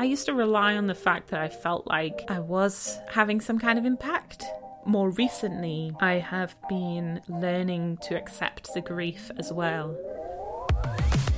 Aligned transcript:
I 0.00 0.04
used 0.04 0.24
to 0.24 0.32
rely 0.32 0.76
on 0.78 0.86
the 0.86 0.94
fact 0.94 1.28
that 1.28 1.40
I 1.40 1.50
felt 1.50 1.86
like 1.86 2.24
I 2.26 2.38
was 2.38 2.98
having 3.10 3.38
some 3.38 3.58
kind 3.58 3.78
of 3.78 3.84
impact. 3.84 4.46
More 4.86 5.10
recently, 5.10 5.92
I 6.00 6.12
have 6.14 6.56
been 6.70 7.20
learning 7.28 7.98
to 8.04 8.16
accept 8.16 8.72
the 8.72 8.80
grief 8.80 9.30
as 9.36 9.52
well. 9.52 9.94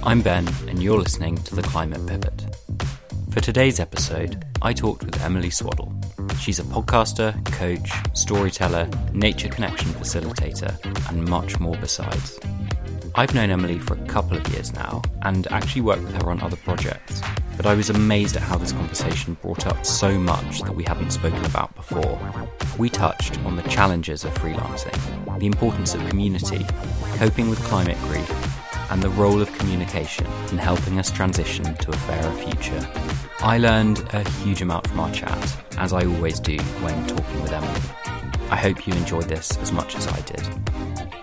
I'm 0.04 0.22
Ben, 0.22 0.46
and 0.68 0.80
you're 0.80 1.00
listening 1.00 1.38
to 1.38 1.56
The 1.56 1.62
Climate 1.62 2.06
Pivot. 2.06 2.56
For 3.32 3.40
today's 3.40 3.80
episode, 3.80 4.44
I 4.62 4.72
talked 4.72 5.02
with 5.02 5.20
Emily 5.22 5.50
Swaddle. 5.50 5.92
She's 6.38 6.60
a 6.60 6.62
podcaster, 6.62 7.44
coach, 7.46 7.90
storyteller, 8.14 8.88
nature 9.12 9.48
connection 9.48 9.88
facilitator, 9.88 10.78
and 11.10 11.28
much 11.28 11.58
more 11.58 11.76
besides. 11.78 12.38
I've 13.16 13.34
known 13.34 13.50
Emily 13.50 13.80
for 13.80 13.94
a 13.94 14.06
couple 14.06 14.36
of 14.36 14.48
years 14.52 14.72
now 14.72 15.02
and 15.22 15.48
actually 15.48 15.82
worked 15.82 16.02
with 16.02 16.22
her 16.22 16.30
on 16.30 16.40
other 16.40 16.56
projects, 16.56 17.20
but 17.62 17.68
I 17.68 17.74
was 17.74 17.90
amazed 17.90 18.34
at 18.34 18.42
how 18.42 18.56
this 18.56 18.72
conversation 18.72 19.34
brought 19.40 19.68
up 19.68 19.86
so 19.86 20.18
much 20.18 20.62
that 20.62 20.74
we 20.74 20.82
hadn't 20.82 21.12
spoken 21.12 21.44
about 21.44 21.72
before. 21.76 22.18
We 22.76 22.90
touched 22.90 23.38
on 23.44 23.54
the 23.54 23.62
challenges 23.62 24.24
of 24.24 24.34
freelancing, 24.34 25.38
the 25.38 25.46
importance 25.46 25.94
of 25.94 26.04
community, 26.08 26.66
coping 27.18 27.48
with 27.48 27.62
climate 27.64 27.98
grief, 28.08 28.90
and 28.90 29.00
the 29.00 29.10
role 29.10 29.40
of 29.40 29.52
communication 29.58 30.26
in 30.50 30.58
helping 30.58 30.98
us 30.98 31.12
transition 31.12 31.72
to 31.76 31.90
a 31.90 31.96
fairer 31.96 32.32
future. 32.32 32.88
I 33.38 33.58
learned 33.58 34.00
a 34.12 34.28
huge 34.40 34.60
amount 34.60 34.88
from 34.88 34.98
our 34.98 35.12
chat, 35.12 35.56
as 35.78 35.92
I 35.92 36.04
always 36.04 36.40
do 36.40 36.56
when 36.82 37.06
talking 37.06 37.42
with 37.42 37.52
Emily. 37.52 37.80
I 38.50 38.56
hope 38.56 38.88
you 38.88 38.92
enjoyed 38.94 39.28
this 39.28 39.56
as 39.58 39.70
much 39.70 39.94
as 39.94 40.08
I 40.08 40.20
did. 40.22 41.21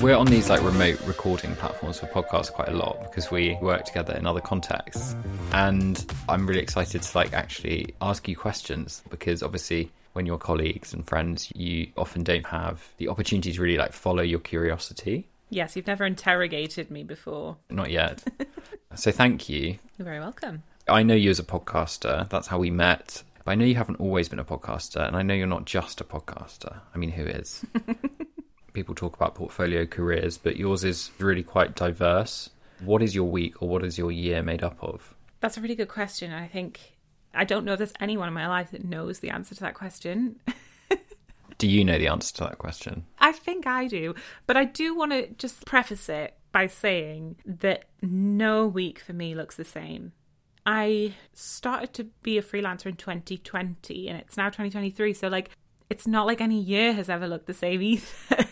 We're 0.00 0.16
on 0.16 0.26
these 0.26 0.48
like 0.48 0.62
remote 0.62 1.00
recording 1.06 1.54
platforms 1.56 1.98
for 1.98 2.06
podcasts 2.06 2.52
quite 2.52 2.68
a 2.68 2.72
lot 2.72 3.00
because 3.02 3.30
we 3.30 3.56
work 3.60 3.84
together 3.84 4.14
in 4.14 4.26
other 4.26 4.40
contexts. 4.40 5.16
And 5.52 6.04
i'm 6.28 6.46
really 6.46 6.60
excited 6.60 7.02
to 7.02 7.18
like 7.18 7.32
actually 7.32 7.94
ask 8.00 8.28
you 8.28 8.36
questions 8.36 9.02
because 9.10 9.42
obviously 9.42 9.90
when 10.12 10.24
you're 10.26 10.38
colleagues 10.38 10.92
and 10.94 11.06
friends 11.06 11.50
you 11.54 11.88
often 11.96 12.22
don't 12.22 12.46
have 12.46 12.88
the 12.98 13.08
opportunity 13.08 13.52
to 13.52 13.60
really 13.60 13.78
like 13.78 13.92
follow 13.92 14.22
your 14.22 14.40
curiosity. 14.40 15.26
Yes, 15.50 15.74
you've 15.76 15.86
never 15.86 16.04
interrogated 16.04 16.90
me 16.90 17.02
before. 17.04 17.56
not 17.70 17.90
yet. 17.90 18.22
So 18.94 19.12
thank 19.12 19.50
you. 19.50 19.76
You're 19.98 20.04
very 20.06 20.18
welcome. 20.18 20.62
i 20.88 21.02
know 21.02 21.14
you 21.14 21.28
as 21.30 21.38
a 21.38 21.44
podcaster. 21.44 22.28
That's 22.30 22.46
how 22.48 22.58
we 22.58 22.70
met. 22.70 23.22
But 23.44 23.52
i 23.52 23.54
know 23.54 23.64
you 23.66 23.74
haven't 23.74 24.00
always 24.00 24.28
been 24.28 24.38
a 24.38 24.44
podcaster 24.44 25.06
and 25.06 25.14
i 25.16 25.22
know 25.22 25.34
you're 25.34 25.46
not 25.46 25.64
just 25.66 26.00
a 26.00 26.04
podcaster. 26.04 26.78
I 26.94 26.98
mean 26.98 27.10
who 27.10 27.24
is 27.24 27.64
people 28.78 28.94
talk 28.94 29.16
about 29.16 29.34
portfolio 29.34 29.84
careers, 29.84 30.38
but 30.38 30.56
yours 30.56 30.84
is 30.84 31.10
really 31.18 31.42
quite 31.42 31.74
diverse. 31.74 32.48
What 32.78 33.02
is 33.02 33.12
your 33.12 33.24
week 33.24 33.60
or 33.60 33.68
what 33.68 33.84
is 33.84 33.98
your 33.98 34.12
year 34.12 34.40
made 34.40 34.62
up 34.62 34.76
of? 34.80 35.16
That's 35.40 35.56
a 35.56 35.60
really 35.60 35.74
good 35.74 35.88
question. 35.88 36.32
I 36.32 36.46
think 36.46 36.96
I 37.34 37.42
don't 37.42 37.64
know 37.64 37.72
if 37.72 37.78
there's 37.78 37.92
anyone 37.98 38.28
in 38.28 38.34
my 38.34 38.46
life 38.46 38.70
that 38.70 38.84
knows 38.84 39.18
the 39.18 39.30
answer 39.30 39.56
to 39.56 39.60
that 39.62 39.74
question. 39.74 40.36
Do 41.58 41.66
you 41.66 41.84
know 41.84 41.98
the 41.98 42.06
answer 42.06 42.32
to 42.36 42.44
that 42.44 42.58
question? 42.58 43.04
I 43.18 43.32
think 43.32 43.66
I 43.66 43.88
do. 43.88 44.14
But 44.46 44.56
I 44.56 44.64
do 44.64 44.94
want 44.94 45.10
to 45.10 45.26
just 45.38 45.66
preface 45.66 46.08
it 46.08 46.34
by 46.52 46.68
saying 46.68 47.34
that 47.44 47.86
no 48.00 48.64
week 48.64 49.00
for 49.00 49.12
me 49.12 49.34
looks 49.34 49.56
the 49.56 49.64
same. 49.64 50.12
I 50.64 51.14
started 51.32 51.94
to 51.94 52.04
be 52.22 52.38
a 52.38 52.42
freelancer 52.42 52.86
in 52.86 52.94
2020 52.94 54.08
and 54.08 54.20
it's 54.20 54.36
now 54.36 54.46
2023. 54.46 55.14
So, 55.14 55.26
like, 55.26 55.50
it's 55.90 56.06
not 56.06 56.26
like 56.26 56.40
any 56.40 56.60
year 56.60 56.92
has 56.92 57.08
ever 57.08 57.26
looked 57.26 57.46
the 57.46 57.54
same 57.54 57.82
either 57.82 58.46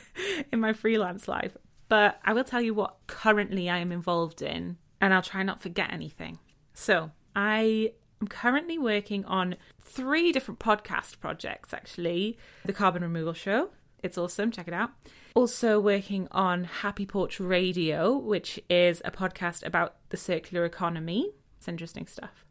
in 0.52 0.60
my 0.60 0.72
freelance 0.72 1.28
life. 1.28 1.56
But 1.88 2.18
I 2.24 2.32
will 2.32 2.44
tell 2.44 2.60
you 2.60 2.74
what 2.74 2.96
currently 3.06 3.70
I 3.70 3.78
am 3.78 3.92
involved 3.92 4.42
in, 4.42 4.76
and 5.00 5.14
I'll 5.14 5.22
try 5.22 5.42
not 5.42 5.62
forget 5.62 5.92
anything. 5.92 6.38
So, 6.74 7.10
I 7.34 7.92
am 8.20 8.26
currently 8.28 8.78
working 8.78 9.24
on 9.24 9.56
three 9.80 10.32
different 10.32 10.58
podcast 10.58 11.20
projects 11.20 11.72
actually 11.72 12.38
the 12.64 12.72
Carbon 12.72 13.02
Removal 13.02 13.34
Show. 13.34 13.70
It's 14.02 14.18
awesome, 14.18 14.50
check 14.50 14.68
it 14.68 14.74
out. 14.74 14.90
Also, 15.34 15.78
working 15.78 16.28
on 16.30 16.64
Happy 16.64 17.06
Porch 17.06 17.40
Radio, 17.40 18.16
which 18.16 18.60
is 18.68 19.02
a 19.04 19.10
podcast 19.10 19.64
about 19.64 19.96
the 20.08 20.16
circular 20.16 20.64
economy. 20.64 21.30
It's 21.58 21.68
interesting 21.68 22.06
stuff. 22.06 22.44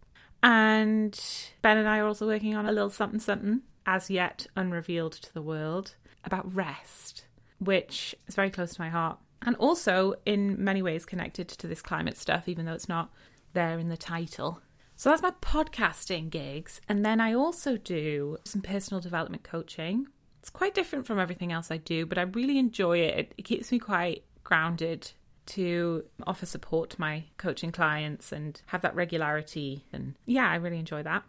And 0.44 1.20
Ben 1.62 1.78
and 1.78 1.88
I 1.88 2.00
are 2.00 2.08
also 2.08 2.28
working 2.28 2.56
on 2.56 2.66
a 2.66 2.72
little 2.72 2.90
something 2.90 3.20
something 3.20 3.62
as 3.86 4.09
yet 4.09 4.47
unrevealed 4.56 5.14
to 5.14 5.34
the 5.34 5.41
world 5.41 5.96
about 6.24 6.53
rest, 6.53 7.25
which 7.60 8.16
is 8.28 8.36
very 8.36 8.50
close 8.50 8.74
to 8.74 8.82
my 8.82 8.90
heart. 8.90 9.18
And 9.42 9.56
also, 9.58 10.16
in 10.26 10.64
many 10.64 10.82
ways, 10.82 11.06
connected 11.06 11.48
to 11.50 11.68
this 11.68 11.82
climate 11.82 12.18
stuff, 12.18 12.48
even 12.48 12.66
though 12.66 12.74
it's 12.74 12.90
not 12.90 13.12
there 13.54 13.78
in 13.78 13.90
the 13.90 13.98
title. 13.98 14.62
So 14.96 15.10
that's 15.10 15.22
my 15.22 15.32
podcasting 15.42 16.30
gigs. 16.30 16.80
And 16.88 17.06
then 17.06 17.20
I 17.20 17.34
also 17.34 17.78
do 17.78 18.38
some 18.46 18.62
personal 18.62 19.02
development 19.02 19.44
coaching. 19.44 20.08
It's 20.40 20.50
quite 20.50 20.74
different 20.74 21.06
from 21.06 21.20
everything 21.20 21.52
else 21.52 21.70
I 21.70 21.78
do, 21.78 22.06
but 22.06 22.18
I 22.18 22.24
really 22.24 22.58
enjoy 22.58 23.00
it. 23.00 23.34
It, 23.38 23.44
keeps 23.44 23.72
me 23.72 23.80
quite 23.80 24.24
grounded 24.44 25.12
to 25.48 26.06
offer 26.26 26.46
support 26.46 26.92
to 26.92 27.02
my 27.02 27.26
coaching 27.38 27.72
clients 27.72 28.32
and 28.32 28.62
have 28.68 28.82
that 28.82 28.96
regularity. 28.96 29.86
And 29.92 30.16
yeah, 30.26 30.50
I 30.50 30.56
really 30.56 30.80
enjoy 30.80 31.04
that. 31.04 31.24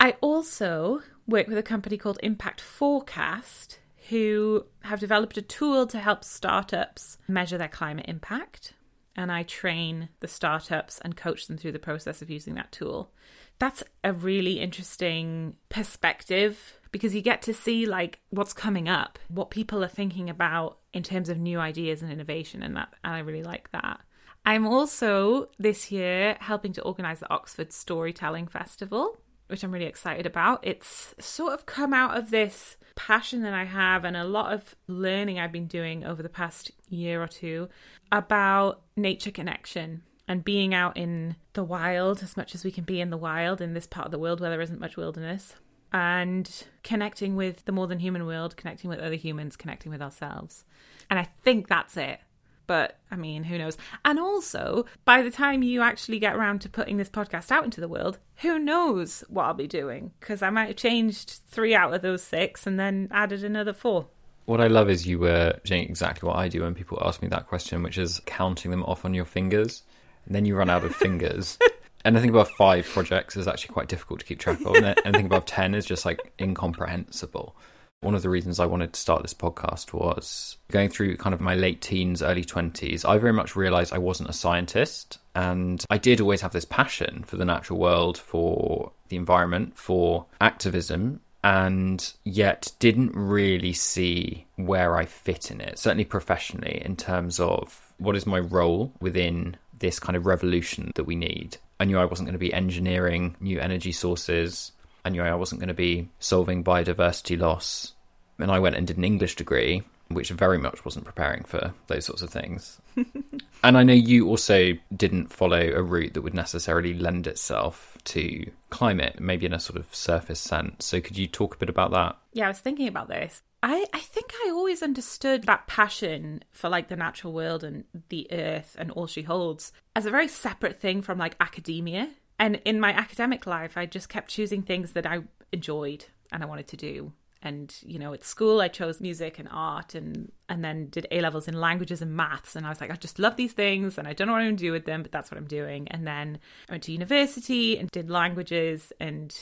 I 0.00 0.16
also 0.20 1.00
work 1.26 1.48
with 1.48 1.58
a 1.58 1.62
company 1.62 1.96
called 1.96 2.18
Impact 2.22 2.60
Forecast, 2.60 3.78
who 4.08 4.64
have 4.82 5.00
developed 5.00 5.36
a 5.36 5.42
tool 5.42 5.86
to 5.86 5.98
help 5.98 6.24
startups 6.24 7.18
measure 7.28 7.58
their 7.58 7.68
climate 7.68 8.06
impact. 8.08 8.74
And 9.16 9.32
I 9.32 9.44
train 9.44 10.10
the 10.20 10.28
startups 10.28 11.00
and 11.00 11.16
coach 11.16 11.46
them 11.46 11.56
through 11.56 11.72
the 11.72 11.78
process 11.78 12.20
of 12.20 12.30
using 12.30 12.54
that 12.54 12.70
tool. 12.70 13.12
That's 13.58 13.82
a 14.04 14.12
really 14.12 14.60
interesting 14.60 15.56
perspective 15.70 16.78
because 16.92 17.14
you 17.14 17.22
get 17.22 17.42
to 17.42 17.54
see 17.54 17.86
like 17.86 18.20
what's 18.30 18.52
coming 18.52 18.88
up, 18.88 19.18
what 19.28 19.50
people 19.50 19.82
are 19.82 19.88
thinking 19.88 20.28
about 20.28 20.78
in 20.92 21.02
terms 21.02 21.28
of 21.28 21.38
new 21.38 21.58
ideas 21.58 22.02
and 22.02 22.12
innovation 22.12 22.62
and 22.62 22.76
that 22.76 22.92
and 23.02 23.14
I 23.14 23.20
really 23.20 23.42
like 23.42 23.70
that. 23.72 24.00
I'm 24.44 24.66
also 24.66 25.48
this 25.58 25.90
year 25.90 26.36
helping 26.40 26.72
to 26.74 26.82
organize 26.82 27.20
the 27.20 27.30
Oxford 27.32 27.72
Storytelling 27.72 28.46
Festival 28.46 29.18
which 29.48 29.62
I'm 29.62 29.72
really 29.72 29.86
excited 29.86 30.26
about. 30.26 30.66
It's 30.66 31.14
sort 31.18 31.52
of 31.52 31.66
come 31.66 31.92
out 31.92 32.16
of 32.16 32.30
this 32.30 32.76
passion 32.94 33.42
that 33.42 33.54
I 33.54 33.64
have 33.64 34.04
and 34.04 34.16
a 34.16 34.24
lot 34.24 34.52
of 34.52 34.74
learning 34.86 35.38
I've 35.38 35.52
been 35.52 35.66
doing 35.66 36.04
over 36.04 36.22
the 36.22 36.28
past 36.28 36.70
year 36.88 37.22
or 37.22 37.28
two 37.28 37.68
about 38.10 38.82
nature 38.96 39.30
connection 39.30 40.02
and 40.28 40.44
being 40.44 40.74
out 40.74 40.96
in 40.96 41.36
the 41.52 41.62
wild 41.62 42.22
as 42.22 42.36
much 42.36 42.54
as 42.54 42.64
we 42.64 42.70
can 42.70 42.84
be 42.84 43.00
in 43.00 43.10
the 43.10 43.16
wild 43.16 43.60
in 43.60 43.74
this 43.74 43.86
part 43.86 44.06
of 44.06 44.12
the 44.12 44.18
world 44.18 44.40
where 44.40 44.50
there 44.50 44.60
isn't 44.60 44.80
much 44.80 44.96
wilderness 44.96 45.54
and 45.92 46.64
connecting 46.82 47.36
with 47.36 47.64
the 47.64 47.72
more 47.72 47.86
than 47.86 48.00
human 48.00 48.26
world, 48.26 48.56
connecting 48.56 48.90
with 48.90 48.98
other 48.98 49.14
humans, 49.14 49.56
connecting 49.56 49.92
with 49.92 50.02
ourselves. 50.02 50.64
And 51.08 51.18
I 51.18 51.28
think 51.42 51.68
that's 51.68 51.96
it. 51.96 52.20
But 52.66 52.98
I 53.10 53.16
mean, 53.16 53.44
who 53.44 53.58
knows? 53.58 53.76
And 54.04 54.18
also, 54.18 54.86
by 55.04 55.22
the 55.22 55.30
time 55.30 55.62
you 55.62 55.82
actually 55.82 56.18
get 56.18 56.36
around 56.36 56.60
to 56.62 56.68
putting 56.68 56.96
this 56.96 57.08
podcast 57.08 57.50
out 57.50 57.64
into 57.64 57.80
the 57.80 57.88
world, 57.88 58.18
who 58.36 58.58
knows 58.58 59.24
what 59.28 59.44
I'll 59.44 59.54
be 59.54 59.66
doing? 59.66 60.12
Because 60.20 60.42
I 60.42 60.50
might 60.50 60.66
have 60.66 60.76
changed 60.76 61.40
three 61.48 61.74
out 61.74 61.94
of 61.94 62.02
those 62.02 62.22
six 62.22 62.66
and 62.66 62.78
then 62.78 63.08
added 63.10 63.44
another 63.44 63.72
four. 63.72 64.06
What 64.46 64.60
I 64.60 64.68
love 64.68 64.88
is 64.88 65.06
you 65.06 65.18
uh, 65.18 65.20
were 65.20 65.60
doing 65.64 65.82
exactly 65.82 66.26
what 66.26 66.36
I 66.36 66.48
do 66.48 66.62
when 66.62 66.74
people 66.74 67.02
ask 67.04 67.20
me 67.20 67.28
that 67.28 67.48
question, 67.48 67.82
which 67.82 67.98
is 67.98 68.20
counting 68.26 68.70
them 68.70 68.84
off 68.84 69.04
on 69.04 69.12
your 69.12 69.24
fingers. 69.24 69.82
And 70.24 70.34
then 70.34 70.44
you 70.44 70.56
run 70.56 70.70
out 70.70 70.84
of 70.84 70.94
fingers. 70.96 71.58
Anything 72.04 72.30
above 72.30 72.50
five 72.50 72.86
projects 72.86 73.36
is 73.36 73.48
actually 73.48 73.72
quite 73.72 73.88
difficult 73.88 74.20
to 74.20 74.26
keep 74.26 74.38
track 74.38 74.60
of. 74.64 74.76
And 74.76 74.96
anything 75.04 75.26
above 75.26 75.46
10 75.46 75.74
is 75.74 75.84
just 75.84 76.04
like 76.04 76.32
incomprehensible. 76.40 77.56
One 78.00 78.14
of 78.14 78.22
the 78.22 78.28
reasons 78.28 78.60
I 78.60 78.66
wanted 78.66 78.92
to 78.92 79.00
start 79.00 79.22
this 79.22 79.34
podcast 79.34 79.92
was 79.92 80.58
going 80.70 80.90
through 80.90 81.16
kind 81.16 81.34
of 81.34 81.40
my 81.40 81.54
late 81.54 81.80
teens, 81.80 82.22
early 82.22 82.44
20s. 82.44 83.08
I 83.08 83.18
very 83.18 83.32
much 83.32 83.56
realized 83.56 83.92
I 83.92 83.98
wasn't 83.98 84.28
a 84.28 84.34
scientist. 84.34 85.18
And 85.34 85.84
I 85.90 85.98
did 85.98 86.20
always 86.20 86.42
have 86.42 86.52
this 86.52 86.64
passion 86.64 87.24
for 87.24 87.36
the 87.36 87.44
natural 87.44 87.78
world, 87.78 88.18
for 88.18 88.92
the 89.08 89.16
environment, 89.16 89.78
for 89.78 90.26
activism, 90.40 91.20
and 91.42 92.12
yet 92.24 92.72
didn't 92.78 93.12
really 93.14 93.72
see 93.72 94.46
where 94.56 94.96
I 94.96 95.04
fit 95.04 95.50
in 95.50 95.60
it, 95.60 95.78
certainly 95.78 96.04
professionally, 96.04 96.82
in 96.84 96.96
terms 96.96 97.40
of 97.40 97.92
what 97.98 98.16
is 98.16 98.26
my 98.26 98.40
role 98.40 98.92
within 99.00 99.56
this 99.78 99.98
kind 99.98 100.16
of 100.16 100.26
revolution 100.26 100.90
that 100.96 101.04
we 101.04 101.16
need. 101.16 101.56
I 101.78 101.84
knew 101.84 101.98
I 101.98 102.04
wasn't 102.04 102.26
going 102.26 102.34
to 102.34 102.38
be 102.38 102.52
engineering 102.52 103.36
new 103.40 103.60
energy 103.60 103.92
sources. 103.92 104.72
I 105.06 105.08
knew 105.08 105.22
I 105.22 105.36
wasn't 105.36 105.60
going 105.60 105.68
to 105.68 105.74
be 105.74 106.08
solving 106.18 106.64
biodiversity 106.64 107.38
loss. 107.38 107.92
And 108.40 108.50
I 108.50 108.58
went 108.58 108.74
and 108.74 108.88
did 108.88 108.96
an 108.98 109.04
English 109.04 109.36
degree, 109.36 109.84
which 110.08 110.30
very 110.30 110.58
much 110.58 110.84
wasn't 110.84 111.04
preparing 111.04 111.44
for 111.44 111.72
those 111.86 112.04
sorts 112.06 112.22
of 112.22 112.30
things. 112.30 112.80
and 113.62 113.78
I 113.78 113.84
know 113.84 113.92
you 113.92 114.28
also 114.28 114.72
didn't 114.94 115.32
follow 115.32 115.60
a 115.60 115.80
route 115.80 116.14
that 116.14 116.22
would 116.22 116.34
necessarily 116.34 116.92
lend 116.92 117.28
itself 117.28 117.96
to 118.06 118.50
climate, 118.70 119.20
maybe 119.20 119.46
in 119.46 119.52
a 119.52 119.60
sort 119.60 119.78
of 119.78 119.94
surface 119.94 120.40
sense. 120.40 120.84
So 120.86 121.00
could 121.00 121.16
you 121.16 121.28
talk 121.28 121.54
a 121.54 121.58
bit 121.58 121.68
about 121.68 121.92
that? 121.92 122.16
Yeah, 122.32 122.46
I 122.46 122.48
was 122.48 122.58
thinking 122.58 122.88
about 122.88 123.06
this. 123.06 123.42
I, 123.62 123.86
I 123.92 124.00
think 124.00 124.32
I 124.44 124.50
always 124.50 124.82
understood 124.82 125.44
that 125.44 125.68
passion 125.68 126.42
for 126.50 126.68
like 126.68 126.88
the 126.88 126.96
natural 126.96 127.32
world 127.32 127.62
and 127.62 127.84
the 128.08 128.26
earth 128.32 128.74
and 128.76 128.90
all 128.90 129.06
she 129.06 129.22
holds 129.22 129.72
as 129.94 130.04
a 130.04 130.10
very 130.10 130.26
separate 130.26 130.80
thing 130.80 131.00
from 131.00 131.16
like 131.16 131.36
academia. 131.38 132.08
And 132.38 132.60
in 132.64 132.80
my 132.80 132.92
academic 132.92 133.46
life, 133.46 133.76
I 133.76 133.86
just 133.86 134.08
kept 134.08 134.30
choosing 134.30 134.62
things 134.62 134.92
that 134.92 135.06
I 135.06 135.22
enjoyed 135.52 136.06
and 136.32 136.42
I 136.42 136.46
wanted 136.46 136.68
to 136.68 136.76
do. 136.76 137.12
And 137.42 137.74
you 137.82 137.98
know, 137.98 138.12
at 138.12 138.24
school, 138.24 138.60
I 138.60 138.68
chose 138.68 139.00
music 139.00 139.38
and 139.38 139.48
art, 139.52 139.94
and 139.94 140.32
and 140.48 140.64
then 140.64 140.88
did 140.88 141.06
A 141.10 141.20
levels 141.20 141.46
in 141.46 141.60
languages 141.60 142.02
and 142.02 142.16
maths. 142.16 142.56
And 142.56 142.66
I 142.66 142.70
was 142.70 142.80
like, 142.80 142.90
I 142.90 142.96
just 142.96 143.18
love 143.18 143.36
these 143.36 143.52
things, 143.52 143.98
and 143.98 144.08
I 144.08 144.14
don't 144.14 144.26
know 144.26 144.32
what 144.32 144.40
I'm 144.40 144.48
going 144.48 144.56
to 144.56 144.64
do 144.64 144.72
with 144.72 144.86
them, 144.86 145.02
but 145.02 145.12
that's 145.12 145.30
what 145.30 145.38
I'm 145.38 145.46
doing. 145.46 145.86
And 145.88 146.06
then 146.06 146.38
I 146.68 146.72
went 146.72 146.84
to 146.84 146.92
university 146.92 147.78
and 147.78 147.90
did 147.90 148.10
languages, 148.10 148.92
and 148.98 149.36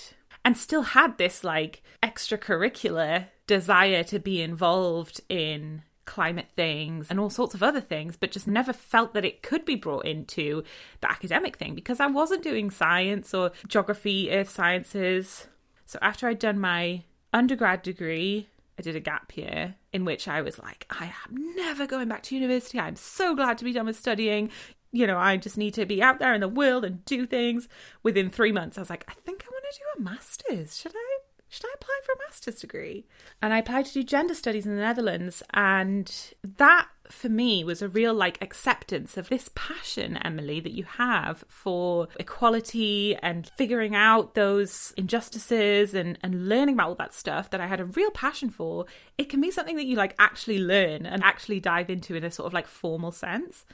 and 0.44 0.58
still 0.58 0.82
had 0.82 1.16
this 1.16 1.44
like 1.44 1.82
extracurricular 2.02 3.28
desire 3.46 4.02
to 4.04 4.18
be 4.18 4.42
involved 4.42 5.20
in 5.28 5.82
climate 6.04 6.48
things 6.56 7.08
and 7.10 7.18
all 7.18 7.30
sorts 7.30 7.54
of 7.54 7.62
other 7.62 7.80
things, 7.80 8.16
but 8.16 8.30
just 8.30 8.46
never 8.46 8.72
felt 8.72 9.14
that 9.14 9.24
it 9.24 9.42
could 9.42 9.64
be 9.64 9.74
brought 9.74 10.06
into 10.06 10.62
the 11.00 11.10
academic 11.10 11.56
thing 11.56 11.74
because 11.74 12.00
I 12.00 12.06
wasn't 12.06 12.42
doing 12.42 12.70
science 12.70 13.32
or 13.34 13.52
geography, 13.66 14.30
earth 14.30 14.50
sciences. 14.50 15.48
So 15.86 15.98
after 16.02 16.28
I'd 16.28 16.38
done 16.38 16.58
my 16.58 17.04
undergrad 17.32 17.82
degree, 17.82 18.48
I 18.78 18.82
did 18.82 18.96
a 18.96 19.00
gap 19.00 19.36
year 19.36 19.76
in 19.92 20.04
which 20.04 20.26
I 20.26 20.42
was 20.42 20.58
like, 20.58 20.86
I 20.90 21.12
am 21.26 21.54
never 21.56 21.86
going 21.86 22.08
back 22.08 22.22
to 22.24 22.34
university. 22.34 22.80
I'm 22.80 22.96
so 22.96 23.34
glad 23.34 23.58
to 23.58 23.64
be 23.64 23.72
done 23.72 23.86
with 23.86 23.98
studying. 23.98 24.50
You 24.92 25.06
know, 25.06 25.18
I 25.18 25.36
just 25.36 25.58
need 25.58 25.74
to 25.74 25.86
be 25.86 26.02
out 26.02 26.18
there 26.18 26.34
in 26.34 26.40
the 26.40 26.48
world 26.48 26.84
and 26.84 27.04
do 27.04 27.26
things. 27.26 27.68
Within 28.02 28.30
three 28.30 28.52
months, 28.52 28.78
I 28.78 28.80
was 28.80 28.90
like, 28.90 29.04
I 29.08 29.14
think 29.24 29.44
I 29.44 29.50
want 29.50 29.64
to 29.70 29.78
do 29.78 30.00
a 30.00 30.02
master's. 30.02 30.76
Should 30.76 30.92
I? 30.94 31.13
Should 31.54 31.66
I 31.66 31.74
apply 31.76 32.00
for 32.04 32.12
a 32.12 32.26
master's 32.26 32.56
degree? 32.56 33.06
And 33.40 33.54
I 33.54 33.58
applied 33.58 33.86
to 33.86 33.92
do 33.92 34.02
gender 34.02 34.34
studies 34.34 34.66
in 34.66 34.74
the 34.74 34.82
Netherlands. 34.82 35.40
And 35.52 36.12
that 36.42 36.88
for 37.08 37.28
me 37.28 37.62
was 37.62 37.80
a 37.80 37.88
real 37.88 38.12
like 38.12 38.42
acceptance 38.42 39.16
of 39.16 39.28
this 39.28 39.50
passion, 39.54 40.16
Emily, 40.16 40.58
that 40.58 40.72
you 40.72 40.82
have 40.82 41.44
for 41.46 42.08
equality 42.18 43.14
and 43.22 43.48
figuring 43.56 43.94
out 43.94 44.34
those 44.34 44.92
injustices 44.96 45.94
and, 45.94 46.18
and 46.24 46.48
learning 46.48 46.74
about 46.74 46.88
all 46.88 46.94
that 46.96 47.14
stuff 47.14 47.50
that 47.50 47.60
I 47.60 47.68
had 47.68 47.78
a 47.78 47.84
real 47.84 48.10
passion 48.10 48.50
for. 48.50 48.86
It 49.16 49.28
can 49.28 49.40
be 49.40 49.52
something 49.52 49.76
that 49.76 49.86
you 49.86 49.94
like 49.94 50.16
actually 50.18 50.58
learn 50.58 51.06
and 51.06 51.22
actually 51.22 51.60
dive 51.60 51.88
into 51.88 52.16
in 52.16 52.24
a 52.24 52.32
sort 52.32 52.48
of 52.48 52.52
like 52.52 52.66
formal 52.66 53.12
sense, 53.12 53.64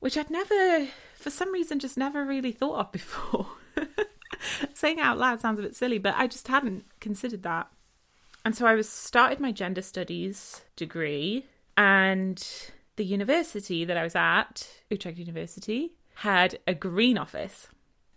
which 0.00 0.16
I'd 0.16 0.30
never, 0.30 0.88
for 1.14 1.28
some 1.28 1.52
reason, 1.52 1.80
just 1.80 1.98
never 1.98 2.24
really 2.24 2.52
thought 2.52 2.80
of 2.80 2.92
before. 2.92 3.46
Saying 4.74 5.00
out 5.00 5.18
loud 5.18 5.40
sounds 5.40 5.58
a 5.58 5.62
bit 5.62 5.76
silly, 5.76 5.98
but 5.98 6.14
I 6.16 6.26
just 6.26 6.48
hadn't 6.48 6.84
considered 7.00 7.42
that. 7.42 7.68
And 8.44 8.54
so 8.56 8.66
I 8.66 8.74
was 8.74 8.88
started 8.88 9.40
my 9.40 9.52
gender 9.52 9.82
studies 9.82 10.62
degree 10.76 11.46
and 11.76 12.42
the 12.96 13.04
university 13.04 13.84
that 13.84 13.96
I 13.96 14.02
was 14.02 14.16
at, 14.16 14.66
Utrecht 14.90 15.18
University, 15.18 15.92
had 16.14 16.58
a 16.66 16.74
green 16.74 17.18
office. 17.18 17.68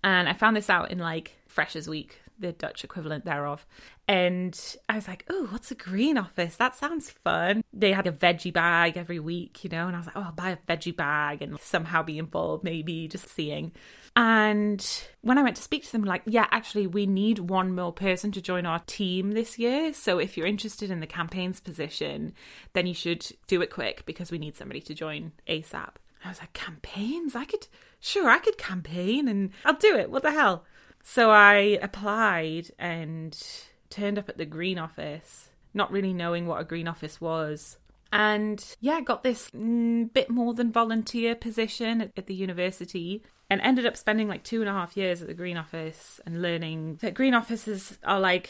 And 0.03 0.29
I 0.29 0.33
found 0.33 0.55
this 0.55 0.69
out 0.69 0.91
in 0.91 0.99
like 0.99 1.35
Freshers 1.47 1.89
Week, 1.89 2.21
the 2.39 2.53
Dutch 2.53 2.83
equivalent 2.83 3.25
thereof. 3.25 3.65
And 4.07 4.57
I 4.87 4.95
was 4.95 5.07
like, 5.07 5.25
oh, 5.29 5.47
what's 5.51 5.71
a 5.71 5.75
green 5.75 6.17
office? 6.17 6.55
That 6.55 6.75
sounds 6.75 7.09
fun. 7.09 7.63
They 7.73 7.91
had 7.91 8.07
a 8.07 8.11
veggie 8.11 8.53
bag 8.53 8.97
every 8.97 9.19
week, 9.19 9.63
you 9.63 9.69
know, 9.69 9.87
and 9.87 9.95
I 9.95 9.99
was 9.99 10.07
like, 10.07 10.15
oh, 10.15 10.23
I'll 10.23 10.31
buy 10.31 10.51
a 10.51 10.57
veggie 10.57 10.95
bag 10.95 11.41
and 11.41 11.59
somehow 11.59 12.01
be 12.01 12.17
involved, 12.17 12.63
maybe 12.63 13.07
just 13.07 13.29
seeing. 13.29 13.73
And 14.19 14.85
when 15.21 15.37
I 15.37 15.43
went 15.43 15.55
to 15.55 15.61
speak 15.61 15.85
to 15.85 15.91
them, 15.93 16.03
like, 16.03 16.23
yeah, 16.25 16.45
actually, 16.51 16.87
we 16.87 17.05
need 17.05 17.39
one 17.39 17.73
more 17.73 17.93
person 17.93 18.33
to 18.33 18.41
join 18.41 18.65
our 18.65 18.79
team 18.79 19.31
this 19.31 19.57
year. 19.57 19.93
So 19.93 20.19
if 20.19 20.35
you're 20.35 20.45
interested 20.45 20.91
in 20.91 20.99
the 20.99 21.07
campaigns 21.07 21.61
position, 21.61 22.33
then 22.73 22.85
you 22.85 22.93
should 22.93 23.25
do 23.47 23.61
it 23.61 23.71
quick 23.71 24.05
because 24.05 24.29
we 24.29 24.37
need 24.37 24.57
somebody 24.57 24.81
to 24.81 24.93
join 24.93 25.31
ASAP. 25.47 25.91
I 26.25 26.27
was 26.27 26.41
like, 26.41 26.51
campaigns? 26.51 27.33
I 27.33 27.45
could, 27.45 27.65
sure, 28.01 28.29
I 28.29 28.39
could 28.39 28.57
campaign 28.57 29.29
and 29.29 29.51
I'll 29.63 29.75
do 29.75 29.95
it. 29.95 30.11
What 30.11 30.23
the 30.23 30.31
hell? 30.31 30.65
So 31.01 31.31
I 31.31 31.79
applied 31.81 32.71
and 32.77 33.41
turned 33.89 34.19
up 34.19 34.27
at 34.27 34.37
the 34.37 34.45
Green 34.45 34.77
Office, 34.77 35.47
not 35.73 35.93
really 35.93 36.11
knowing 36.11 36.45
what 36.45 36.59
a 36.59 36.65
Green 36.65 36.89
Office 36.89 37.21
was. 37.21 37.77
And 38.11 38.61
yeah, 38.81 38.99
got 38.99 39.23
this 39.23 39.49
mm, 39.51 40.11
bit 40.11 40.29
more 40.29 40.53
than 40.53 40.73
volunteer 40.73 41.35
position 41.35 42.01
at, 42.01 42.11
at 42.17 42.27
the 42.27 42.35
university 42.35 43.23
and 43.49 43.61
ended 43.61 43.85
up 43.85 43.97
spending 43.97 44.27
like 44.27 44.43
two 44.43 44.61
and 44.61 44.69
a 44.69 44.73
half 44.73 44.95
years 44.95 45.21
at 45.21 45.27
the 45.27 45.33
Green 45.33 45.57
Office 45.57 46.19
and 46.25 46.41
learning 46.41 46.99
that 47.01 47.13
Green 47.13 47.33
Offices 47.33 47.97
are 48.03 48.19
like 48.19 48.49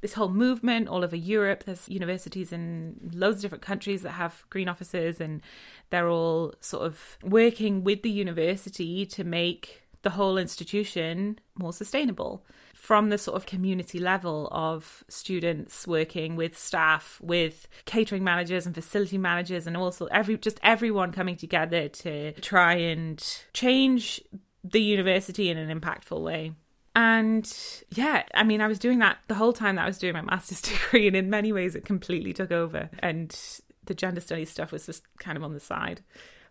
this 0.00 0.14
whole 0.14 0.30
movement 0.30 0.88
all 0.88 1.04
over 1.04 1.16
Europe. 1.16 1.64
There's 1.64 1.88
universities 1.88 2.52
in 2.52 3.10
loads 3.14 3.38
of 3.38 3.42
different 3.42 3.62
countries 3.62 4.02
that 4.02 4.12
have 4.12 4.44
green 4.48 4.68
offices, 4.68 5.20
and 5.20 5.42
they're 5.90 6.08
all 6.08 6.54
sort 6.60 6.86
of 6.86 7.18
working 7.22 7.84
with 7.84 8.02
the 8.02 8.10
university 8.10 9.04
to 9.06 9.24
make 9.24 9.82
the 10.02 10.10
whole 10.10 10.38
institution 10.38 11.38
more 11.54 11.72
sustainable 11.72 12.44
from 12.80 13.10
the 13.10 13.18
sort 13.18 13.36
of 13.36 13.44
community 13.44 13.98
level 13.98 14.48
of 14.50 15.04
students 15.06 15.86
working 15.86 16.34
with 16.34 16.56
staff, 16.56 17.20
with 17.20 17.68
catering 17.84 18.24
managers 18.24 18.64
and 18.64 18.74
facility 18.74 19.18
managers, 19.18 19.66
and 19.66 19.76
also 19.76 20.06
every 20.06 20.38
just 20.38 20.58
everyone 20.62 21.12
coming 21.12 21.36
together 21.36 21.88
to 21.88 22.32
try 22.40 22.72
and 22.72 23.44
change 23.52 24.18
the 24.64 24.80
university 24.80 25.50
in 25.50 25.58
an 25.58 25.78
impactful 25.78 26.22
way. 26.22 26.52
And 26.96 27.46
yeah, 27.90 28.22
I 28.34 28.44
mean, 28.44 28.62
I 28.62 28.66
was 28.66 28.78
doing 28.78 29.00
that 29.00 29.18
the 29.28 29.34
whole 29.34 29.52
time 29.52 29.76
that 29.76 29.84
I 29.84 29.86
was 29.86 29.98
doing 29.98 30.14
my 30.14 30.22
master's 30.22 30.62
degree, 30.62 31.06
and 31.06 31.14
in 31.14 31.28
many 31.28 31.52
ways, 31.52 31.74
it 31.74 31.84
completely 31.84 32.32
took 32.32 32.50
over. 32.50 32.88
And 33.00 33.38
the 33.84 33.94
gender 33.94 34.22
studies 34.22 34.48
stuff 34.48 34.72
was 34.72 34.86
just 34.86 35.02
kind 35.18 35.36
of 35.36 35.44
on 35.44 35.52
the 35.52 35.60
side 35.60 36.00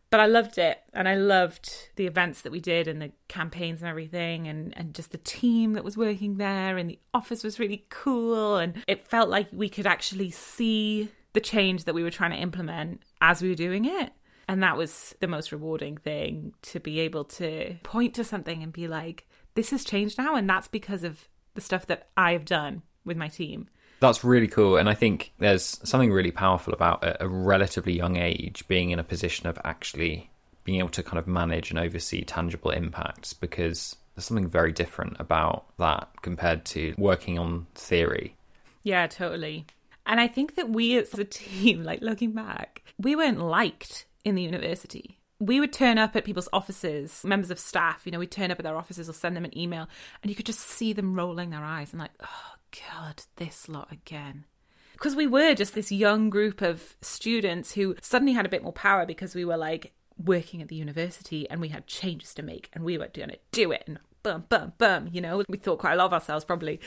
but 0.10 0.20
I 0.20 0.26
loved 0.26 0.58
it 0.58 0.80
and 0.94 1.08
I 1.08 1.16
loved 1.16 1.90
the 1.96 2.08
events 2.08 2.42
that 2.42 2.52
we 2.52 2.60
did 2.60 2.88
and 2.88 3.02
the 3.02 3.12
campaigns 3.28 3.82
and 3.82 3.90
everything 3.90 4.48
and, 4.48 4.76
and 4.78 4.94
just 4.94 5.12
the 5.12 5.20
team 5.20 5.74
that 5.74 5.84
was 5.84 5.98
working 5.98 6.38
there 6.38 6.78
and 6.78 6.90
the 6.90 7.00
office 7.14 7.44
was 7.44 7.60
really 7.60 7.86
cool 7.90 8.58
and 8.58 8.84
it 8.88 9.08
felt 9.08 9.30
like 9.30 9.48
we 9.52 9.70
could 9.70 9.86
actually 9.86 10.32
see 10.32 11.10
the 11.34 11.40
change 11.40 11.84
that 11.84 11.94
we 11.94 12.04
were 12.04 12.10
trying 12.10 12.32
to 12.32 12.38
implement 12.38 13.02
as 13.22 13.42
we 13.42 13.50
were 13.50 13.56
doing 13.56 13.86
it. 13.86 14.12
And 14.48 14.64
that 14.64 14.78
was 14.78 15.16
the 15.20 15.28
most 15.28 15.52
rewarding 15.52 15.98
thing 15.98 16.54
to 16.64 16.80
be 16.80 17.00
able 17.02 17.24
to 17.26 17.76
point 17.84 18.16
to 18.16 18.24
something 18.24 18.64
and 18.64 18.74
be 18.74 18.88
like, 18.88 19.28
this 19.54 19.70
has 19.70 19.84
changed 19.84 20.18
now. 20.18 20.36
And 20.36 20.50
that's 20.50 20.68
because 20.68 21.04
of 21.04 21.28
the 21.54 21.62
stuff 21.62 21.86
that 21.86 22.10
I've 22.18 22.46
done 22.46 22.82
with 23.06 23.16
my 23.16 23.28
team. 23.28 23.70
That's 24.00 24.24
really 24.24 24.48
cool. 24.48 24.78
And 24.78 24.90
I 24.90 24.94
think 24.94 25.32
there's 25.40 25.80
something 25.84 26.12
really 26.12 26.32
powerful 26.32 26.74
about 26.74 27.04
at 27.04 27.18
a 27.20 27.28
relatively 27.28 27.94
young 27.94 28.18
age 28.18 28.68
being 28.68 28.92
in 28.92 29.00
a 29.00 29.04
position 29.04 29.48
of 29.48 29.60
actually 29.64 30.30
being 30.64 30.80
able 30.80 30.90
to 30.90 31.04
kind 31.04 31.18
of 31.18 31.28
manage 31.28 31.70
and 31.70 31.80
oversee 31.80 32.24
tangible 32.24 32.72
impacts 32.72 33.34
because 33.34 33.96
there's 34.16 34.26
something 34.26 34.48
very 34.48 34.72
different 34.72 35.18
about 35.20 35.66
that 35.78 36.10
compared 36.22 36.66
to 36.66 36.94
working 36.98 37.40
on 37.40 37.68
theory. 37.76 38.36
Yeah, 38.84 39.08
totally. 39.08 39.66
And 40.06 40.20
I 40.20 40.28
think 40.28 40.56
that 40.56 40.70
we 40.70 40.98
as 40.98 41.14
a 41.14 41.24
team, 41.24 41.84
like 41.86 42.02
looking 42.02 42.32
back, 42.32 42.84
we 42.98 43.16
weren't 43.16 43.40
liked 43.40 44.06
in 44.24 44.36
the 44.36 44.44
university. 44.44 45.18
We 45.40 45.62
would 45.62 45.72
turn 45.72 45.98
up 45.98 46.16
at 46.16 46.26
people's 46.26 46.50
offices, 46.52 47.24
members 47.24 47.50
of 47.50 47.60
staff, 47.60 48.02
you 48.06 48.12
know, 48.12 48.20
we'd 48.20 48.32
turn 48.32 48.52
up 48.52 48.60
at 48.60 48.64
their 48.64 48.76
offices 48.76 49.10
or 49.10 49.14
send 49.14 49.38
them 49.38 49.46
an 49.46 49.58
email, 49.58 49.88
and 50.22 50.30
you 50.30 50.36
could 50.36 50.46
just 50.46 50.60
see 50.60 50.92
them 50.92 51.16
rolling 51.16 51.50
their 51.50 51.64
eyes 51.64 51.94
and 51.94 52.02
like, 52.02 52.12
oh, 52.22 52.54
God, 52.72 53.24
this 53.38 53.70
lot 53.70 53.92
again. 53.92 54.46
Because 54.94 55.16
we 55.16 55.28
were 55.28 55.54
just 55.54 55.76
this 55.76 55.92
young 55.92 56.30
group 56.30 56.62
of 56.62 56.96
students 57.02 57.74
who 57.74 57.96
suddenly 58.02 58.34
had 58.34 58.46
a 58.46 58.50
bit 58.50 58.64
more 58.64 58.74
power 58.74 59.06
because 59.06 59.34
we 59.34 59.46
were 59.46 59.58
like 59.58 59.94
working 60.18 60.62
at 60.62 60.68
the 60.68 60.76
university 60.76 61.50
and 61.50 61.62
we 61.62 61.70
had 61.70 61.88
changes 61.88 62.34
to 62.34 62.44
make 62.44 62.70
and 62.74 62.84
we 62.84 62.98
were 62.98 63.08
going 63.08 63.30
to 63.30 63.40
do 63.52 63.72
it 63.72 63.84
and 63.88 63.98
bum, 64.24 64.46
bum, 64.50 64.74
bum, 64.78 65.10
you 65.12 65.22
know, 65.22 65.44
we 65.48 65.58
thought 65.58 65.80
quite 65.80 65.94
a 65.94 65.96
lot 65.96 66.08
of 66.08 66.14
ourselves 66.14 66.44
probably. 66.44 66.80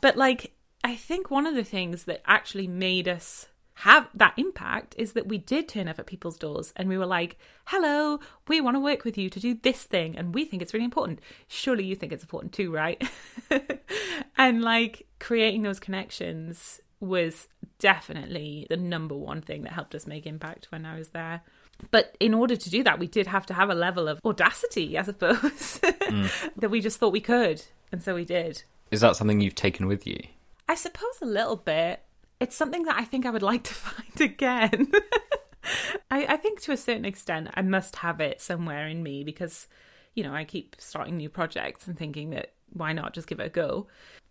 But 0.00 0.16
like, 0.16 0.52
I 0.84 0.94
think 0.94 1.30
one 1.30 1.46
of 1.46 1.54
the 1.54 1.64
things 1.64 2.04
that 2.04 2.22
actually 2.26 2.68
made 2.68 3.08
us 3.08 3.48
have 3.80 4.08
that 4.14 4.32
impact 4.38 4.94
is 4.96 5.12
that 5.12 5.28
we 5.28 5.36
did 5.36 5.68
turn 5.68 5.86
up 5.86 5.98
at 5.98 6.06
people's 6.06 6.38
doors 6.38 6.72
and 6.76 6.88
we 6.88 6.96
were 6.96 7.04
like, 7.04 7.36
hello, 7.66 8.18
we 8.48 8.58
want 8.58 8.74
to 8.74 8.80
work 8.80 9.04
with 9.04 9.18
you 9.18 9.28
to 9.28 9.38
do 9.38 9.54
this 9.54 9.82
thing 9.82 10.16
and 10.16 10.34
we 10.34 10.46
think 10.46 10.62
it's 10.62 10.72
really 10.72 10.86
important. 10.86 11.20
Surely 11.46 11.84
you 11.84 11.94
think 11.94 12.10
it's 12.10 12.22
important 12.22 12.54
too, 12.54 12.72
right? 12.72 13.06
and 14.38 14.62
like 14.62 15.06
creating 15.18 15.60
those 15.60 15.78
connections 15.78 16.80
was 17.00 17.48
definitely 17.78 18.66
the 18.70 18.78
number 18.78 19.14
one 19.14 19.42
thing 19.42 19.64
that 19.64 19.72
helped 19.72 19.94
us 19.94 20.06
make 20.06 20.26
impact 20.26 20.68
when 20.72 20.86
I 20.86 20.96
was 20.96 21.10
there. 21.10 21.42
But 21.90 22.16
in 22.18 22.32
order 22.32 22.56
to 22.56 22.70
do 22.70 22.82
that, 22.84 22.98
we 22.98 23.06
did 23.06 23.26
have 23.26 23.44
to 23.46 23.54
have 23.54 23.68
a 23.68 23.74
level 23.74 24.08
of 24.08 24.20
audacity, 24.24 24.98
I 24.98 25.02
suppose, 25.02 25.40
mm. 25.42 26.50
that 26.56 26.70
we 26.70 26.80
just 26.80 26.98
thought 26.98 27.12
we 27.12 27.20
could. 27.20 27.62
And 27.92 28.02
so 28.02 28.14
we 28.14 28.24
did. 28.24 28.62
Is 28.90 29.02
that 29.02 29.16
something 29.16 29.42
you've 29.42 29.54
taken 29.54 29.86
with 29.86 30.06
you? 30.06 30.18
I 30.66 30.76
suppose 30.76 31.18
a 31.20 31.26
little 31.26 31.56
bit 31.56 32.02
it's 32.40 32.56
something 32.56 32.84
that 32.84 32.96
I 32.98 33.04
think 33.04 33.26
I 33.26 33.30
would 33.30 33.42
like 33.42 33.64
to 33.64 33.74
find 33.74 34.20
again. 34.20 34.92
I, 36.10 36.26
I 36.26 36.36
think 36.36 36.60
to 36.62 36.72
a 36.72 36.76
certain 36.76 37.04
extent 37.04 37.48
I 37.54 37.62
must 37.62 37.96
have 37.96 38.20
it 38.20 38.40
somewhere 38.40 38.86
in 38.86 39.02
me 39.02 39.24
because, 39.24 39.68
you 40.14 40.22
know, 40.22 40.34
I 40.34 40.44
keep 40.44 40.76
starting 40.78 41.16
new 41.16 41.28
projects 41.28 41.86
and 41.86 41.98
thinking 41.98 42.30
that 42.30 42.52
why 42.72 42.92
not 42.92 43.14
just 43.14 43.26
give 43.26 43.40
it 43.40 43.46
a 43.46 43.50
go. 43.50 43.88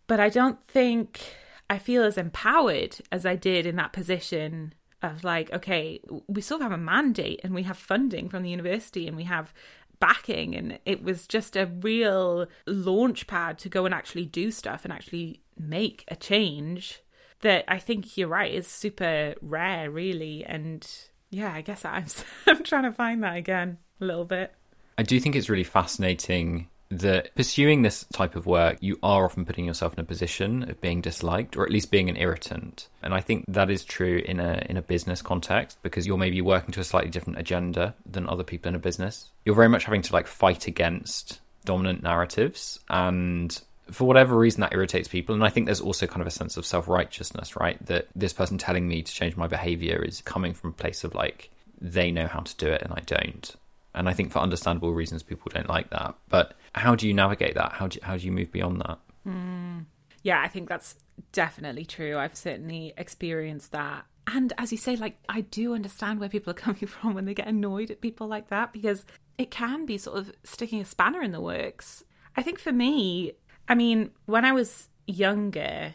But 0.07 0.19
I 0.19 0.29
don't 0.29 0.65
think 0.67 1.21
I 1.69 1.79
feel 1.79 2.03
as 2.03 2.17
empowered 2.17 2.97
as 3.12 3.25
I 3.25 3.35
did 3.35 3.65
in 3.65 3.75
that 3.77 3.93
position 3.93 4.74
of 5.01 5.24
like, 5.24 5.51
okay, 5.51 6.00
we 6.27 6.41
still 6.41 6.59
have 6.59 6.71
a 6.71 6.77
mandate 6.77 7.41
and 7.43 7.53
we 7.53 7.63
have 7.63 7.77
funding 7.77 8.29
from 8.29 8.43
the 8.43 8.50
university 8.50 9.07
and 9.07 9.17
we 9.17 9.24
have 9.24 9.53
backing 10.00 10.55
and 10.55 10.77
it 10.85 11.03
was 11.03 11.25
just 11.25 11.55
a 11.55 11.67
real 11.81 12.47
launch 12.67 13.27
pad 13.27 13.57
to 13.57 13.69
go 13.69 13.85
and 13.85 13.93
actually 13.93 14.25
do 14.25 14.51
stuff 14.51 14.83
and 14.83 14.93
actually 14.93 15.41
make 15.57 16.03
a 16.09 16.15
change 16.15 17.01
that 17.42 17.65
I 17.68 17.80
think 17.80 18.18
you're 18.18 18.27
right 18.27 18.54
is 18.54 18.68
super 18.68 19.36
rare 19.42 19.89
really 19.89 20.44
and 20.46 20.88
yeah 21.30 21.54
I 21.54 21.62
guess 21.62 21.86
I'm 21.86 22.06
I'm 22.48 22.63
trying 22.63 22.84
to 22.84 22.92
find 22.92 23.24
that 23.24 23.38
again 23.38 23.77
a 24.01 24.06
little 24.06 24.25
bit 24.25 24.54
I 24.98 25.04
do 25.04 25.20
think 25.20 25.36
it's 25.36 25.50
really 25.50 25.63
fascinating 25.63 26.70
that 26.89 27.34
pursuing 27.36 27.82
this 27.82 28.06
type 28.13 28.36
of 28.36 28.46
work, 28.46 28.77
you 28.80 28.98
are 29.01 29.25
often 29.25 29.46
putting 29.46 29.65
yourself 29.65 29.94
in 29.94 30.00
a 30.00 30.04
position 30.04 30.70
of 30.70 30.80
being 30.82 31.01
disliked, 31.01 31.58
or 31.58 31.63
at 31.63 31.72
least 31.72 31.92
being 31.92 32.10
an 32.10 32.18
irritant. 32.18 32.88
And 33.01 33.13
I 33.13 33.22
think 33.22 33.46
that 33.48 33.70
is 33.70 33.84
true 33.84 34.22
in 34.25 34.39
a 34.39 34.63
in 34.70 34.77
a 34.77 34.82
business 34.82 35.22
context 35.22 35.80
because 35.82 36.06
you're 36.06 36.18
maybe 36.18 36.42
working 36.42 36.72
to 36.74 36.80
a 36.80 36.84
slightly 36.84 37.10
different 37.10 37.39
agenda 37.39 37.96
than 38.06 38.30
other 38.30 38.44
people 38.44 38.70
in 38.70 38.75
a 38.75 38.80
business. 38.80 39.30
You're 39.46 39.56
very 39.56 39.70
much 39.70 39.86
having 39.86 40.04
to 40.04 40.13
like 40.13 40.27
fight 40.27 40.68
against 40.68 41.42
dominant 41.65 42.04
narratives 42.04 42.80
and 42.89 43.60
for 43.92 44.06
whatever 44.06 44.38
reason 44.38 44.62
that 44.62 44.74
irritates 44.74 45.08
people 45.08 45.36
and 45.36 45.44
i 45.44 45.50
think 45.50 45.65
there's 45.65 45.82
also 45.82 46.08
kind 46.08 46.22
of 46.22 46.27
a 46.27 46.32
sense 46.32 46.58
of 46.58 46.65
self-righteousness 46.65 47.56
right 47.56 47.84
that 47.86 48.08
this 48.15 48.34
person 48.34 48.58
telling 48.58 48.88
me 48.88 49.01
to 49.01 49.12
change 49.12 49.38
my 49.38 49.48
behavior 49.48 50.04
is 50.04 50.22
coming 50.22 50.54
from 50.54 50.72
a 50.72 50.74
place 50.74 51.04
of 51.04 51.13
like 51.13 51.51
they 51.80 52.12
know 52.12 52.25
how 52.25 52.39
to 52.39 52.56
do 52.58 52.68
it 52.68 52.82
and 52.82 52.94
i 52.94 53.01
don't 53.06 53.56
and 53.96 54.10
I 54.10 54.13
think 54.13 54.32
for 54.32 54.39
understandable 54.39 54.94
reasons, 54.94 55.24
people 55.24 55.50
don't 55.54 55.70
like 55.70 55.89
that. 55.92 56.15
But 56.27 56.56
how 56.74 56.96
do 56.96 57.08
you 57.08 57.13
navigate 57.13 57.56
that? 57.56 57.72
How 57.72 57.88
do 57.88 57.96
you, 57.96 58.01
how 58.06 58.18
do 58.18 58.25
you 58.25 58.32
move 58.32 58.51
beyond 58.51 58.82
that? 58.82 59.00
Mm. 59.25 59.86
Yeah, 60.22 60.42
I 60.42 60.50
think 60.50 60.68
that's 60.68 60.96
definitely 61.32 61.86
true. 61.86 62.18
I've 62.18 62.36
certainly 62.36 62.94
experienced 62.98 63.72
that. 63.72 64.06
And 64.27 64.51
as 64.58 64.72
you 64.72 64.77
say, 64.77 64.98
like, 64.98 65.18
I 65.30 65.42
do 65.42 65.74
understand 65.74 66.20
where 66.20 66.27
people 66.27 66.51
are 66.51 66.54
coming 66.65 66.88
from 66.88 67.13
when 67.13 67.25
they 67.25 67.34
get 67.34 67.48
annoyed 67.48 67.89
at 67.89 68.01
people 68.01 68.27
like 68.27 68.50
that 68.50 68.74
because 68.74 69.06
it 69.38 69.50
can 69.50 69.86
be 69.86 69.98
sort 69.98 70.18
of 70.18 70.32
sticking 70.44 70.82
a 70.82 70.86
spanner 70.86 71.22
in 71.22 71.32
the 71.32 71.42
works. 71.42 72.04
I 72.36 72.42
think 72.42 72.60
for 72.60 72.74
me, 72.74 73.34
I 73.67 73.75
mean, 73.75 74.12
when 74.25 74.45
I 74.45 74.51
was 74.51 74.89
younger 75.07 75.93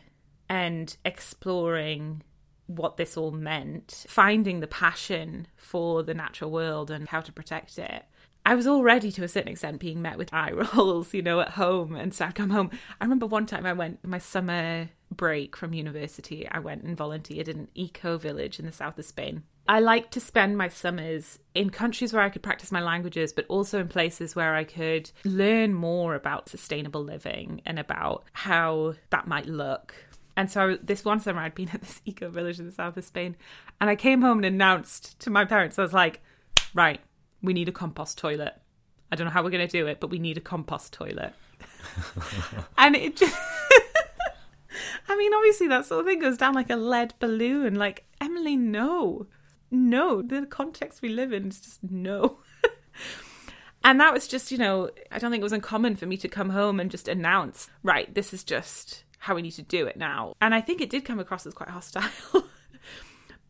and 0.49 0.97
exploring 1.05 2.23
what 2.67 2.97
this 2.97 3.17
all 3.17 3.31
meant, 3.31 4.05
finding 4.09 4.61
the 4.61 4.67
passion 4.67 5.47
for 5.57 6.03
the 6.03 6.15
natural 6.15 6.51
world 6.51 6.91
and 6.91 7.09
how 7.09 7.21
to 7.21 7.33
protect 7.33 7.79
it. 7.79 8.05
I 8.47 8.55
was 8.55 8.67
already 8.67 9.13
to 9.13 9.25
a 9.25 9.29
certain 9.29 9.53
extent 9.53 9.81
being 9.81 10.01
met 10.01 10.19
with 10.19 10.33
eye 10.35 10.53
rolls, 10.53 11.13
you 11.13 11.23
know, 11.23 11.41
at 11.41 11.51
home. 11.51 11.95
And 11.95 12.15
so 12.15 12.27
I'd 12.27 12.35
come 12.35 12.51
home. 12.51 12.71
I 13.01 13.05
remember 13.05 13.27
one 13.27 13.47
time 13.47 13.67
I 13.67 13.73
went 13.73 14.05
my 14.05 14.19
summer 14.19 14.89
break 15.11 15.57
from 15.57 15.75
university, 15.75 16.49
I 16.49 16.61
went 16.61 16.85
and 16.85 16.97
volunteered 16.97 17.49
in 17.49 17.59
an 17.59 17.69
eco 17.75 18.17
village 18.17 18.61
in 18.61 18.67
the 18.67 18.73
south 18.73 18.99
of 18.99 19.05
Spain. 19.05 19.43
I 19.69 19.79
like 19.79 20.11
to 20.13 20.21
spend 20.21 20.59
my 20.59 20.69
summers 20.69 21.39
in 21.55 21.71
countries 21.71 22.13
where 22.13 22.23
I 22.23 22.29
could 22.29 22.43
practice 22.43 22.73
my 22.73 22.83
languages, 22.83 23.33
but 23.33 23.47
also 23.49 23.79
in 23.79 23.89
places 23.89 24.35
where 24.35 24.55
I 24.55 24.65
could 24.65 25.11
learn 25.25 25.75
more 25.75 26.15
about 26.15 26.49
sustainable 26.49 27.05
living 27.05 27.63
and 27.65 27.79
about 27.79 28.25
how 28.33 28.95
that 29.11 29.29
might 29.29 29.47
look 29.47 29.95
and 30.41 30.51
so 30.51 30.79
this 30.83 31.05
one 31.05 31.21
summer, 31.21 31.43
I'd 31.43 31.55
been 31.55 31.69
at 31.75 31.83
this 31.83 32.01
eco 32.07 32.31
village 32.31 32.59
in 32.59 32.65
the 32.65 32.73
south 32.73 32.97
of 32.97 33.05
Spain, 33.05 33.37
and 33.79 33.91
I 33.91 33.97
came 33.97 34.23
home 34.23 34.39
and 34.39 34.47
announced 34.47 35.19
to 35.21 35.31
my 35.31 35.45
parents, 35.45 35.79
I 35.79 35.83
was 35.83 35.93
like, 35.93 36.23
right, 36.73 37.01
we 37.43 37.53
need 37.53 37.69
a 37.69 37.73
compost 37.73 38.17
toilet. 38.17 38.55
I 39.13 39.17
don't 39.17 39.27
know 39.27 39.33
how 39.33 39.43
we're 39.43 39.51
going 39.51 39.67
to 39.67 39.71
do 39.71 39.87
it, 39.87 40.01
but 40.01 40.09
we 40.09 40.19
need 40.19 40.39
a 40.39 40.41
compost 40.41 40.95
toilet. 40.95 41.35
and 42.79 42.97
it 42.97 43.17
just. 43.17 43.37
I 45.09 45.17
mean, 45.17 45.35
obviously, 45.35 45.67
that 45.69 45.85
sort 45.85 46.01
of 46.01 46.07
thing 46.07 46.21
goes 46.21 46.39
down 46.39 46.55
like 46.55 46.71
a 46.71 46.77
lead 46.77 47.13
balloon. 47.19 47.75
Like, 47.75 48.05
Emily, 48.21 48.57
no. 48.57 49.27
No. 49.71 50.23
The 50.23 50.47
context 50.47 51.03
we 51.03 51.09
live 51.09 51.33
in 51.33 51.49
is 51.49 51.61
just 51.61 51.83
no. 51.83 52.39
and 53.85 54.01
that 54.01 54.13
was 54.13 54.29
just, 54.29 54.51
you 54.51 54.59
know, 54.59 54.91
I 55.11 55.19
don't 55.19 55.31
think 55.31 55.41
it 55.41 55.45
was 55.45 55.53
uncommon 55.53 55.97
for 55.97 56.07
me 56.07 56.17
to 56.19 56.29
come 56.29 56.51
home 56.51 56.81
and 56.81 56.91
just 56.91 57.09
announce, 57.09 57.71
right, 57.83 58.13
this 58.15 58.33
is 58.33 58.45
just 58.45 59.05
how 59.19 59.35
we 59.35 59.43
need 59.43 59.53
to 59.53 59.63
do 59.63 59.87
it 59.87 59.97
now. 59.97 60.35
And 60.41 60.55
I 60.55 60.61
think 60.61 60.81
it 60.81 60.91
did 60.91 61.05
come 61.05 61.21
across 61.21 61.47
as 61.47 61.55
quite 61.55 61.69
hostile. 61.69 62.03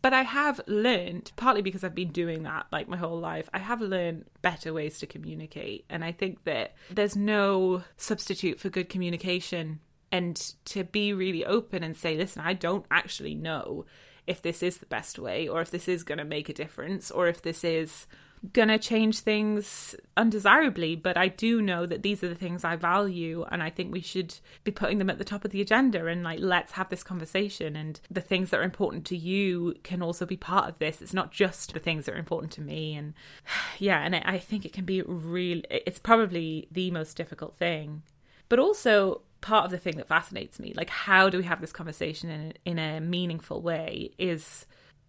but 0.02 0.12
I 0.12 0.22
have 0.22 0.60
learned, 0.66 1.32
partly 1.36 1.62
because 1.62 1.84
I've 1.84 1.94
been 1.94 2.10
doing 2.10 2.42
that 2.42 2.66
like 2.72 2.88
my 2.88 2.96
whole 2.96 3.18
life, 3.18 3.48
I 3.54 3.58
have 3.58 3.80
learned 3.80 4.24
better 4.42 4.72
ways 4.72 4.98
to 4.98 5.06
communicate. 5.06 5.84
And 5.88 6.04
I 6.04 6.12
think 6.12 6.44
that 6.44 6.74
there's 6.90 7.16
no 7.16 7.84
substitute 7.96 8.58
for 8.58 8.68
good 8.68 8.88
communication 8.88 9.80
and 10.12 10.54
to 10.66 10.84
be 10.84 11.12
really 11.12 11.44
open 11.44 11.82
and 11.84 11.96
say, 11.96 12.16
listen, 12.16 12.42
I 12.42 12.52
don't 12.54 12.84
actually 12.90 13.34
know 13.34 13.86
if 14.30 14.40
this 14.40 14.62
is 14.62 14.78
the 14.78 14.86
best 14.86 15.18
way 15.18 15.46
or 15.48 15.60
if 15.60 15.70
this 15.70 15.88
is 15.88 16.02
going 16.04 16.18
to 16.18 16.24
make 16.24 16.48
a 16.48 16.54
difference 16.54 17.10
or 17.10 17.26
if 17.26 17.42
this 17.42 17.64
is 17.64 18.06
gonna 18.52 18.78
change 18.78 19.20
things 19.20 19.94
undesirably, 20.16 20.96
but 20.96 21.16
I 21.16 21.28
do 21.28 21.60
know 21.60 21.84
that 21.84 22.02
these 22.02 22.24
are 22.24 22.28
the 22.28 22.34
things 22.34 22.64
I 22.64 22.76
value 22.76 23.44
and 23.50 23.62
I 23.62 23.68
think 23.68 23.92
we 23.92 24.00
should 24.00 24.34
be 24.64 24.70
putting 24.70 24.98
them 24.98 25.10
at 25.10 25.18
the 25.18 25.24
top 25.24 25.44
of 25.44 25.50
the 25.50 25.60
agenda 25.60 26.06
and 26.06 26.22
like 26.22 26.38
let's 26.40 26.72
have 26.72 26.88
this 26.88 27.02
conversation 27.02 27.76
and 27.76 28.00
the 28.10 28.22
things 28.22 28.50
that 28.50 28.60
are 28.60 28.64
important 28.64 29.04
to 29.06 29.16
you 29.16 29.74
can 29.82 30.00
also 30.00 30.24
be 30.24 30.36
part 30.38 30.68
of 30.68 30.78
this. 30.78 31.02
It's 31.02 31.12
not 31.12 31.32
just 31.32 31.74
the 31.74 31.80
things 31.80 32.06
that 32.06 32.14
are 32.14 32.18
important 32.18 32.52
to 32.52 32.62
me 32.62 32.96
and 32.96 33.12
yeah, 33.78 34.00
and 34.00 34.14
I 34.16 34.38
think 34.38 34.64
it 34.64 34.72
can 34.72 34.84
be 34.84 35.02
really 35.02 35.64
it's 35.70 35.98
probably 35.98 36.66
the 36.70 36.90
most 36.90 37.16
difficult 37.16 37.56
thing. 37.56 38.02
But 38.48 38.58
also 38.58 39.20
part 39.40 39.64
of 39.64 39.70
the 39.70 39.78
thing 39.78 39.96
that 39.96 40.08
fascinates 40.08 40.58
me, 40.58 40.72
like 40.76 40.90
how 40.90 41.30
do 41.30 41.38
we 41.38 41.44
have 41.44 41.60
this 41.60 41.72
conversation 41.72 42.30
in 42.30 42.54
in 42.64 42.78
a 42.78 43.00
meaningful 43.00 43.60
way 43.62 44.12
is 44.18 44.66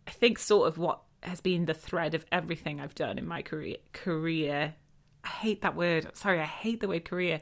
I 0.08 0.12
think 0.12 0.40
sort 0.40 0.68
of 0.68 0.78
what 0.78 1.02
has 1.24 1.42
been 1.42 1.66
the 1.66 1.74
thread 1.74 2.14
of 2.14 2.26
everything 2.32 2.80
I've 2.80 2.96
done 2.96 3.18
in 3.18 3.28
my 3.28 3.42
career. 3.42 3.78
Career. 3.94 4.74
I 5.24 5.28
hate 5.28 5.62
that 5.62 5.76
word. 5.76 6.08
Sorry, 6.16 6.40
I 6.40 6.46
hate 6.46 6.80
the 6.80 6.88
word 6.88 7.06
career. 7.06 7.42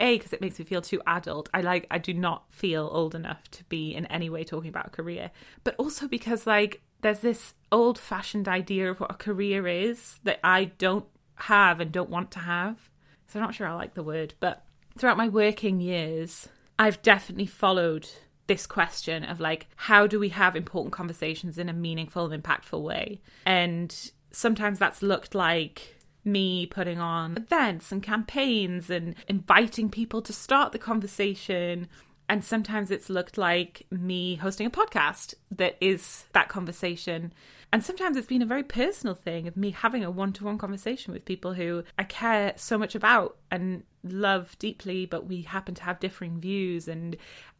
A 0.00 0.16
because 0.16 0.32
it 0.32 0.40
makes 0.40 0.58
me 0.58 0.64
feel 0.64 0.82
too 0.82 1.00
adult. 1.06 1.48
I 1.54 1.60
like 1.60 1.86
I 1.90 1.98
do 1.98 2.12
not 2.12 2.44
feel 2.50 2.88
old 2.90 3.14
enough 3.14 3.48
to 3.52 3.64
be 3.64 3.94
in 3.94 4.06
any 4.06 4.28
way 4.28 4.42
talking 4.42 4.70
about 4.70 4.88
a 4.88 4.90
career. 4.90 5.30
But 5.62 5.76
also 5.76 6.08
because 6.08 6.46
like 6.46 6.80
there's 7.02 7.20
this 7.20 7.54
old-fashioned 7.70 8.48
idea 8.48 8.90
of 8.90 9.00
what 9.00 9.10
a 9.10 9.14
career 9.14 9.66
is 9.66 10.20
that 10.22 10.38
I 10.44 10.66
don't 10.66 11.06
have 11.34 11.80
and 11.80 11.90
don't 11.90 12.10
want 12.10 12.30
to 12.32 12.38
have. 12.38 12.90
So 13.26 13.38
I'm 13.38 13.44
not 13.44 13.54
sure 13.54 13.66
I 13.66 13.74
like 13.74 13.94
the 13.94 14.02
word, 14.02 14.34
but 14.40 14.64
throughout 14.96 15.16
my 15.16 15.28
working 15.28 15.80
years, 15.80 16.48
I've 16.78 17.02
definitely 17.02 17.46
followed 17.46 18.08
this 18.46 18.66
question 18.66 19.24
of 19.24 19.40
like 19.40 19.66
how 19.76 20.06
do 20.06 20.18
we 20.18 20.30
have 20.30 20.56
important 20.56 20.92
conversations 20.92 21.58
in 21.58 21.68
a 21.68 21.72
meaningful 21.72 22.30
and 22.30 22.42
impactful 22.42 22.82
way? 22.82 23.20
And 23.46 23.94
sometimes 24.32 24.78
that's 24.78 25.02
looked 25.02 25.34
like 25.34 25.98
me 26.24 26.66
putting 26.66 26.98
on 26.98 27.36
events 27.36 27.92
and 27.92 28.02
campaigns 28.02 28.90
and 28.90 29.14
inviting 29.28 29.90
people 29.90 30.22
to 30.22 30.32
start 30.32 30.72
the 30.72 30.78
conversation. 30.78 31.88
And 32.28 32.44
sometimes 32.44 32.90
it's 32.90 33.10
looked 33.10 33.36
like 33.36 33.86
me 33.90 34.36
hosting 34.36 34.66
a 34.66 34.70
podcast 34.70 35.34
that 35.50 35.76
is 35.80 36.24
that 36.32 36.48
conversation 36.48 37.32
and 37.72 37.84
sometimes 37.84 38.16
it's 38.16 38.26
been 38.26 38.42
a 38.42 38.46
very 38.46 38.62
personal 38.62 39.14
thing 39.14 39.48
of 39.48 39.56
me 39.56 39.70
having 39.70 40.04
a 40.04 40.10
one-to-one 40.10 40.58
conversation 40.58 41.12
with 41.12 41.24
people 41.24 41.54
who 41.54 41.84
I 41.98 42.04
care 42.04 42.52
so 42.56 42.76
much 42.76 42.94
about 42.94 43.38
and 43.50 43.84
love 44.04 44.58
deeply 44.58 45.06
but 45.06 45.26
we 45.26 45.42
happen 45.42 45.74
to 45.76 45.82
have 45.84 46.00
differing 46.00 46.38
views 46.38 46.88
and 46.88 47.16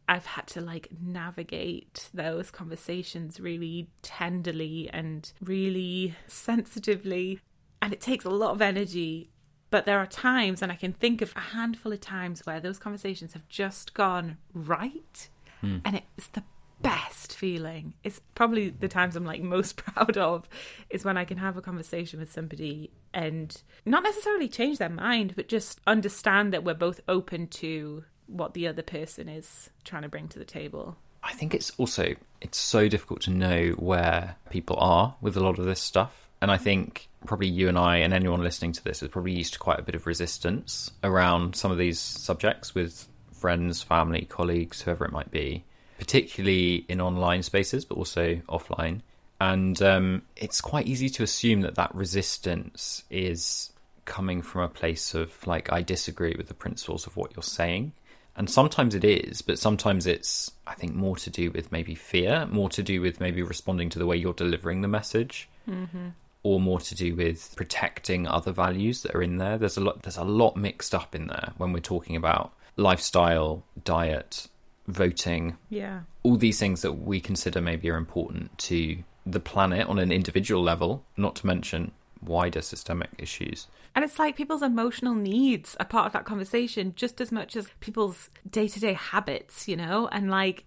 I've 0.07 0.25
had 0.25 0.47
to 0.47 0.61
like 0.61 0.89
navigate 1.01 2.09
those 2.13 2.51
conversations 2.51 3.39
really 3.39 3.89
tenderly 4.01 4.89
and 4.91 5.31
really 5.41 6.15
sensitively. 6.27 7.39
And 7.81 7.93
it 7.93 8.01
takes 8.01 8.25
a 8.25 8.29
lot 8.29 8.51
of 8.51 8.61
energy. 8.61 9.29
But 9.69 9.85
there 9.85 9.97
are 9.97 10.05
times, 10.05 10.61
and 10.61 10.71
I 10.71 10.75
can 10.75 10.93
think 10.93 11.21
of 11.21 11.33
a 11.35 11.39
handful 11.39 11.91
of 11.91 11.99
times 11.99 12.45
where 12.45 12.59
those 12.59 12.77
conversations 12.77 13.33
have 13.33 13.47
just 13.47 13.93
gone 13.95 14.37
right. 14.53 15.29
Hmm. 15.61 15.77
And 15.83 16.01
it's 16.15 16.27
the 16.27 16.43
best 16.83 17.35
feeling. 17.35 17.95
It's 18.03 18.21
probably 18.35 18.69
the 18.69 18.87
times 18.87 19.15
I'm 19.15 19.25
like 19.25 19.41
most 19.41 19.75
proud 19.77 20.17
of 20.17 20.47
is 20.91 21.03
when 21.03 21.17
I 21.17 21.25
can 21.25 21.37
have 21.37 21.57
a 21.57 21.61
conversation 21.61 22.19
with 22.19 22.31
somebody 22.31 22.91
and 23.13 23.59
not 23.85 24.03
necessarily 24.03 24.47
change 24.47 24.77
their 24.77 24.89
mind, 24.89 25.35
but 25.35 25.47
just 25.47 25.81
understand 25.87 26.53
that 26.53 26.63
we're 26.63 26.75
both 26.75 27.01
open 27.07 27.47
to 27.47 28.03
what 28.27 28.53
the 28.53 28.67
other 28.67 28.83
person 28.83 29.27
is 29.27 29.69
trying 29.83 30.03
to 30.03 30.09
bring 30.09 30.27
to 30.27 30.39
the 30.39 30.45
table. 30.45 30.97
I 31.23 31.33
think 31.33 31.53
it's 31.53 31.71
also 31.77 32.15
it's 32.41 32.57
so 32.57 32.87
difficult 32.87 33.21
to 33.21 33.31
know 33.31 33.69
where 33.77 34.35
people 34.49 34.75
are 34.77 35.15
with 35.21 35.37
a 35.37 35.39
lot 35.39 35.57
of 35.57 35.65
this 35.65 35.81
stuff. 35.81 36.29
And 36.41 36.51
I 36.51 36.57
think 36.57 37.07
probably 37.25 37.47
you 37.47 37.69
and 37.69 37.77
I 37.77 37.97
and 37.97 38.13
anyone 38.13 38.43
listening 38.43 38.73
to 38.73 38.83
this 38.83 39.01
is 39.01 39.07
probably 39.07 39.31
used 39.31 39.59
quite 39.59 39.79
a 39.79 39.83
bit 39.83 39.95
of 39.95 40.05
resistance 40.05 40.91
around 41.01 41.55
some 41.55 41.71
of 41.71 41.77
these 41.77 41.99
subjects 41.99 42.75
with 42.75 43.07
friends, 43.31 43.81
family, 43.81 44.25
colleagues, 44.25 44.81
whoever 44.81 45.05
it 45.05 45.13
might 45.13 45.31
be, 45.31 45.63
particularly 45.99 46.85
in 46.87 47.01
online 47.01 47.43
spaces, 47.43 47.85
but 47.85 47.97
also 47.97 48.35
offline. 48.49 49.01
And 49.41 49.81
um, 49.81 50.21
it's 50.35 50.61
quite 50.61 50.87
easy 50.87 51.09
to 51.09 51.23
assume 51.23 51.61
that 51.61 51.75
that 51.75 51.93
resistance 51.93 53.03
is 53.09 53.71
coming 54.05 54.41
from 54.41 54.61
a 54.61 54.69
place 54.69 55.13
of 55.13 55.45
like, 55.47 55.71
I 55.71 55.81
disagree 55.81 56.35
with 56.37 56.47
the 56.47 56.53
principles 56.53 57.07
of 57.07 57.17
what 57.17 57.35
you're 57.35 57.43
saying 57.43 57.93
And 58.35 58.49
sometimes 58.49 58.95
it 58.95 59.03
is, 59.03 59.41
but 59.41 59.59
sometimes 59.59 60.07
it's, 60.07 60.51
I 60.65 60.73
think, 60.73 60.95
more 60.95 61.15
to 61.17 61.29
do 61.29 61.51
with 61.51 61.71
maybe 61.71 61.93
fear, 61.93 62.47
more 62.47 62.69
to 62.69 62.81
do 62.81 62.99
with 62.99 63.19
maybe 63.19 63.43
responding 63.43 63.89
to 63.89 63.99
the 63.99 64.07
way 64.07 64.17
you're 64.17 64.33
delivering 64.33 64.81
the 64.81 64.87
message, 64.87 65.47
mm-hmm. 65.69 66.09
or 66.41 66.59
more 66.59 66.79
to 66.79 66.95
do 66.95 67.15
with 67.15 67.53
protecting 67.55 68.27
other 68.27 68.51
values 68.51 69.03
that 69.03 69.13
are 69.13 69.21
in 69.21 69.37
there. 69.37 69.59
There's 69.59 69.77
a 69.77 69.81
lot. 69.81 70.01
There's 70.01 70.17
a 70.17 70.23
lot 70.23 70.57
mixed 70.57 70.95
up 70.95 71.13
in 71.13 71.27
there 71.27 71.53
when 71.57 71.73
we're 71.73 71.79
talking 71.79 72.15
about 72.15 72.53
lifestyle, 72.75 73.63
diet, 73.83 74.47
voting, 74.87 75.57
Yeah. 75.69 76.01
all 76.23 76.35
these 76.37 76.59
things 76.59 76.81
that 76.81 76.93
we 76.93 77.19
consider 77.19 77.61
maybe 77.61 77.89
are 77.89 77.97
important 77.97 78.57
to 78.59 79.03
the 79.25 79.39
planet 79.39 79.87
on 79.87 79.99
an 79.99 80.11
individual 80.11 80.61
level, 80.61 81.03
not 81.15 81.35
to 81.37 81.47
mention 81.47 81.91
wider 82.21 82.61
systemic 82.61 83.09
issues. 83.17 83.67
And 83.95 84.03
it's 84.03 84.17
like 84.17 84.35
people's 84.35 84.63
emotional 84.63 85.13
needs 85.13 85.75
are 85.79 85.85
part 85.85 86.07
of 86.07 86.13
that 86.13 86.25
conversation 86.25 86.93
just 86.95 87.21
as 87.21 87.31
much 87.31 87.55
as 87.55 87.69
people's 87.79 88.29
day 88.49 88.67
to 88.67 88.79
day 88.79 88.93
habits, 88.93 89.67
you 89.67 89.75
know? 89.75 90.07
And 90.11 90.31
like 90.31 90.65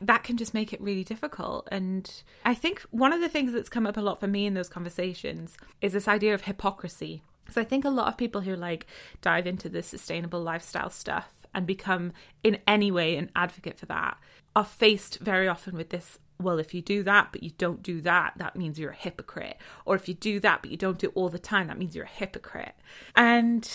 that 0.00 0.22
can 0.22 0.36
just 0.36 0.54
make 0.54 0.72
it 0.72 0.80
really 0.80 1.02
difficult. 1.02 1.66
And 1.72 2.10
I 2.44 2.54
think 2.54 2.82
one 2.90 3.12
of 3.12 3.20
the 3.20 3.28
things 3.28 3.52
that's 3.52 3.68
come 3.68 3.86
up 3.86 3.96
a 3.96 4.00
lot 4.00 4.20
for 4.20 4.28
me 4.28 4.46
in 4.46 4.54
those 4.54 4.68
conversations 4.68 5.56
is 5.80 5.92
this 5.94 6.06
idea 6.06 6.32
of 6.32 6.42
hypocrisy. 6.42 7.22
So 7.50 7.60
I 7.60 7.64
think 7.64 7.84
a 7.84 7.90
lot 7.90 8.06
of 8.06 8.16
people 8.16 8.42
who 8.42 8.54
like 8.54 8.86
dive 9.20 9.46
into 9.46 9.68
this 9.68 9.88
sustainable 9.88 10.40
lifestyle 10.40 10.90
stuff 10.90 11.28
and 11.54 11.66
become 11.66 12.12
in 12.42 12.58
any 12.66 12.90
way 12.90 13.16
an 13.16 13.30
advocate 13.34 13.78
for 13.78 13.86
that 13.86 14.16
are 14.56 14.64
faced 14.64 15.18
very 15.18 15.48
often 15.48 15.76
with 15.76 15.90
this 15.90 16.18
well, 16.42 16.58
if 16.58 16.74
you 16.74 16.80
do 16.80 17.02
that, 17.02 17.28
but 17.32 17.42
you 17.42 17.50
don't 17.50 17.82
do 17.82 18.00
that, 18.00 18.32
that 18.36 18.56
means 18.56 18.78
you're 18.78 18.92
a 18.92 18.94
hypocrite. 18.94 19.58
Or 19.84 19.94
if 19.94 20.08
you 20.08 20.14
do 20.14 20.40
that, 20.40 20.62
but 20.62 20.70
you 20.70 20.76
don't 20.76 20.98
do 20.98 21.08
it 21.08 21.12
all 21.14 21.28
the 21.28 21.38
time, 21.38 21.68
that 21.68 21.78
means 21.78 21.94
you're 21.94 22.06
a 22.06 22.08
hypocrite. 22.08 22.74
And 23.14 23.70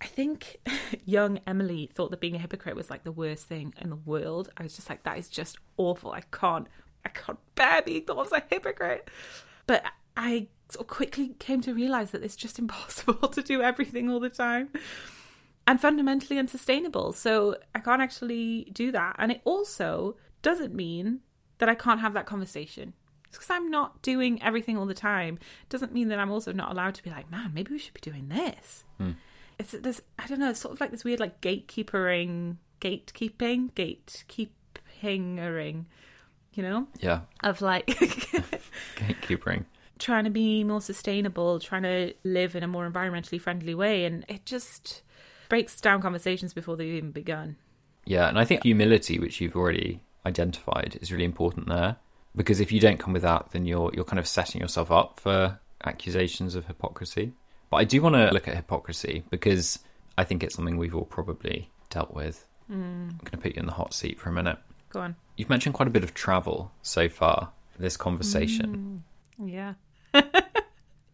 I 0.00 0.06
think 0.06 0.56
young 1.04 1.40
Emily 1.46 1.90
thought 1.94 2.10
that 2.10 2.20
being 2.20 2.34
a 2.34 2.38
hypocrite 2.38 2.76
was 2.76 2.90
like 2.90 3.04
the 3.04 3.12
worst 3.12 3.46
thing 3.46 3.74
in 3.80 3.90
the 3.90 3.96
world. 3.96 4.50
I 4.56 4.62
was 4.62 4.74
just 4.74 4.88
like, 4.88 5.02
that 5.04 5.18
is 5.18 5.28
just 5.28 5.58
awful. 5.76 6.12
I 6.12 6.22
can't, 6.32 6.66
I 7.04 7.10
can't 7.10 7.38
bear 7.54 7.82
being 7.82 8.04
thought 8.04 8.18
I 8.18 8.22
was 8.22 8.32
a 8.32 8.42
hypocrite. 8.48 9.10
But 9.66 9.84
I 10.16 10.48
sort 10.70 10.84
of 10.84 10.88
quickly 10.88 11.34
came 11.38 11.60
to 11.62 11.74
realize 11.74 12.12
that 12.12 12.22
it's 12.22 12.36
just 12.36 12.58
impossible 12.58 13.28
to 13.28 13.42
do 13.42 13.62
everything 13.62 14.10
all 14.10 14.20
the 14.20 14.30
time 14.30 14.70
and 15.66 15.80
fundamentally 15.80 16.38
unsustainable. 16.38 17.12
So 17.12 17.56
I 17.74 17.80
can't 17.80 18.00
actually 18.02 18.70
do 18.72 18.92
that. 18.92 19.16
And 19.18 19.32
it 19.32 19.40
also 19.44 20.16
doesn't 20.42 20.74
mean 20.74 21.20
that 21.58 21.68
I 21.68 21.74
can't 21.74 22.00
have 22.00 22.12
that 22.14 22.26
conversation. 22.26 22.92
Because 23.32 23.50
I'm 23.50 23.70
not 23.70 24.00
doing 24.02 24.42
everything 24.42 24.78
all 24.78 24.86
the 24.86 24.94
time 24.94 25.38
doesn't 25.68 25.92
mean 25.92 26.08
that 26.08 26.18
I'm 26.18 26.30
also 26.30 26.52
not 26.52 26.70
allowed 26.70 26.94
to 26.94 27.02
be 27.02 27.10
like, 27.10 27.30
man, 27.30 27.50
maybe 27.52 27.72
we 27.72 27.78
should 27.78 27.92
be 27.94 28.00
doing 28.00 28.28
this. 28.28 28.84
Hmm. 28.98 29.10
It's 29.58 29.72
this, 29.72 30.00
I 30.18 30.26
don't 30.26 30.38
know, 30.38 30.50
it's 30.50 30.60
sort 30.60 30.72
of 30.74 30.80
like 30.80 30.90
this 30.90 31.04
weird 31.04 31.18
like 31.20 31.40
gatekeepering, 31.40 32.56
gatekeeping, 32.80 33.72
gatekeepingering, 35.02 35.84
you 36.54 36.62
know, 36.62 36.86
Yeah, 37.00 37.20
of 37.42 37.60
like 37.60 37.86
gatekeepering. 38.96 39.64
trying 39.98 40.24
to 40.24 40.30
be 40.30 40.64
more 40.64 40.80
sustainable, 40.80 41.58
trying 41.58 41.82
to 41.82 42.14
live 42.24 42.54
in 42.54 42.62
a 42.62 42.68
more 42.68 42.88
environmentally 42.88 43.40
friendly 43.40 43.74
way. 43.74 44.04
And 44.04 44.24
it 44.28 44.46
just 44.46 45.02
breaks 45.48 45.80
down 45.80 46.02
conversations 46.02 46.52
before 46.52 46.76
they've 46.76 46.94
even 46.94 47.10
begun. 47.10 47.56
Yeah, 48.04 48.28
and 48.28 48.38
I 48.38 48.44
think 48.44 48.62
humility, 48.62 49.18
which 49.18 49.40
you've 49.40 49.56
already 49.56 50.00
identified, 50.24 50.98
is 51.00 51.12
really 51.12 51.24
important 51.24 51.68
there. 51.68 51.96
Because 52.34 52.60
if 52.60 52.70
you 52.70 52.80
don't 52.80 52.98
come 52.98 53.12
with 53.12 53.22
that, 53.22 53.50
then 53.52 53.64
you're 53.64 53.90
you're 53.94 54.04
kind 54.04 54.18
of 54.18 54.28
setting 54.28 54.60
yourself 54.60 54.90
up 54.90 55.18
for 55.18 55.58
accusations 55.84 56.54
of 56.54 56.66
hypocrisy. 56.66 57.32
But 57.70 57.78
I 57.78 57.84
do 57.84 58.02
want 58.02 58.14
to 58.14 58.30
look 58.30 58.46
at 58.46 58.54
hypocrisy 58.54 59.24
because 59.30 59.78
I 60.18 60.24
think 60.24 60.42
it's 60.42 60.54
something 60.54 60.76
we've 60.76 60.94
all 60.94 61.04
probably 61.04 61.70
dealt 61.90 62.14
with. 62.14 62.46
Hmm. 62.68 63.08
I'm 63.10 63.18
going 63.24 63.32
to 63.32 63.38
put 63.38 63.54
you 63.54 63.60
in 63.60 63.66
the 63.66 63.72
hot 63.72 63.94
seat 63.94 64.20
for 64.20 64.28
a 64.28 64.32
minute. 64.32 64.58
Go 64.90 65.00
on. 65.00 65.16
You've 65.36 65.50
mentioned 65.50 65.74
quite 65.74 65.88
a 65.88 65.90
bit 65.90 66.04
of 66.04 66.14
travel 66.14 66.72
so 66.82 67.08
far 67.08 67.52
this 67.78 67.96
conversation. 67.96 69.02
Hmm. 69.38 69.48
Yeah. 69.48 69.74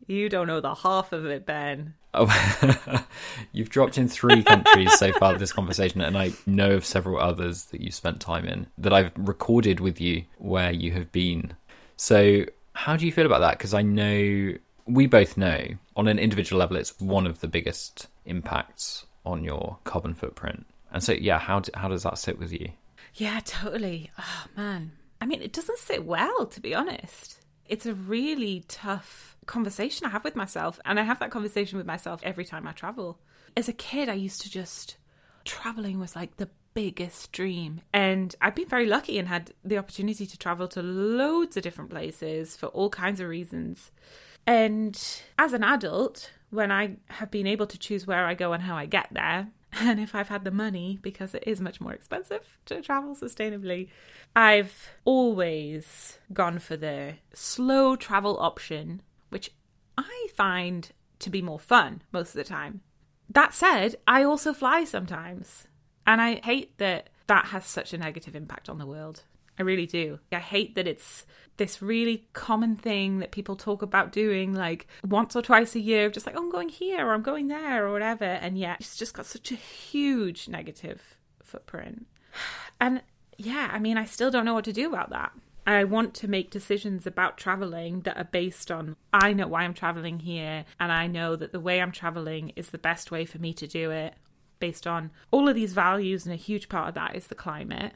you 0.07 0.29
don't 0.29 0.47
know 0.47 0.61
the 0.61 0.75
half 0.75 1.13
of 1.13 1.27
it, 1.27 1.47
Ben. 1.47 1.95
Oh, 2.15 3.05
you've 3.53 3.71
dropped 3.71 3.97
in 3.97 4.09
three 4.09 4.43
countries 4.43 4.93
so 4.99 5.13
far 5.13 5.37
this 5.39 5.53
conversation, 5.53 6.01
and 6.01 6.17
I 6.17 6.33
know 6.47 6.73
of 6.73 6.85
several 6.85 7.19
others 7.19 7.67
that 7.67 7.81
you've 7.81 7.95
spent 7.95 8.21
time 8.21 8.45
in 8.45 8.67
that 8.79 8.93
I've 8.93 9.13
recorded 9.17 9.81
with 9.81 10.01
you 10.01 10.25
where 10.39 10.73
you 10.73 10.93
have 10.93 11.11
been. 11.11 11.55
So, 11.97 12.45
how 12.75 12.97
do 12.97 13.07
you 13.07 13.13
feel 13.13 13.27
about 13.27 13.41
that? 13.41 13.59
Because 13.59 13.75
I 13.75 13.83
know 13.83 14.55
we 14.87 15.07
both 15.07 15.37
know 15.37 15.67
on 15.97 16.09
an 16.09 16.19
individual 16.19 16.61
level, 16.61 16.77
it's 16.77 16.99
one 17.01 17.27
of 17.27 17.41
the 17.41 17.49
biggest 17.49 18.09
impacts 18.27 19.07
on 19.25 19.45
your 19.45 19.79
carbon 19.85 20.15
footprint. 20.15 20.67
And 20.91 21.03
so, 21.03 21.13
yeah, 21.13 21.39
how 21.39 21.61
do, 21.61 21.71
how 21.75 21.89
does 21.89 22.03
that 22.03 22.19
sit 22.19 22.39
with 22.39 22.53
you? 22.53 22.71
Yeah, 23.15 23.41
totally. 23.45 24.11
Oh, 24.19 24.45
man. 24.57 24.93
I 25.21 25.27
mean, 25.27 25.43
it 25.43 25.53
doesn't 25.53 25.79
sit 25.79 26.05
well, 26.05 26.47
to 26.47 26.61
be 26.61 26.75
honest. 26.75 27.39
It's 27.73 27.87
a 27.87 27.95
really 27.95 28.67
tough 28.69 29.35
conversation 29.47 30.07
I 30.07 30.11
have 30.11 30.25
with 30.25 30.37
myself. 30.37 30.79
And 30.85 31.01
I 31.01 31.05
have 31.05 31.21
that 31.21 31.31
conversation 31.31 31.79
with 31.79 31.87
myself 31.87 32.21
every 32.23 32.45
time 32.45 32.69
I 32.69 32.73
travel. 32.73 33.19
As 33.57 33.67
a 33.67 33.73
kid, 33.73 34.11
I 34.11 34.13
used 34.13 34.43
to 34.43 34.51
just, 34.51 34.99
traveling 35.47 35.99
was 35.99 36.15
like 36.15 36.37
the 36.37 36.51
biggest 36.75 37.33
dream. 37.33 37.81
And 37.91 38.37
I've 38.43 38.55
been 38.55 38.69
very 38.69 38.85
lucky 38.85 39.19
and 39.19 39.27
had 39.27 39.55
the 39.65 39.79
opportunity 39.79 40.27
to 40.27 40.37
travel 40.37 40.69
to 40.69 40.83
loads 40.83 41.57
of 41.57 41.63
different 41.63 41.89
places 41.89 42.57
for 42.57 42.67
all 42.67 42.91
kinds 42.91 43.21
of 43.21 43.29
reasons. 43.29 43.91
And 44.47 45.03
as 45.39 45.55
an 45.55 45.65
adult, 45.65 46.31
when 46.51 46.71
I 46.71 46.97
have 47.07 47.31
been 47.31 47.47
able 47.47 47.69
to 47.69 47.79
choose 47.79 48.07
where 48.07 48.27
I 48.27 48.35
go 48.35 48.53
and 48.53 48.63
how 48.63 48.77
I 48.77 48.85
get 48.85 49.09
there, 49.13 49.49
and 49.81 49.99
if 50.01 50.15
I've 50.15 50.29
had 50.29 50.45
the 50.45 50.51
money, 50.51 50.99
because 51.01 51.35
it 51.35 51.45
is 51.47 51.61
much 51.61 51.81
more 51.81 51.93
expensive 51.93 52.59
to 52.67 52.83
travel 52.83 53.15
sustainably, 53.15 53.89
I've 54.37 54.91
always 55.05 56.19
gone 56.33 56.59
for 56.59 56.77
the 56.77 57.15
slow 57.33 57.97
travel 57.97 58.39
option, 58.39 59.03
which 59.31 59.51
I 59.97 60.29
find 60.35 60.91
to 61.21 61.31
be 61.31 61.43
more 61.43 61.59
fun 61.61 62.03
most 62.13 62.31
of 62.31 62.35
the 62.35 62.45
time. 62.45 62.83
That 63.31 63.55
said, 63.55 63.97
I 64.07 64.25
also 64.25 64.53
fly 64.53 64.85
sometimes, 64.85 65.69
and 66.07 66.21
I 66.21 66.37
hate 66.45 66.77
that 66.79 67.09
that 67.27 67.47
has 67.47 67.65
such 67.65 67.95
a 67.95 67.99
negative 67.99 68.37
impact 68.37 68.69
on 68.69 68.79
the 68.79 68.87
world. 68.87 69.23
I 69.59 69.63
really 69.63 69.87
do. 69.87 70.19
I 70.31 70.39
hate 70.39 70.75
that 70.75 70.87
it's 70.87 71.27
this 71.59 71.83
really 71.83 72.27
common 72.33 72.77
thing 72.77 73.19
that 73.19 73.31
people 73.31 73.57
talk 73.57 73.83
about 73.83 74.13
doing 74.13 74.55
like 74.55 74.87
once 75.07 75.37
or 75.37 75.43
twice 75.43 75.75
a 75.75 75.81
year, 75.81 76.11
just 76.11 76.27
like, 76.27 76.35
oh, 76.37 76.43
I'm 76.43 76.51
going 76.51 76.71
here 76.71 77.07
or 77.07 77.13
I'm 77.13 77.23
going 77.23 77.49
there 77.49 77.87
or 77.87 77.93
whatever. 77.93 78.25
And 78.25 78.57
yet 78.57 78.79
it's 78.81 78.97
just 78.97 79.15
got 79.15 79.27
such 79.27 79.53
a 79.53 79.57
huge 79.57 80.49
negative 80.49 81.17
footprint. 81.43 82.07
And 82.81 83.03
yeah, 83.37 83.71
I 83.73 83.79
mean, 83.79 83.99
I 83.99 84.05
still 84.05 84.31
don't 84.31 84.45
know 84.45 84.55
what 84.55 84.65
to 84.65 84.73
do 84.73 84.89
about 84.89 85.11
that. 85.11 85.33
I 85.67 85.85
want 85.85 86.15
to 86.15 86.29
make 86.29 86.51
decisions 86.51 87.07
about 87.07 87.39
traveling 87.39 88.01
that 88.01 88.17
are 88.17 88.25
based 88.25 88.71
on 88.73 88.97
I 89.13 89.33
know 89.33 89.47
why 89.47 89.63
I'm 89.63 89.75
traveling 89.75 90.19
here, 90.19 90.65
and 90.81 90.91
I 90.91 91.07
know 91.07 91.37
that 91.37 91.53
the 91.53 91.61
way 91.61 91.81
I'm 91.81 91.93
traveling 91.93 92.53
is 92.57 92.71
the 92.71 92.79
best 92.79 93.13
way 93.13 93.25
for 93.25 93.39
me 93.39 93.53
to 93.55 93.69
do 93.69 93.93
it 93.93 94.15
based 94.59 94.87
on 94.87 95.13
all 95.31 95.49
of 95.49 95.55
these 95.55 95.73
values, 95.73 96.27
and 96.27 96.33
a 96.33 96.37
huge 96.37 96.69
part 96.69 96.89
of 96.89 96.95
that 96.95 97.15
is 97.15 97.29
the 97.29 97.37
climate. 97.37 97.93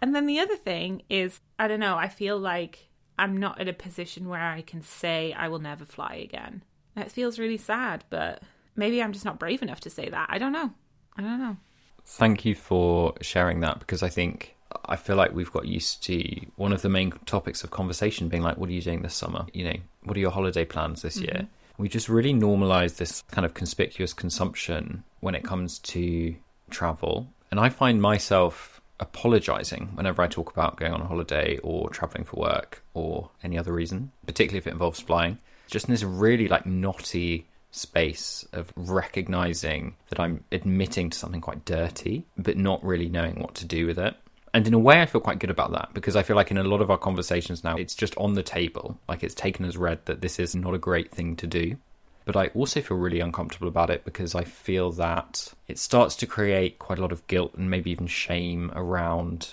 And 0.00 0.14
then 0.14 0.26
the 0.26 0.40
other 0.40 0.56
thing 0.56 1.02
is, 1.08 1.40
I 1.58 1.68
don't 1.68 1.80
know, 1.80 1.96
I 1.96 2.08
feel 2.08 2.38
like 2.38 2.88
I'm 3.18 3.36
not 3.36 3.60
in 3.60 3.68
a 3.68 3.72
position 3.72 4.28
where 4.28 4.42
I 4.42 4.62
can 4.62 4.82
say 4.82 5.32
I 5.32 5.48
will 5.48 5.60
never 5.60 5.84
fly 5.84 6.14
again. 6.14 6.62
That 6.94 7.10
feels 7.10 7.38
really 7.38 7.56
sad, 7.56 8.04
but 8.10 8.42
maybe 8.76 9.02
I'm 9.02 9.12
just 9.12 9.24
not 9.24 9.38
brave 9.38 9.62
enough 9.62 9.80
to 9.80 9.90
say 9.90 10.08
that. 10.08 10.28
I 10.30 10.38
don't 10.38 10.52
know. 10.52 10.72
I 11.16 11.22
don't 11.22 11.38
know. 11.38 11.56
Thank 12.04 12.44
you 12.44 12.54
for 12.54 13.14
sharing 13.22 13.60
that 13.60 13.78
because 13.78 14.02
I 14.02 14.08
think 14.08 14.56
I 14.86 14.96
feel 14.96 15.16
like 15.16 15.32
we've 15.32 15.52
got 15.52 15.66
used 15.66 16.02
to 16.04 16.46
one 16.56 16.72
of 16.72 16.82
the 16.82 16.88
main 16.88 17.12
topics 17.26 17.64
of 17.64 17.70
conversation 17.70 18.28
being 18.28 18.42
like, 18.42 18.58
what 18.58 18.68
are 18.68 18.72
you 18.72 18.82
doing 18.82 19.02
this 19.02 19.14
summer? 19.14 19.46
You 19.52 19.64
know, 19.64 19.76
what 20.02 20.16
are 20.16 20.20
your 20.20 20.30
holiday 20.30 20.64
plans 20.64 21.02
this 21.02 21.16
year? 21.16 21.34
Mm-hmm. 21.34 21.82
We 21.82 21.88
just 21.88 22.08
really 22.08 22.32
normalize 22.32 22.96
this 22.96 23.22
kind 23.30 23.44
of 23.44 23.54
conspicuous 23.54 24.12
consumption 24.12 25.02
when 25.20 25.34
it 25.34 25.44
comes 25.44 25.78
to 25.80 26.34
travel. 26.70 27.28
And 27.50 27.58
I 27.58 27.68
find 27.68 28.00
myself 28.00 28.73
apologizing 29.00 29.88
whenever 29.94 30.22
I 30.22 30.28
talk 30.28 30.52
about 30.52 30.76
going 30.76 30.92
on 30.92 31.00
a 31.00 31.06
holiday 31.06 31.58
or 31.62 31.90
traveling 31.90 32.24
for 32.24 32.40
work 32.40 32.84
or 32.94 33.30
any 33.42 33.58
other 33.58 33.72
reason, 33.72 34.12
particularly 34.26 34.58
if 34.58 34.66
it 34.66 34.72
involves 34.72 35.00
flying. 35.00 35.38
Just 35.68 35.86
in 35.88 35.92
this 35.92 36.02
really 36.02 36.48
like 36.48 36.66
knotty 36.66 37.48
space 37.70 38.46
of 38.52 38.72
recognizing 38.76 39.96
that 40.08 40.20
I'm 40.20 40.44
admitting 40.52 41.10
to 41.10 41.18
something 41.18 41.40
quite 41.40 41.64
dirty, 41.64 42.24
but 42.36 42.56
not 42.56 42.84
really 42.84 43.08
knowing 43.08 43.40
what 43.40 43.56
to 43.56 43.64
do 43.64 43.86
with 43.86 43.98
it. 43.98 44.14
And 44.52 44.68
in 44.68 44.74
a 44.74 44.78
way, 44.78 45.02
I 45.02 45.06
feel 45.06 45.20
quite 45.20 45.40
good 45.40 45.50
about 45.50 45.72
that 45.72 45.92
because 45.94 46.14
I 46.14 46.22
feel 46.22 46.36
like 46.36 46.52
in 46.52 46.58
a 46.58 46.62
lot 46.62 46.80
of 46.80 46.88
our 46.88 46.96
conversations 46.96 47.64
now, 47.64 47.76
it's 47.76 47.96
just 47.96 48.16
on 48.16 48.34
the 48.34 48.42
table. 48.44 48.96
Like 49.08 49.24
it's 49.24 49.34
taken 49.34 49.64
as 49.64 49.76
read 49.76 50.06
that 50.06 50.20
this 50.20 50.38
is 50.38 50.54
not 50.54 50.74
a 50.74 50.78
great 50.78 51.10
thing 51.10 51.34
to 51.36 51.48
do. 51.48 51.76
But 52.24 52.36
I 52.36 52.46
also 52.48 52.80
feel 52.80 52.96
really 52.96 53.20
uncomfortable 53.20 53.68
about 53.68 53.90
it 53.90 54.04
because 54.04 54.34
I 54.34 54.44
feel 54.44 54.92
that 54.92 55.52
it 55.68 55.78
starts 55.78 56.16
to 56.16 56.26
create 56.26 56.78
quite 56.78 56.98
a 56.98 57.02
lot 57.02 57.12
of 57.12 57.26
guilt 57.26 57.54
and 57.54 57.70
maybe 57.70 57.90
even 57.90 58.06
shame 58.06 58.72
around 58.74 59.52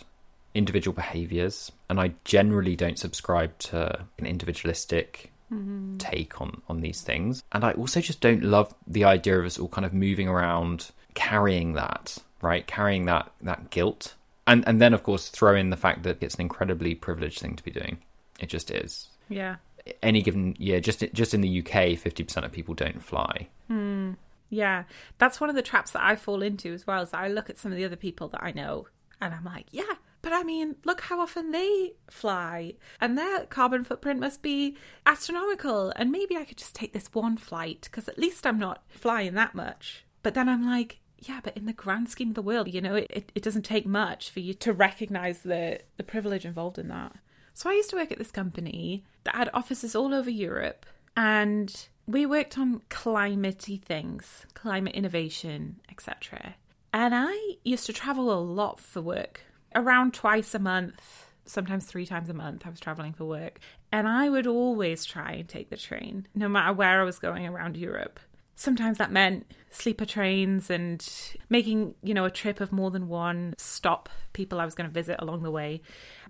individual 0.54 0.94
behaviors. 0.94 1.72
And 1.90 2.00
I 2.00 2.14
generally 2.24 2.76
don't 2.76 3.00
subscribe 3.00 3.58
to 3.60 4.06
an 4.18 4.26
individualistic 4.26 5.32
mm-hmm. 5.52 5.98
take 5.98 6.40
on 6.40 6.62
on 6.70 6.82
these 6.82 7.02
things. 7.02 7.44
And 7.52 7.64
I 7.64 7.74
also 7.74 8.02
just 8.02 8.22
don't 8.22 8.44
love 8.44 8.74
the 8.88 9.04
idea 9.04 9.40
of 9.40 9.46
us 9.46 9.60
all 9.60 9.68
kind 9.68 9.86
of 9.86 9.94
moving 9.94 10.28
around 10.28 10.92
carrying 11.14 11.74
that, 11.74 12.18
right? 12.42 12.66
Carrying 12.66 13.06
that 13.06 13.32
that 13.42 13.70
guilt. 13.70 14.16
And 14.48 14.68
and 14.68 14.82
then 14.82 14.94
of 14.94 15.04
course 15.04 15.30
throw 15.30 15.56
in 15.56 15.70
the 15.70 15.78
fact 15.78 16.04
that 16.04 16.22
it's 16.22 16.36
an 16.36 16.42
incredibly 16.42 16.96
privileged 16.96 17.40
thing 17.40 17.56
to 17.56 17.64
be 17.64 17.72
doing. 17.72 18.00
It 18.40 18.50
just 18.50 18.72
is. 18.72 19.10
Yeah. 19.30 19.58
Any 20.02 20.22
given 20.22 20.56
year, 20.60 20.80
just 20.80 21.04
just 21.14 21.34
in 21.34 21.42
the 21.42 21.60
UK, 21.60 21.98
fifty 21.98 22.24
percent 22.24 22.46
of 22.46 22.52
people 22.52 22.74
don't 22.74 23.04
fly. 23.04 23.48
Hmm. 23.68 24.14
Yeah. 24.50 24.84
That's 25.18 25.40
one 25.40 25.50
of 25.50 25.56
the 25.56 25.62
traps 25.62 25.92
that 25.92 26.04
I 26.04 26.16
fall 26.16 26.42
into 26.42 26.74
as 26.74 26.86
well. 26.86 27.02
Is 27.02 27.14
I 27.14 27.30
look 27.30 27.50
at 27.50 27.58
some 27.58 27.72
of 27.72 27.78
the 27.78 27.86
other 27.86 27.96
people 27.96 28.28
that 28.30 28.44
I 28.44 28.52
know 28.52 28.88
and 29.22 29.34
I'm 29.34 29.46
like, 29.46 29.68
yeah, 29.72 29.94
but 30.22 30.34
I 30.34 30.44
mean, 30.44 30.76
look 30.84 31.02
how 31.02 31.20
often 31.20 31.52
they 31.52 31.94
fly, 32.10 32.74
and 33.00 33.18
their 33.18 33.46
carbon 33.46 33.84
footprint 33.84 34.20
must 34.20 34.42
be 34.42 34.76
astronomical. 35.06 35.94
And 35.96 36.12
maybe 36.12 36.36
I 36.36 36.44
could 36.44 36.58
just 36.58 36.76
take 36.76 36.94
this 36.94 37.10
one 37.14 37.38
flight 37.38 37.82
because 37.84 38.08
at 38.08 38.18
least 38.18 38.46
I'm 38.46 38.60
not 38.60 38.84
flying 38.90 39.36
that 39.36 39.56
much. 39.56 40.06
But 40.24 40.34
then 40.34 40.50
I'm 40.50 40.66
like, 40.66 41.00
yeah, 41.20 41.40
but 41.44 41.56
in 41.56 41.66
the 41.66 41.74
grand 41.74 42.10
scheme 42.10 42.30
of 42.30 42.36
the 42.36 42.42
world, 42.42 42.72
you 42.74 42.82
know, 42.82 42.96
it, 42.96 43.08
it, 43.10 43.32
it 43.36 43.44
doesn't 43.44 43.64
take 43.64 43.86
much 43.86 44.30
for 44.30 44.40
you 44.40 44.54
to 44.56 44.74
recognize 44.74 45.42
the, 45.42 45.80
the 45.98 46.04
privilege 46.04 46.46
involved 46.46 46.78
in 46.78 46.88
that. 46.90 47.16
So 47.54 47.70
I 47.70 47.74
used 47.74 47.90
to 47.92 47.96
work 47.96 48.12
at 48.12 48.18
this 48.18 48.32
company 48.32 49.04
that 49.24 49.36
had 49.36 49.50
offices 49.54 49.96
all 49.96 50.14
over 50.14 50.30
Europe, 50.30 50.86
and 51.16 51.88
we 52.08 52.26
worked 52.26 52.58
on 52.58 52.82
climatey 52.90 53.82
things, 53.82 54.46
climate 54.54 54.96
innovation, 54.96 55.80
etc. 55.90 56.56
And 56.94 57.14
I 57.16 57.56
used 57.64 57.86
to 57.86 57.94
travel 57.94 58.32
a 58.32 58.40
lot 58.40 58.80
for 58.80 59.02
work, 59.02 59.42
around 59.76 60.14
twice 60.14 60.54
a 60.54 60.60
month, 60.60 61.28
sometimes 61.46 61.86
three 61.86 62.06
times 62.06 62.30
a 62.30 62.34
month. 62.34 62.66
I 62.66 62.70
was 62.70 62.80
traveling 62.80 63.14
for 63.14 63.26
work. 63.26 63.60
And 63.92 64.08
I 64.08 64.30
would 64.30 64.48
always 64.48 65.06
try 65.06 65.34
and 65.34 65.48
take 65.48 65.70
the 65.70 65.78
train, 65.78 66.28
no 66.34 66.48
matter 66.48 66.74
where 66.74 67.02
I 67.02 67.04
was 67.04 67.20
going 67.20 67.46
around 67.46 67.78
Europe. 67.78 68.20
Sometimes 68.56 68.98
that 68.98 69.12
meant 69.12 69.52
sleeper 69.70 70.06
trains 70.06 70.70
and 70.70 71.08
making, 71.50 71.96
you 72.04 72.14
know, 72.14 72.26
a 72.26 72.32
trip 72.32 72.60
of 72.60 72.72
more 72.72 72.92
than 72.92 73.08
one 73.08 73.56
stop 73.58 74.10
people 74.34 74.60
I 74.60 74.66
was 74.66 74.76
going 74.76 74.90
to 74.90 74.94
visit 74.94 75.18
along 75.20 75.44
the 75.44 75.52
way. 75.52 75.82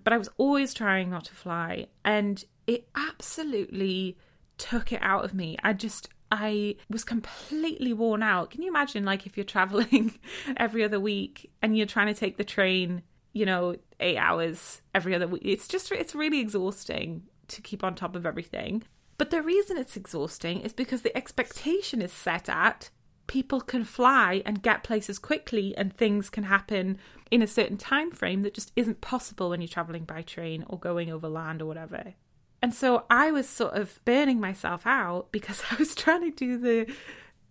But 0.04 0.12
I 0.12 0.18
was 0.18 0.28
always 0.38 0.72
trying 0.72 1.10
not 1.10 1.24
to 1.24 1.34
fly. 1.34 1.86
And 2.04 2.42
it 2.66 2.88
absolutely 2.94 4.16
took 4.58 4.92
it 4.92 5.00
out 5.02 5.24
of 5.24 5.34
me. 5.34 5.56
I 5.62 5.72
just 5.72 6.08
I 6.30 6.76
was 6.88 7.04
completely 7.04 7.92
worn 7.92 8.22
out. 8.22 8.50
Can 8.50 8.62
you 8.62 8.68
imagine 8.68 9.04
like 9.04 9.26
if 9.26 9.36
you're 9.36 9.44
traveling 9.44 10.18
every 10.56 10.82
other 10.82 10.98
week 10.98 11.50
and 11.60 11.76
you're 11.76 11.86
trying 11.86 12.06
to 12.06 12.14
take 12.14 12.38
the 12.38 12.44
train, 12.44 13.02
you 13.34 13.44
know, 13.44 13.76
8 14.00 14.16
hours 14.16 14.80
every 14.94 15.14
other 15.14 15.28
week. 15.28 15.42
It's 15.44 15.68
just 15.68 15.92
it's 15.92 16.14
really 16.14 16.40
exhausting 16.40 17.24
to 17.48 17.60
keep 17.60 17.84
on 17.84 17.94
top 17.94 18.16
of 18.16 18.24
everything. 18.24 18.84
But 19.22 19.30
the 19.30 19.40
reason 19.40 19.78
it's 19.78 19.96
exhausting 19.96 20.62
is 20.62 20.72
because 20.72 21.02
the 21.02 21.16
expectation 21.16 22.02
is 22.02 22.12
set 22.12 22.48
at 22.48 22.90
people 23.28 23.60
can 23.60 23.84
fly 23.84 24.42
and 24.44 24.64
get 24.64 24.82
places 24.82 25.20
quickly 25.20 25.76
and 25.76 25.96
things 25.96 26.28
can 26.28 26.42
happen 26.42 26.98
in 27.30 27.40
a 27.40 27.46
certain 27.46 27.76
time 27.76 28.10
frame 28.10 28.42
that 28.42 28.52
just 28.52 28.72
isn't 28.74 29.00
possible 29.00 29.50
when 29.50 29.60
you're 29.60 29.68
traveling 29.68 30.02
by 30.02 30.22
train 30.22 30.64
or 30.66 30.76
going 30.76 31.08
over 31.08 31.28
land 31.28 31.62
or 31.62 31.66
whatever. 31.66 32.14
And 32.60 32.74
so 32.74 33.04
I 33.08 33.30
was 33.30 33.48
sort 33.48 33.74
of 33.74 34.00
burning 34.04 34.40
myself 34.40 34.88
out 34.88 35.30
because 35.30 35.62
I 35.70 35.76
was 35.76 35.94
trying 35.94 36.22
to 36.22 36.32
do 36.32 36.58
the 36.58 36.92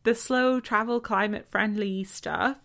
the 0.04 0.14
slow 0.14 0.60
travel 0.60 1.00
climate 1.00 1.48
friendly 1.48 2.04
stuff 2.04 2.58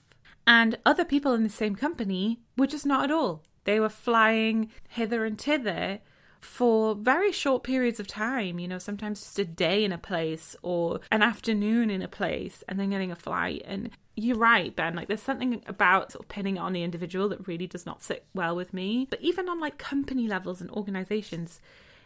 and 0.49 0.81
other 0.85 1.05
people 1.05 1.33
in 1.33 1.45
the 1.45 1.49
same 1.49 1.77
company 1.77 2.41
were 2.57 2.67
just 2.67 2.85
not 2.85 3.05
at 3.05 3.13
all. 3.13 3.45
They 3.63 3.79
were 3.79 3.89
flying 3.89 4.73
hither 4.89 5.25
and 5.25 5.41
thither 5.41 6.01
for 6.41 6.95
very 6.95 7.33
short 7.33 7.63
periods 7.63 8.01
of 8.01 8.07
time, 8.07 8.59
you 8.59 8.69
know, 8.69 8.79
sometimes 8.79 9.21
just 9.21 9.39
a 9.39 9.45
day 9.45 9.85
in 9.85 9.93
a 9.93 9.99
place 9.99 10.57
or 10.63 11.01
an 11.11 11.23
afternoon 11.23 11.91
in 11.91 12.03
a 12.03 12.09
place 12.09 12.63
and 12.69 12.79
then 12.79 12.91
getting 12.91 13.11
a 13.11 13.17
flight. 13.17 13.63
And 13.67 13.91
you're 14.15 14.39
right, 14.39 14.75
Ben, 14.75 14.95
like 14.95 15.09
there's 15.09 15.23
something 15.23 15.63
about 15.67 16.13
sort 16.13 16.25
of 16.25 16.29
pinning 16.29 16.57
it 16.57 16.61
on 16.61 16.73
the 16.73 16.83
individual 16.83 17.29
that 17.29 17.47
really 17.47 17.67
does 17.67 17.87
not 17.87 18.03
sit 18.03 18.25
well 18.35 18.57
with 18.57 18.73
me. 18.73 19.07
But 19.11 19.21
even 19.21 19.49
on 19.49 19.61
like 19.61 19.79
company 19.79 20.27
levels 20.27 20.61
and 20.61 20.71
organizations, 20.71 21.61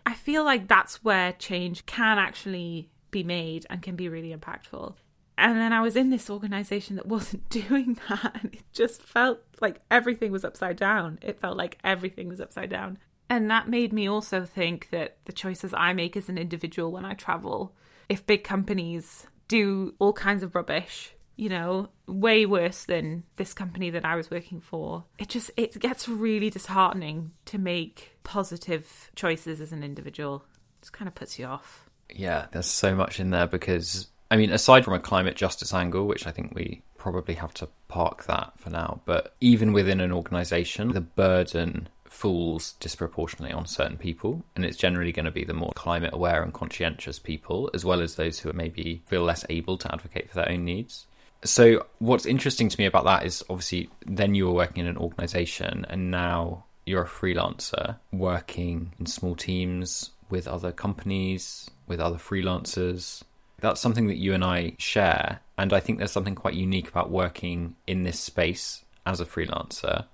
I 0.07 0.15
feel 0.15 0.45
like 0.45 0.69
that's 0.69 1.05
where 1.05 1.33
change 1.33 1.87
can 1.87 2.19
actually 2.19 2.89
be 3.11 3.23
made 3.23 3.67
and 3.71 3.83
can 3.83 3.97
be 3.97 4.09
really 4.09 4.35
impactful. 4.35 4.95
And 5.37 5.57
then 5.57 5.73
I 5.73 5.81
was 5.81 5.97
in 5.97 6.11
this 6.11 6.29
organization 6.29 6.97
that 6.97 7.07
wasn't 7.07 7.49
doing 7.49 7.99
that. 8.09 8.41
And 8.43 8.55
it 8.55 8.65
just 8.73 9.03
felt 9.03 9.41
like 9.61 9.81
everything 9.91 10.33
was 10.33 10.45
upside 10.45 10.77
down. 10.77 11.19
It 11.23 11.41
felt 11.41 11.57
like 11.57 11.79
everything 11.85 12.29
was 12.29 12.41
upside 12.41 12.71
down. 12.71 12.99
And 13.31 13.49
that 13.49 13.69
made 13.69 13.93
me 13.93 14.09
also 14.09 14.45
think 14.45 14.89
that 14.91 15.19
the 15.25 15.33
choices 15.33 15.73
I 15.73 15.93
make 15.93 16.17
as 16.17 16.29
an 16.29 16.37
individual 16.37 16.91
when 16.91 17.05
I 17.05 17.15
travel, 17.15 17.73
if 18.09 18.27
big 18.27 18.43
companies 18.43 19.29
do 19.47 19.95
all 20.01 20.13
kinds 20.13 20.43
of 20.43 20.57
rubbish, 20.57 21.13
you 21.37 21.49
know, 21.49 21.89
way 22.09 22.45
worse 22.45 22.85
than 22.85 23.23
this 23.37 23.55
company 23.55 23.89
that 23.91 24.05
I 24.05 24.17
was 24.17 24.33
working 24.33 24.61
for, 24.61 25.05
it 25.17 25.29
just 25.29 25.53
it 25.57 25.79
gets 25.79 26.09
really 26.09 26.51
disheartening 26.51 27.31
to 27.47 27.57
make 27.57 28.19
positive 28.25 29.13
choices 29.15 29.61
as 29.61 29.71
an 29.71 29.85
individual. 29.85 30.45
It 30.79 30.83
just 30.83 30.93
kind 30.93 31.07
of 31.07 31.15
puts 31.15 31.39
you 31.39 31.47
off. 31.47 31.89
Yeah, 32.13 32.47
there's 32.51 32.67
so 32.67 32.97
much 32.97 33.21
in 33.21 33.31
there 33.31 33.47
because 33.47 34.09
I 34.29 34.37
mean, 34.37 34.51
aside 34.51 34.85
from 34.85 34.95
a 34.95 35.01
climate 35.01 35.37
justice 35.37 35.73
angle, 35.73 36.07
which 36.07 36.27
I 36.27 36.33
think 36.33 36.53
we 36.53 36.83
probably 36.99 37.35
have 37.35 37.55
to 37.55 37.69
park 37.87 38.25
that 38.25 38.53
for 38.59 38.71
now, 38.71 39.03
but 39.05 39.37
even 39.41 39.73
within 39.73 40.01
an 40.01 40.11
organization, 40.11 40.89
the 40.89 41.01
burden 41.01 41.89
falls 42.11 42.73
disproportionately 42.81 43.55
on 43.55 43.65
certain 43.65 43.97
people, 43.97 44.43
and 44.55 44.65
it's 44.65 44.77
generally 44.77 45.13
going 45.13 45.25
to 45.25 45.31
be 45.31 45.45
the 45.45 45.55
more 45.55 45.73
climate 45.75 46.13
aware 46.13 46.43
and 46.43 46.53
conscientious 46.53 47.21
people, 47.21 47.71
as 47.73 47.85
well 47.85 48.03
as 48.03 48.17
those 48.17 48.41
who 48.41 48.53
maybe 48.53 49.01
feel 49.07 49.23
less 49.23 49.45
able 49.49 49.79
to 49.79 49.91
advocate 49.91 50.29
for 50.29 50.35
their 50.35 50.51
own 50.51 50.65
needs. 50.65 51.07
So, 51.45 51.87
what's 52.01 52.27
interesting 52.27 52.69
to 52.69 52.79
me 52.79 52.85
about 52.85 53.05
that 53.05 53.25
is 53.25 53.45
obviously 53.49 53.89
then 54.05 54.35
you 54.35 54.47
were 54.47 54.53
working 54.53 54.85
in 54.85 54.89
an 54.89 54.99
organization, 54.99 55.87
and 55.89 56.11
now 56.11 56.65
you're 56.85 57.05
a 57.05 57.09
freelancer 57.09 57.97
working 58.13 58.93
in 58.99 59.07
small 59.07 59.37
teams 59.37 60.11
with 60.29 60.49
other 60.49 60.73
companies, 60.73 61.71
with 61.87 62.01
other 62.01 62.19
freelancers. 62.19 63.23
That's 63.61 63.81
something 63.81 64.09
that 64.09 64.19
you 64.19 64.35
and 64.35 64.45
I 64.45 64.75
share, 64.79 65.41
and 65.57 65.73
I 65.73 65.79
think 65.79 65.99
there's 65.99 66.13
something 66.13 66.35
quite 66.35 66.55
unique 66.55 66.89
about 66.89 67.11
working 67.11 67.77
in 67.87 68.03
this 68.03 68.19
space 68.19 68.85
as 69.07 69.21
a 69.21 69.25
freelancer 69.25 70.07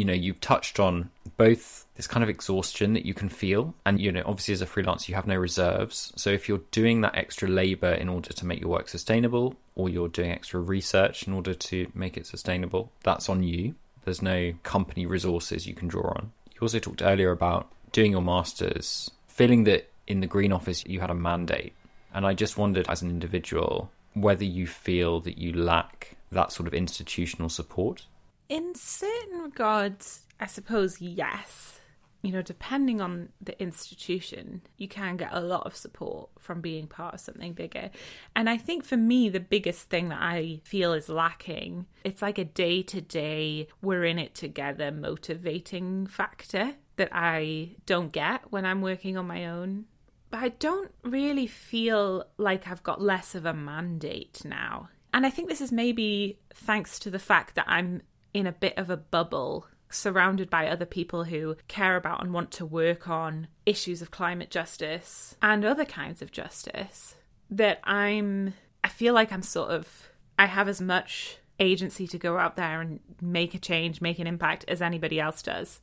you 0.00 0.06
know, 0.06 0.14
you've 0.14 0.40
touched 0.40 0.80
on 0.80 1.10
both 1.36 1.86
this 1.94 2.06
kind 2.06 2.24
of 2.24 2.30
exhaustion 2.30 2.94
that 2.94 3.04
you 3.04 3.12
can 3.12 3.28
feel, 3.28 3.74
and 3.84 4.00
you 4.00 4.10
know, 4.10 4.22
obviously 4.24 4.54
as 4.54 4.62
a 4.62 4.66
freelancer, 4.66 5.10
you 5.10 5.14
have 5.14 5.26
no 5.26 5.36
reserves. 5.36 6.10
So 6.16 6.30
if 6.30 6.48
you're 6.48 6.62
doing 6.70 7.02
that 7.02 7.16
extra 7.16 7.46
labor 7.46 7.92
in 7.92 8.08
order 8.08 8.32
to 8.32 8.46
make 8.46 8.62
your 8.62 8.70
work 8.70 8.88
sustainable, 8.88 9.56
or 9.74 9.90
you're 9.90 10.08
doing 10.08 10.30
extra 10.30 10.58
research 10.58 11.26
in 11.26 11.34
order 11.34 11.52
to 11.52 11.92
make 11.94 12.16
it 12.16 12.26
sustainable, 12.26 12.90
that's 13.02 13.28
on 13.28 13.42
you. 13.42 13.74
There's 14.06 14.22
no 14.22 14.54
company 14.62 15.04
resources 15.04 15.66
you 15.66 15.74
can 15.74 15.88
draw 15.88 16.08
on. 16.08 16.32
You 16.54 16.60
also 16.62 16.78
talked 16.78 17.02
earlier 17.02 17.30
about 17.30 17.70
doing 17.92 18.12
your 18.12 18.22
masters, 18.22 19.10
feeling 19.28 19.64
that 19.64 19.90
in 20.06 20.20
the 20.20 20.26
Green 20.26 20.50
Office 20.52 20.82
you 20.86 21.00
had 21.00 21.10
a 21.10 21.14
mandate. 21.14 21.74
And 22.14 22.24
I 22.24 22.32
just 22.32 22.56
wondered, 22.56 22.88
as 22.88 23.02
an 23.02 23.10
individual, 23.10 23.90
whether 24.14 24.44
you 24.44 24.66
feel 24.66 25.20
that 25.20 25.36
you 25.36 25.52
lack 25.52 26.16
that 26.32 26.52
sort 26.52 26.66
of 26.66 26.72
institutional 26.72 27.50
support 27.50 28.06
in 28.50 28.74
certain 28.74 29.38
regards, 29.38 30.26
I 30.38 30.46
suppose 30.46 31.00
yes. 31.00 31.80
You 32.22 32.32
know, 32.32 32.42
depending 32.42 33.00
on 33.00 33.30
the 33.40 33.58
institution, 33.62 34.60
you 34.76 34.88
can 34.88 35.16
get 35.16 35.30
a 35.32 35.40
lot 35.40 35.64
of 35.64 35.74
support 35.74 36.28
from 36.38 36.60
being 36.60 36.86
part 36.86 37.14
of 37.14 37.20
something 37.20 37.54
bigger. 37.54 37.90
And 38.36 38.50
I 38.50 38.58
think 38.58 38.84
for 38.84 38.98
me, 38.98 39.30
the 39.30 39.40
biggest 39.40 39.88
thing 39.88 40.10
that 40.10 40.20
I 40.20 40.60
feel 40.64 40.92
is 40.92 41.08
lacking, 41.08 41.86
it's 42.04 42.20
like 42.20 42.36
a 42.36 42.44
day 42.44 42.82
to 42.82 43.00
day, 43.00 43.68
we're 43.80 44.04
in 44.04 44.18
it 44.18 44.34
together 44.34 44.92
motivating 44.92 46.06
factor 46.08 46.74
that 46.96 47.08
I 47.12 47.76
don't 47.86 48.12
get 48.12 48.52
when 48.52 48.66
I'm 48.66 48.82
working 48.82 49.16
on 49.16 49.26
my 49.26 49.46
own. 49.46 49.86
But 50.30 50.40
I 50.40 50.48
don't 50.50 50.92
really 51.02 51.46
feel 51.46 52.26
like 52.36 52.68
I've 52.68 52.82
got 52.82 53.00
less 53.00 53.34
of 53.34 53.46
a 53.46 53.54
mandate 53.54 54.42
now. 54.44 54.90
And 55.14 55.26
I 55.26 55.30
think 55.30 55.48
this 55.48 55.60
is 55.60 55.72
maybe 55.72 56.38
thanks 56.54 56.98
to 57.00 57.10
the 57.10 57.18
fact 57.18 57.54
that 57.54 57.64
I'm 57.66 58.02
in 58.32 58.46
a 58.46 58.52
bit 58.52 58.76
of 58.76 58.90
a 58.90 58.96
bubble 58.96 59.66
surrounded 59.90 60.48
by 60.48 60.68
other 60.68 60.86
people 60.86 61.24
who 61.24 61.56
care 61.66 61.96
about 61.96 62.22
and 62.22 62.32
want 62.32 62.50
to 62.52 62.64
work 62.64 63.08
on 63.08 63.48
issues 63.66 64.00
of 64.00 64.10
climate 64.10 64.50
justice 64.50 65.36
and 65.42 65.64
other 65.64 65.84
kinds 65.84 66.22
of 66.22 66.30
justice 66.30 67.16
that 67.50 67.80
I'm 67.84 68.54
I 68.84 68.88
feel 68.88 69.12
like 69.12 69.32
I'm 69.32 69.42
sort 69.42 69.70
of 69.70 70.08
I 70.38 70.46
have 70.46 70.68
as 70.68 70.80
much 70.80 71.38
agency 71.58 72.06
to 72.06 72.18
go 72.18 72.38
out 72.38 72.56
there 72.56 72.80
and 72.80 73.00
make 73.20 73.54
a 73.54 73.58
change, 73.58 74.00
make 74.00 74.18
an 74.18 74.26
impact 74.26 74.64
as 74.66 74.80
anybody 74.80 75.20
else 75.20 75.42
does. 75.42 75.80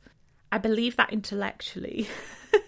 I 0.50 0.58
believe 0.58 0.96
that 0.96 1.12
intellectually. 1.12 2.08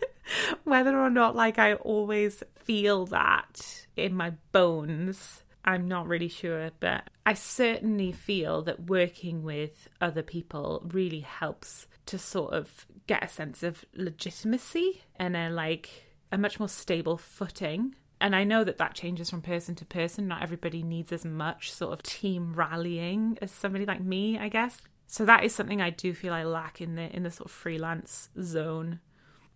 Whether 0.64 0.96
or 0.96 1.10
not 1.10 1.34
like 1.34 1.58
I 1.58 1.74
always 1.74 2.44
feel 2.54 3.06
that 3.06 3.86
in 3.96 4.14
my 4.14 4.34
bones 4.52 5.42
I'm 5.64 5.88
not 5.88 6.08
really 6.08 6.28
sure, 6.28 6.70
but 6.80 7.10
I 7.26 7.34
certainly 7.34 8.12
feel 8.12 8.62
that 8.62 8.88
working 8.88 9.42
with 9.42 9.88
other 10.00 10.22
people 10.22 10.82
really 10.92 11.20
helps 11.20 11.86
to 12.06 12.18
sort 12.18 12.54
of 12.54 12.86
get 13.06 13.24
a 13.24 13.28
sense 13.28 13.62
of 13.62 13.84
legitimacy 13.94 15.02
and 15.16 15.36
a 15.36 15.50
like 15.50 16.06
a 16.32 16.38
much 16.38 16.58
more 16.58 16.68
stable 16.68 17.16
footing. 17.16 17.94
And 18.20 18.36
I 18.36 18.44
know 18.44 18.64
that 18.64 18.78
that 18.78 18.94
changes 18.94 19.30
from 19.30 19.42
person 19.42 19.74
to 19.76 19.84
person. 19.84 20.28
Not 20.28 20.42
everybody 20.42 20.82
needs 20.82 21.12
as 21.12 21.24
much 21.24 21.72
sort 21.72 21.92
of 21.92 22.02
team 22.02 22.54
rallying 22.54 23.38
as 23.40 23.50
somebody 23.50 23.86
like 23.86 24.02
me, 24.02 24.38
I 24.38 24.48
guess. 24.48 24.80
So 25.06 25.24
that 25.24 25.44
is 25.44 25.54
something 25.54 25.80
I 25.80 25.90
do 25.90 26.14
feel 26.14 26.32
I 26.32 26.44
lack 26.44 26.80
in 26.80 26.94
the 26.94 27.14
in 27.14 27.22
the 27.22 27.30
sort 27.30 27.46
of 27.46 27.52
freelance 27.52 28.28
zone. 28.40 29.00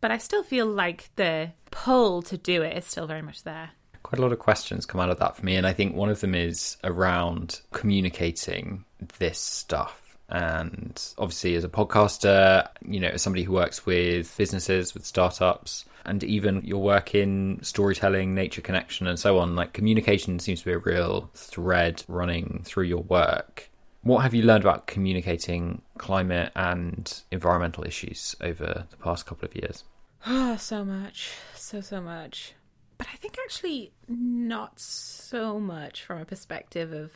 But 0.01 0.11
I 0.11 0.19
still 0.19 0.43
feel 0.43 0.67
like 0.67 1.11
the 1.17 1.53
pull 1.71 2.23
to 2.23 2.37
do 2.37 2.63
it 2.63 2.77
is 2.77 2.85
still 2.85 3.07
very 3.07 3.23
much 3.23 3.45
there. 3.45 3.71
Quite 4.05 4.21
a 4.21 4.23
lot 4.23 4.33
of 4.33 4.39
questions 4.39 4.87
come 4.87 5.01
out 5.01 5.11
of 5.11 5.19
that 5.19 5.37
for 5.37 5.45
me, 5.45 5.57
and 5.57 5.67
I 5.67 5.73
think 5.73 5.97
one 5.97 6.11
of 6.11 6.21
them 6.21 6.35
is 6.35 6.77
around 6.85 7.61
communicating 7.73 8.85
this 9.19 9.39
stuff. 9.39 10.17
And 10.29 11.03
obviously, 11.19 11.55
as 11.55 11.65
a 11.65 11.69
podcaster, 11.69 12.69
you 12.87 13.01
know, 13.01 13.09
as 13.09 13.23
somebody 13.23 13.43
who 13.43 13.53
works 13.53 13.85
with 13.85 14.35
businesses, 14.37 14.95
with 14.95 15.05
startups, 15.05 15.85
and 16.05 16.23
even 16.23 16.63
your 16.65 16.83
work 16.83 17.15
in 17.15 17.59
storytelling, 17.63 18.35
nature 18.35 18.61
connection, 18.61 19.07
and 19.07 19.19
so 19.19 19.39
on, 19.39 19.57
like 19.57 19.73
communication 19.73 20.39
seems 20.39 20.61
to 20.61 20.67
be 20.67 20.73
a 20.73 20.79
real 20.79 21.31
thread 21.35 22.05
running 22.07 22.63
through 22.65 22.85
your 22.85 23.03
work. 23.03 23.71
What 24.03 24.21
have 24.21 24.35
you 24.35 24.43
learned 24.43 24.65
about 24.65 24.87
communicating 24.87 25.81
climate 25.97 26.53
and 26.55 27.23
environmental 27.31 27.85
issues 27.85 28.37
over 28.43 28.85
the 28.91 28.97
past 28.99 29.25
couple 29.25 29.47
of 29.47 29.57
years? 29.57 29.85
So 30.59 30.85
much. 30.85 31.33
So, 31.55 31.81
so 31.81 32.01
much. 32.01 32.55
But 32.99 33.09
I 33.13 33.17
think 33.17 33.37
actually 33.43 33.93
not 34.09 34.79
so 34.79 35.59
much 35.59 36.03
from 36.03 36.21
a 36.21 36.25
perspective 36.25 36.93
of 36.93 37.13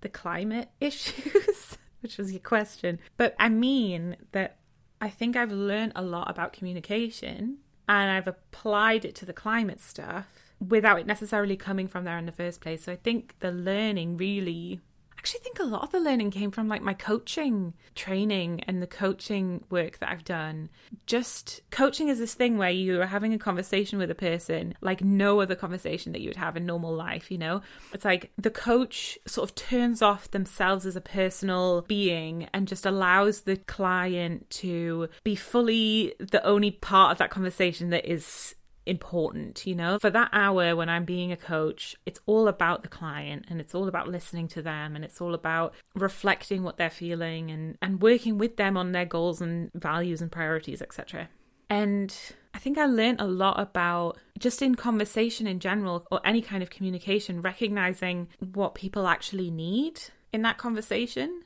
the 0.00 0.08
climate 0.08 0.68
issues, 0.80 1.78
which 2.00 2.18
was 2.18 2.32
your 2.32 2.40
question. 2.40 2.98
But 3.16 3.34
I 3.38 3.48
mean 3.48 4.16
that 4.32 4.58
I 5.00 5.08
think 5.08 5.36
I've 5.36 5.52
learned 5.52 5.92
a 5.96 6.02
lot 6.02 6.30
about 6.30 6.52
communication 6.52 7.58
and 7.88 8.10
I've 8.10 8.28
applied 8.28 9.04
it 9.04 9.14
to 9.16 9.26
the 9.26 9.32
climate 9.32 9.80
stuff 9.80 10.26
without 10.60 11.00
it 11.00 11.06
necessarily 11.06 11.56
coming 11.56 11.88
from 11.88 12.04
there 12.04 12.18
in 12.18 12.26
the 12.26 12.32
first 12.32 12.60
place. 12.60 12.84
So 12.84 12.92
I 12.92 12.96
think 12.96 13.34
the 13.40 13.50
learning 13.50 14.16
really 14.16 14.80
actually 15.22 15.38
think 15.38 15.60
a 15.60 15.64
lot 15.64 15.84
of 15.84 15.92
the 15.92 16.00
learning 16.00 16.32
came 16.32 16.50
from 16.50 16.66
like 16.66 16.82
my 16.82 16.94
coaching 16.94 17.74
training 17.94 18.60
and 18.66 18.82
the 18.82 18.88
coaching 18.88 19.62
work 19.70 20.00
that 20.00 20.10
I've 20.10 20.24
done. 20.24 20.68
Just 21.06 21.60
coaching 21.70 22.08
is 22.08 22.18
this 22.18 22.34
thing 22.34 22.58
where 22.58 22.70
you 22.70 23.00
are 23.00 23.06
having 23.06 23.32
a 23.32 23.38
conversation 23.38 24.00
with 24.00 24.10
a 24.10 24.16
person 24.16 24.74
like 24.80 25.00
no 25.00 25.40
other 25.40 25.54
conversation 25.54 26.10
that 26.10 26.22
you 26.22 26.28
would 26.28 26.36
have 26.36 26.56
in 26.56 26.66
normal 26.66 26.92
life, 26.92 27.30
you 27.30 27.38
know? 27.38 27.62
It's 27.92 28.04
like 28.04 28.32
the 28.36 28.50
coach 28.50 29.16
sort 29.24 29.48
of 29.48 29.54
turns 29.54 30.02
off 30.02 30.28
themselves 30.32 30.86
as 30.86 30.96
a 30.96 31.00
personal 31.00 31.82
being 31.82 32.48
and 32.52 32.66
just 32.66 32.84
allows 32.84 33.42
the 33.42 33.58
client 33.58 34.50
to 34.50 35.08
be 35.22 35.36
fully 35.36 36.14
the 36.18 36.44
only 36.44 36.72
part 36.72 37.12
of 37.12 37.18
that 37.18 37.30
conversation 37.30 37.90
that 37.90 38.10
is 38.10 38.56
important, 38.86 39.66
you 39.66 39.74
know? 39.74 39.98
For 39.98 40.10
that 40.10 40.30
hour 40.32 40.74
when 40.76 40.88
I'm 40.88 41.04
being 41.04 41.32
a 41.32 41.36
coach, 41.36 41.96
it's 42.06 42.20
all 42.26 42.48
about 42.48 42.82
the 42.82 42.88
client 42.88 43.46
and 43.48 43.60
it's 43.60 43.74
all 43.74 43.88
about 43.88 44.08
listening 44.08 44.48
to 44.48 44.62
them 44.62 44.96
and 44.96 45.04
it's 45.04 45.20
all 45.20 45.34
about 45.34 45.74
reflecting 45.94 46.62
what 46.62 46.76
they're 46.76 46.90
feeling 46.90 47.50
and 47.50 47.78
and 47.80 48.00
working 48.00 48.38
with 48.38 48.56
them 48.56 48.76
on 48.76 48.92
their 48.92 49.06
goals 49.06 49.40
and 49.40 49.70
values 49.74 50.20
and 50.20 50.32
priorities, 50.32 50.82
etc. 50.82 51.28
And 51.70 52.14
I 52.54 52.58
think 52.58 52.76
I 52.76 52.86
learned 52.86 53.20
a 53.20 53.26
lot 53.26 53.58
about 53.58 54.18
just 54.38 54.60
in 54.60 54.74
conversation 54.74 55.46
in 55.46 55.58
general 55.58 56.06
or 56.10 56.20
any 56.24 56.42
kind 56.42 56.62
of 56.62 56.70
communication, 56.70 57.40
recognizing 57.40 58.28
what 58.52 58.74
people 58.74 59.06
actually 59.06 59.50
need 59.50 60.00
in 60.32 60.42
that 60.42 60.58
conversation 60.58 61.44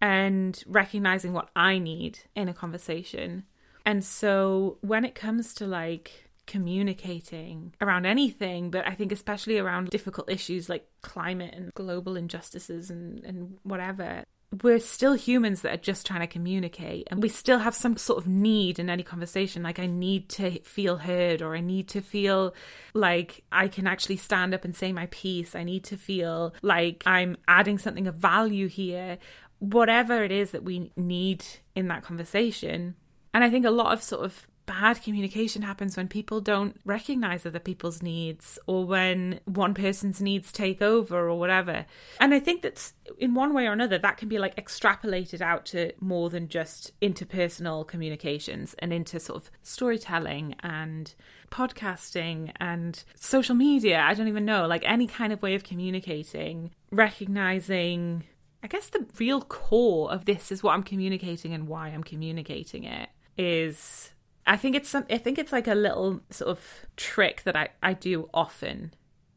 and 0.00 0.62
recognizing 0.66 1.32
what 1.32 1.50
I 1.54 1.78
need 1.78 2.20
in 2.34 2.48
a 2.48 2.54
conversation. 2.54 3.44
And 3.84 4.04
so 4.04 4.78
when 4.80 5.04
it 5.04 5.14
comes 5.14 5.54
to 5.54 5.66
like 5.66 6.27
communicating 6.48 7.74
around 7.80 8.06
anything, 8.06 8.70
but 8.70 8.88
I 8.88 8.94
think 8.94 9.12
especially 9.12 9.58
around 9.58 9.90
difficult 9.90 10.28
issues 10.28 10.68
like 10.68 10.88
climate 11.02 11.54
and 11.54 11.72
global 11.74 12.16
injustices 12.16 12.90
and, 12.90 13.22
and 13.24 13.58
whatever. 13.62 14.24
We're 14.62 14.80
still 14.80 15.12
humans 15.12 15.60
that 15.60 15.74
are 15.74 15.76
just 15.76 16.06
trying 16.06 16.22
to 16.22 16.26
communicate, 16.26 17.06
and 17.10 17.22
we 17.22 17.28
still 17.28 17.58
have 17.58 17.74
some 17.74 17.98
sort 17.98 18.18
of 18.18 18.26
need 18.26 18.78
in 18.78 18.88
any 18.88 19.02
conversation. 19.02 19.62
Like, 19.62 19.78
I 19.78 19.84
need 19.84 20.30
to 20.30 20.58
feel 20.60 20.96
heard, 20.96 21.42
or 21.42 21.54
I 21.54 21.60
need 21.60 21.86
to 21.88 22.00
feel 22.00 22.54
like 22.94 23.44
I 23.52 23.68
can 23.68 23.86
actually 23.86 24.16
stand 24.16 24.54
up 24.54 24.64
and 24.64 24.74
say 24.74 24.90
my 24.90 25.06
piece. 25.10 25.54
I 25.54 25.64
need 25.64 25.84
to 25.84 25.98
feel 25.98 26.54
like 26.62 27.02
I'm 27.04 27.36
adding 27.46 27.76
something 27.76 28.06
of 28.06 28.14
value 28.14 28.68
here, 28.68 29.18
whatever 29.58 30.24
it 30.24 30.32
is 30.32 30.52
that 30.52 30.64
we 30.64 30.92
need 30.96 31.44
in 31.74 31.88
that 31.88 32.02
conversation. 32.02 32.94
And 33.34 33.44
I 33.44 33.50
think 33.50 33.66
a 33.66 33.70
lot 33.70 33.92
of 33.92 34.02
sort 34.02 34.24
of 34.24 34.46
bad 34.68 35.02
communication 35.02 35.62
happens 35.62 35.96
when 35.96 36.08
people 36.08 36.42
don't 36.42 36.78
recognize 36.84 37.46
other 37.46 37.58
people's 37.58 38.02
needs 38.02 38.58
or 38.66 38.84
when 38.84 39.40
one 39.46 39.72
person's 39.72 40.20
needs 40.20 40.52
take 40.52 40.82
over 40.82 41.26
or 41.26 41.38
whatever. 41.38 41.86
And 42.20 42.34
I 42.34 42.38
think 42.38 42.60
that's 42.60 42.92
in 43.16 43.34
one 43.34 43.54
way 43.54 43.66
or 43.66 43.72
another, 43.72 43.96
that 43.96 44.18
can 44.18 44.28
be 44.28 44.38
like 44.38 44.54
extrapolated 44.56 45.40
out 45.40 45.64
to 45.66 45.92
more 46.00 46.28
than 46.28 46.48
just 46.48 46.92
interpersonal 47.00 47.88
communications 47.88 48.74
and 48.78 48.92
into 48.92 49.18
sort 49.18 49.42
of 49.42 49.50
storytelling 49.62 50.54
and 50.60 51.14
podcasting 51.50 52.52
and 52.60 53.02
social 53.14 53.54
media. 53.54 54.00
I 54.00 54.12
don't 54.12 54.28
even 54.28 54.44
know, 54.44 54.66
like 54.66 54.82
any 54.84 55.06
kind 55.06 55.32
of 55.32 55.40
way 55.40 55.54
of 55.54 55.64
communicating, 55.64 56.72
recognizing. 56.90 58.24
I 58.62 58.66
guess 58.66 58.90
the 58.90 59.06
real 59.18 59.40
core 59.40 60.12
of 60.12 60.26
this 60.26 60.52
is 60.52 60.62
what 60.62 60.74
I'm 60.74 60.82
communicating 60.82 61.54
and 61.54 61.68
why 61.68 61.88
I'm 61.88 62.04
communicating 62.04 62.84
it 62.84 63.08
is 63.38 64.10
I 64.48 64.56
think 64.56 64.74
it's 64.74 64.88
some, 64.88 65.04
I 65.10 65.18
think 65.18 65.38
it's 65.38 65.52
like 65.52 65.68
a 65.68 65.74
little 65.74 66.20
sort 66.30 66.50
of 66.50 66.86
trick 66.96 67.42
that 67.44 67.54
I, 67.54 67.68
I 67.82 67.92
do 67.92 68.30
often. 68.32 68.94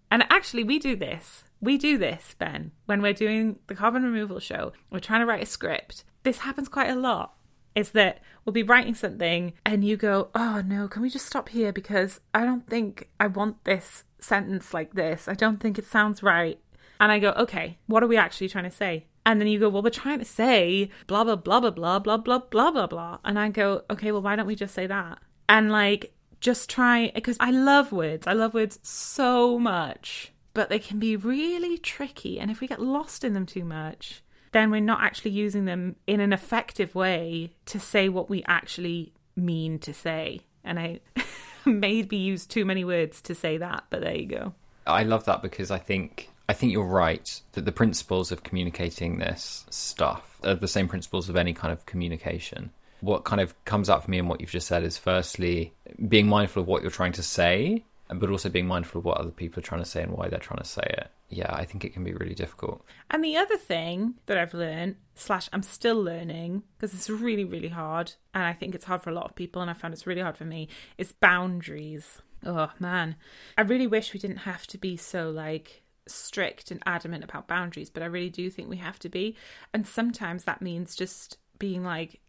And 0.10 0.24
actually 0.30 0.64
we 0.64 0.80
do 0.80 0.96
this. 0.96 1.44
We 1.60 1.78
do 1.78 1.98
this, 1.98 2.36
Ben, 2.40 2.72
when 2.86 3.02
we're 3.02 3.14
doing 3.14 3.60
the 3.68 3.76
carbon 3.76 4.04
removal 4.04 4.40
show. 4.40 4.72
We're 4.90 5.00
trying 5.00 5.20
to 5.20 5.26
write 5.26 5.44
a 5.44 5.46
script. 5.46 6.06
This 6.24 6.40
happens 6.40 6.70
quite 6.70 6.90
a 6.90 6.96
lot. 6.96 7.34
Is 7.76 7.92
that 7.92 8.20
we'll 8.44 8.54
be 8.54 8.64
writing 8.64 8.96
something 8.96 9.54
and 9.66 9.86
you 9.86 9.96
go, 9.96 10.30
"Oh 10.36 10.62
no, 10.66 10.90
can 10.90 11.02
we 11.02 11.10
just 11.10 11.26
stop 11.26 11.50
here 11.50 11.72
because 11.72 12.20
I 12.34 12.44
don't 12.44 12.68
think 12.68 13.08
I 13.18 13.28
want 13.28 13.64
this 13.64 14.04
sentence 14.20 14.74
like 14.74 14.94
this. 14.94 15.30
I 15.30 15.36
don't 15.36 15.62
think 15.62 15.80
it 15.80 15.86
sounds 15.86 16.22
right." 16.22 16.60
And 17.00 17.14
I 17.14 17.20
go, 17.20 17.32
"Okay, 17.32 17.78
what 17.86 18.04
are 18.04 18.08
we 18.08 18.18
actually 18.18 18.50
trying 18.50 18.66
to 18.66 18.72
say?" 18.72 19.06
And 19.26 19.40
then 19.40 19.48
you 19.48 19.60
go, 19.60 19.70
well, 19.70 19.84
we're 19.84 19.92
trying 19.92 20.20
to 20.20 20.26
say 20.26 20.90
blah, 21.08 21.24
blah, 21.24 21.36
blah, 21.36 21.60
blah, 21.60 21.72
blah, 21.72 22.00
blah, 22.00 22.18
blah, 22.18 22.40
blah, 22.40 22.72
blah, 22.72 22.88
blah. 22.88 23.20
And 23.24 23.38
I 23.38 23.50
go, 23.50 23.84
okay, 23.90 24.12
well, 24.12 24.22
why 24.22 24.36
don't 24.36 24.48
we 24.48 24.56
just 24.56 24.74
say 24.74 24.88
that? 24.88 25.20
And 25.48 25.72
like, 25.72 26.14
just 26.40 26.70
try, 26.70 27.12
because 27.14 27.38
I 27.40 27.52
love 27.52 27.92
words. 27.92 28.26
I 28.26 28.34
love 28.34 28.54
words 28.54 28.80
so 28.82 29.60
much, 29.60 30.32
but 30.54 30.70
they 30.70 30.80
can 30.80 30.98
be 30.98 31.16
really 31.16 31.78
tricky. 31.78 32.40
And 32.40 32.50
if 32.50 32.62
we 32.62 32.68
get 32.68 32.82
lost 32.82 33.24
in 33.24 33.34
them 33.34 33.46
too 33.46 33.64
much, 33.64 34.24
then 34.52 34.72
we're 34.72 34.82
not 34.82 35.02
actually 35.02 35.32
using 35.32 35.66
them 35.66 35.96
in 36.08 36.20
an 36.20 36.34
effective 36.34 36.96
way 36.96 37.54
to 37.68 37.80
say 37.80 38.10
what 38.10 38.30
we 38.30 38.44
actually 38.48 39.14
mean 39.36 39.80
to 39.80 39.94
say. 39.94 40.42
And 40.64 40.80
I 40.80 41.00
maybe 41.66 42.18
use 42.18 42.46
too 42.46 42.66
many 42.66 42.84
words 42.84 43.22
to 43.24 43.36
say 43.36 43.58
that, 43.58 43.86
but 43.90 44.02
there 44.02 44.16
you 44.16 44.28
go. 44.28 44.54
I 44.88 45.04
love 45.04 45.26
that 45.26 45.42
because 45.42 45.70
I 45.70 45.78
think 45.78 46.31
I 46.52 46.54
think 46.54 46.74
you're 46.74 46.84
right 46.84 47.42
that 47.54 47.64
the 47.64 47.72
principles 47.72 48.30
of 48.30 48.44
communicating 48.44 49.20
this 49.20 49.66
stuff 49.70 50.38
are 50.44 50.54
the 50.54 50.68
same 50.68 50.90
principles 50.90 51.30
of 51.30 51.38
any 51.38 51.54
kind 51.54 51.72
of 51.72 51.86
communication. 51.86 52.72
What 53.00 53.24
kind 53.24 53.40
of 53.40 53.56
comes 53.64 53.90
out 53.90 54.04
for 54.04 54.12
me 54.12 54.20
and 54.20 54.28
what 54.28 54.42
you've 54.42 54.52
just 54.52 54.68
said 54.68 54.84
is 54.84 54.98
firstly 54.98 55.72
being 56.10 56.28
mindful 56.28 56.62
of 56.62 56.68
what 56.68 56.82
you're 56.82 56.92
trying 56.92 57.14
to 57.14 57.24
say, 57.24 57.86
but 58.14 58.30
also 58.30 58.50
being 58.50 58.68
mindful 58.68 59.00
of 59.00 59.06
what 59.06 59.18
other 59.18 59.32
people 59.32 59.62
are 59.62 59.64
trying 59.64 59.82
to 59.82 59.90
say 59.90 60.04
and 60.04 60.12
why 60.12 60.28
they're 60.28 60.40
trying 60.40 60.62
to 60.62 60.68
say 60.68 60.84
it. 60.86 61.10
Yeah, 61.30 61.54
I 61.54 61.64
think 61.64 61.86
it 61.86 61.94
can 61.94 62.04
be 62.04 62.12
really 62.12 62.36
difficult. 62.36 62.84
And 63.10 63.24
the 63.24 63.38
other 63.38 63.56
thing 63.56 64.16
that 64.26 64.38
I've 64.38 64.54
learned, 64.54 64.98
slash, 65.16 65.48
I'm 65.54 65.64
still 65.64 66.04
learning, 66.04 66.64
because 66.78 66.94
it's 66.94 67.10
really, 67.10 67.46
really 67.46 67.70
hard, 67.70 68.12
and 68.34 68.44
I 68.44 68.52
think 68.52 68.76
it's 68.76 68.84
hard 68.84 69.04
for 69.04 69.10
a 69.10 69.14
lot 69.14 69.30
of 69.30 69.36
people, 69.36 69.62
and 69.62 69.72
I 69.72 69.74
found 69.74 69.94
it's 69.94 70.06
really 70.06 70.20
hard 70.20 70.36
for 70.36 70.44
me, 70.44 70.68
is 70.98 71.14
boundaries. 71.14 72.22
Oh 72.46 72.72
man, 72.78 73.16
I 73.58 73.62
really 73.62 73.88
wish 73.88 74.14
we 74.14 74.20
didn't 74.20 74.38
have 74.38 74.68
to 74.68 74.78
be 74.78 74.98
so 74.98 75.30
like 75.30 75.81
strict 76.08 76.72
and 76.72 76.82
adamant 76.86 77.24
about 77.24 77.48
boundaries, 77.48 77.90
but 77.90 78.04
I 78.04 78.08
really 78.08 78.30
do 78.30 78.50
think 78.50 78.70
we 78.70 78.78
have 78.78 79.00
to 79.00 79.10
be. 79.10 79.36
And 79.74 79.88
sometimes 79.88 80.44
that 80.44 80.62
means 80.62 80.96
just 80.96 81.38
being 81.60 81.84
like, 81.84 82.20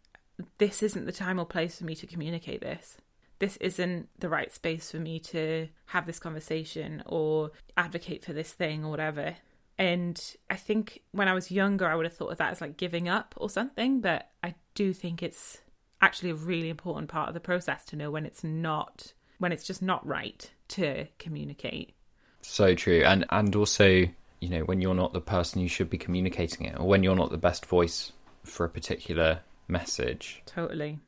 this 0.58 0.82
isn't 0.82 1.06
the 1.06 1.12
time 1.12 1.38
or 1.38 1.46
place 1.46 1.78
for 1.78 1.84
me 1.84 1.94
to 1.96 2.06
communicate 2.06 2.60
this. 2.60 2.96
This 3.38 3.56
isn't 3.56 4.08
the 4.18 4.28
right 4.28 4.52
space 4.52 4.90
for 4.90 4.98
me 4.98 5.18
to 5.20 5.68
have 5.86 6.06
this 6.06 6.18
conversation 6.18 7.02
or 7.06 7.50
advocate 7.76 8.24
for 8.24 8.32
this 8.32 8.52
thing 8.52 8.84
or 8.84 8.90
whatever. 8.90 9.36
And 9.78 10.22
I 10.48 10.56
think 10.56 11.02
when 11.10 11.28
I 11.28 11.34
was 11.34 11.50
younger, 11.50 11.86
I 11.86 11.96
would 11.96 12.06
have 12.06 12.14
thought 12.14 12.30
of 12.32 12.38
that 12.38 12.52
as 12.52 12.60
like 12.60 12.76
giving 12.76 13.08
up 13.08 13.34
or 13.36 13.50
something, 13.50 14.00
but 14.00 14.30
I 14.44 14.54
do 14.74 14.92
think 14.92 15.22
it's 15.22 15.58
actually 16.00 16.30
a 16.30 16.34
really 16.34 16.68
important 16.68 17.08
part 17.08 17.28
of 17.28 17.34
the 17.34 17.40
process 17.40 17.84
to 17.86 17.96
know 17.96 18.10
when 18.10 18.26
it's 18.26 18.44
not, 18.44 19.12
when 19.38 19.50
it's 19.50 19.64
just 19.64 19.82
not 19.82 20.06
right 20.06 20.50
to 20.68 21.06
communicate. 21.18 21.94
So 22.42 22.74
true. 22.74 23.02
And 23.04 23.24
and 23.30 23.54
also, 23.56 23.86
you 23.86 24.48
know, 24.48 24.60
when 24.60 24.80
you're 24.80 24.94
not 24.94 25.12
the 25.12 25.20
person 25.20 25.60
you 25.60 25.68
should 25.68 25.88
be 25.88 25.98
communicating 25.98 26.66
it 26.66 26.78
or 26.78 26.86
when 26.86 27.02
you're 27.02 27.16
not 27.16 27.30
the 27.30 27.38
best 27.38 27.64
voice 27.66 28.12
for 28.44 28.64
a 28.66 28.68
particular 28.68 29.40
message. 29.68 30.42
Totally. 30.46 30.98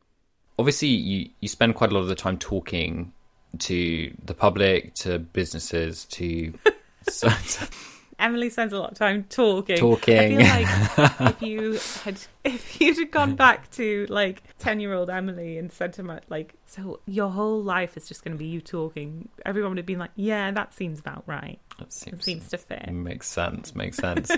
Obviously, 0.58 0.88
you 0.88 1.30
you 1.40 1.48
spend 1.48 1.74
quite 1.74 1.90
a 1.90 1.94
lot 1.94 2.00
of 2.00 2.08
the 2.08 2.14
time 2.14 2.38
talking 2.38 3.12
to 3.58 4.14
the 4.24 4.34
public, 4.34 4.94
to 4.94 5.18
businesses, 5.18 6.04
to. 6.06 6.54
Emily 8.18 8.50
spends 8.50 8.72
a 8.72 8.78
lot 8.78 8.92
of 8.92 8.98
time 8.98 9.24
talking. 9.24 9.76
Talking. 9.76 10.40
I 10.40 10.62
feel 10.62 10.98
like 10.98 11.20
if 11.20 11.42
you 11.42 11.72
had 12.04 12.20
if 12.44 12.80
you'd 12.80 12.98
have 12.98 13.10
gone 13.10 13.34
back 13.36 13.70
to 13.72 14.06
like 14.08 14.42
ten 14.58 14.80
year 14.80 14.92
old 14.92 15.10
Emily 15.10 15.58
and 15.58 15.72
said 15.72 15.92
to 15.94 16.04
her 16.04 16.20
like, 16.28 16.54
so 16.66 17.00
your 17.06 17.30
whole 17.30 17.62
life 17.62 17.96
is 17.96 18.08
just 18.08 18.24
going 18.24 18.32
to 18.32 18.38
be 18.38 18.46
you 18.46 18.60
talking, 18.60 19.28
everyone 19.44 19.72
would 19.72 19.78
have 19.78 19.86
been 19.86 19.98
like, 19.98 20.12
yeah, 20.16 20.50
that 20.50 20.74
seems 20.74 21.00
about 21.00 21.24
right. 21.26 21.58
that 21.78 21.88
It 21.88 21.92
seems, 21.92 22.24
seems 22.24 22.48
to 22.50 22.58
fit. 22.58 22.90
makes 22.92 23.28
sense. 23.28 23.74
Makes 23.74 23.98
sense. 23.98 24.30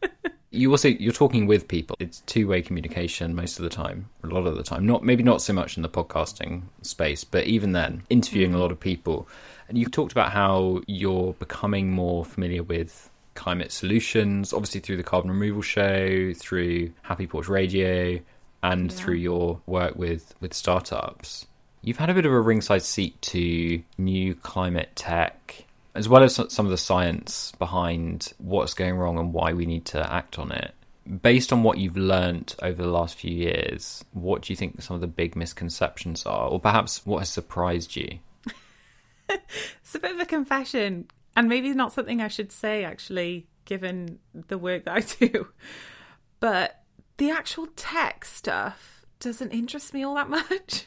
you 0.50 0.70
also 0.70 0.88
you're 0.88 1.12
talking 1.12 1.46
with 1.46 1.68
people. 1.68 1.96
It's 1.98 2.20
two 2.22 2.48
way 2.48 2.62
communication 2.62 3.34
most 3.34 3.58
of 3.58 3.64
the 3.64 3.70
time, 3.70 4.08
a 4.22 4.28
lot 4.28 4.46
of 4.46 4.56
the 4.56 4.62
time. 4.62 4.86
Not 4.86 5.04
maybe 5.04 5.22
not 5.22 5.42
so 5.42 5.52
much 5.52 5.76
in 5.76 5.82
the 5.82 5.88
podcasting 5.88 6.62
space, 6.82 7.24
but 7.24 7.44
even 7.44 7.72
then, 7.72 8.02
interviewing 8.10 8.54
a 8.54 8.56
mm. 8.56 8.60
lot 8.60 8.72
of 8.72 8.80
people. 8.80 9.28
And 9.68 9.76
you've 9.76 9.90
talked 9.90 10.12
about 10.12 10.32
how 10.32 10.80
you're 10.86 11.34
becoming 11.34 11.90
more 11.90 12.24
familiar 12.24 12.62
with 12.62 13.10
climate 13.38 13.72
solutions, 13.72 14.52
obviously 14.52 14.80
through 14.80 14.96
the 14.98 15.02
carbon 15.02 15.30
removal 15.30 15.62
show, 15.62 16.32
through 16.34 16.90
Happy 17.02 17.26
Porch 17.26 17.48
Radio, 17.48 18.20
and 18.62 18.90
Yeah. 18.90 18.96
through 18.96 19.14
your 19.14 19.60
work 19.66 19.94
with 19.96 20.34
with 20.40 20.52
startups. 20.52 21.46
You've 21.80 21.98
had 21.98 22.10
a 22.10 22.14
bit 22.14 22.26
of 22.26 22.32
a 22.32 22.40
ringside 22.40 22.82
seat 22.82 23.22
to 23.22 23.82
new 23.96 24.34
climate 24.34 24.90
tech, 24.96 25.64
as 25.94 26.08
well 26.08 26.22
as 26.24 26.34
some 26.34 26.66
of 26.66 26.70
the 26.70 26.76
science 26.76 27.52
behind 27.58 28.32
what's 28.38 28.74
going 28.74 28.96
wrong 28.96 29.16
and 29.18 29.32
why 29.32 29.52
we 29.52 29.64
need 29.64 29.84
to 29.86 30.12
act 30.12 30.38
on 30.38 30.50
it. 30.50 30.74
Based 31.22 31.52
on 31.52 31.62
what 31.62 31.78
you've 31.78 31.96
learnt 31.96 32.56
over 32.62 32.82
the 32.82 32.90
last 32.90 33.14
few 33.16 33.32
years, 33.32 34.04
what 34.12 34.42
do 34.42 34.52
you 34.52 34.56
think 34.56 34.82
some 34.82 34.96
of 34.96 35.00
the 35.00 35.06
big 35.06 35.36
misconceptions 35.36 36.26
are, 36.26 36.48
or 36.48 36.58
perhaps 36.60 37.06
what 37.06 37.20
has 37.20 37.28
surprised 37.30 37.94
you? 37.96 38.18
It's 39.30 39.94
a 39.94 39.98
bit 40.00 40.12
of 40.12 40.20
a 40.20 40.26
confession, 40.26 41.06
and 41.38 41.48
maybe 41.48 41.72
not 41.72 41.92
something 41.92 42.20
I 42.20 42.26
should 42.26 42.50
say 42.50 42.82
actually, 42.82 43.46
given 43.64 44.18
the 44.48 44.58
work 44.58 44.86
that 44.86 44.96
I 44.96 45.00
do. 45.26 45.46
But 46.40 46.82
the 47.16 47.30
actual 47.30 47.68
tech 47.76 48.24
stuff 48.24 49.06
doesn't 49.20 49.52
interest 49.52 49.94
me 49.94 50.02
all 50.02 50.16
that 50.16 50.28
much. 50.28 50.86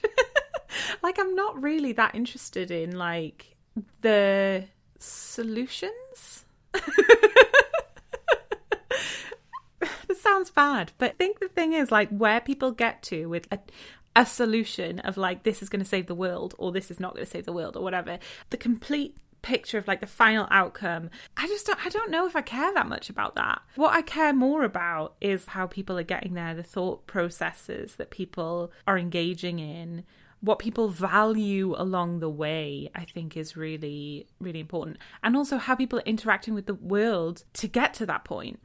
like 1.01 1.17
I'm 1.17 1.35
not 1.35 1.63
really 1.63 1.93
that 1.93 2.15
interested 2.15 2.69
in 2.69 2.97
like 2.97 3.55
the 4.01 4.65
solutions. 4.99 6.43
this 10.09 10.21
sounds 10.21 10.51
bad, 10.51 10.91
but 10.97 11.11
I 11.11 11.13
think 11.13 11.39
the 11.39 11.47
thing 11.47 11.71
is 11.71 11.93
like 11.93 12.09
where 12.09 12.41
people 12.41 12.73
get 12.73 13.03
to 13.03 13.27
with 13.27 13.47
a, 13.53 13.59
a 14.17 14.25
solution 14.25 14.99
of 14.99 15.15
like 15.15 15.43
this 15.43 15.61
is 15.61 15.69
going 15.69 15.81
to 15.81 15.87
save 15.87 16.07
the 16.07 16.15
world 16.15 16.55
or 16.57 16.73
this 16.73 16.91
is 16.91 16.99
not 16.99 17.13
going 17.13 17.25
to 17.25 17.31
save 17.31 17.45
the 17.45 17.53
world 17.53 17.77
or 17.77 17.83
whatever. 17.83 18.19
The 18.49 18.57
complete 18.57 19.15
picture 19.41 19.77
of 19.77 19.87
like 19.87 19.99
the 19.99 20.07
final 20.07 20.47
outcome. 20.51 21.09
I 21.37 21.47
just 21.47 21.65
don't 21.65 21.85
I 21.85 21.89
don't 21.89 22.11
know 22.11 22.27
if 22.27 22.35
I 22.35 22.41
care 22.41 22.73
that 22.73 22.87
much 22.87 23.09
about 23.09 23.35
that. 23.35 23.61
What 23.75 23.93
I 23.93 24.01
care 24.01 24.33
more 24.33 24.63
about 24.63 25.15
is 25.21 25.47
how 25.47 25.67
people 25.67 25.97
are 25.97 26.03
getting 26.03 26.33
there, 26.33 26.53
the 26.53 26.63
thought 26.63 27.07
processes 27.07 27.95
that 27.95 28.09
people 28.09 28.71
are 28.87 28.97
engaging 28.97 29.59
in. 29.59 30.03
What 30.41 30.57
people 30.57 30.87
value 30.87 31.75
along 31.77 32.19
the 32.19 32.29
way, 32.29 32.89
I 32.95 33.05
think, 33.05 33.37
is 33.37 33.55
really, 33.55 34.25
really 34.39 34.59
important. 34.59 34.97
And 35.21 35.37
also 35.37 35.57
how 35.57 35.75
people 35.75 35.99
are 35.99 36.03
interacting 36.03 36.55
with 36.55 36.65
the 36.65 36.73
world 36.73 37.43
to 37.53 37.67
get 37.67 37.93
to 37.95 38.07
that 38.07 38.23
point. 38.23 38.59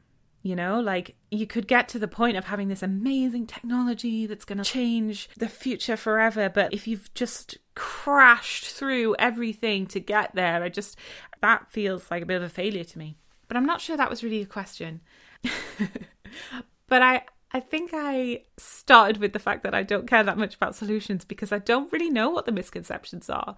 You 0.47 0.55
know, 0.55 0.79
like 0.79 1.17
you 1.29 1.45
could 1.45 1.67
get 1.67 1.89
to 1.89 1.99
the 1.99 2.07
point 2.07 2.37
of 2.37 2.45
having 2.45 2.69
this 2.69 2.81
amazing 2.81 3.47
technology 3.47 4.25
that's 4.25 4.45
going 4.45 4.59
to 4.59 4.63
change 4.63 5.27
the 5.35 5.49
future 5.49 5.97
forever. 5.97 6.47
But 6.47 6.73
if 6.73 6.87
you've 6.87 7.13
just 7.13 7.57
crashed 7.75 8.67
through 8.67 9.17
everything 9.19 9.87
to 9.87 9.99
get 9.99 10.33
there, 10.35 10.63
I 10.63 10.69
just, 10.69 10.97
that 11.41 11.69
feels 11.69 12.09
like 12.09 12.23
a 12.23 12.25
bit 12.25 12.37
of 12.37 12.43
a 12.43 12.49
failure 12.49 12.85
to 12.85 12.97
me. 12.97 13.17
But 13.49 13.57
I'm 13.57 13.65
not 13.65 13.81
sure 13.81 13.97
that 13.97 14.09
was 14.09 14.23
really 14.23 14.41
a 14.41 14.45
question. 14.45 15.01
but 16.87 17.01
I, 17.01 17.23
I 17.51 17.59
think 17.59 17.91
I 17.93 18.43
started 18.55 19.17
with 19.17 19.33
the 19.33 19.39
fact 19.39 19.63
that 19.63 19.75
I 19.75 19.83
don't 19.83 20.07
care 20.07 20.23
that 20.23 20.37
much 20.37 20.55
about 20.55 20.75
solutions 20.75 21.25
because 21.25 21.51
I 21.51 21.59
don't 21.59 21.91
really 21.91 22.09
know 22.09 22.29
what 22.29 22.45
the 22.45 22.53
misconceptions 22.53 23.29
are. 23.29 23.57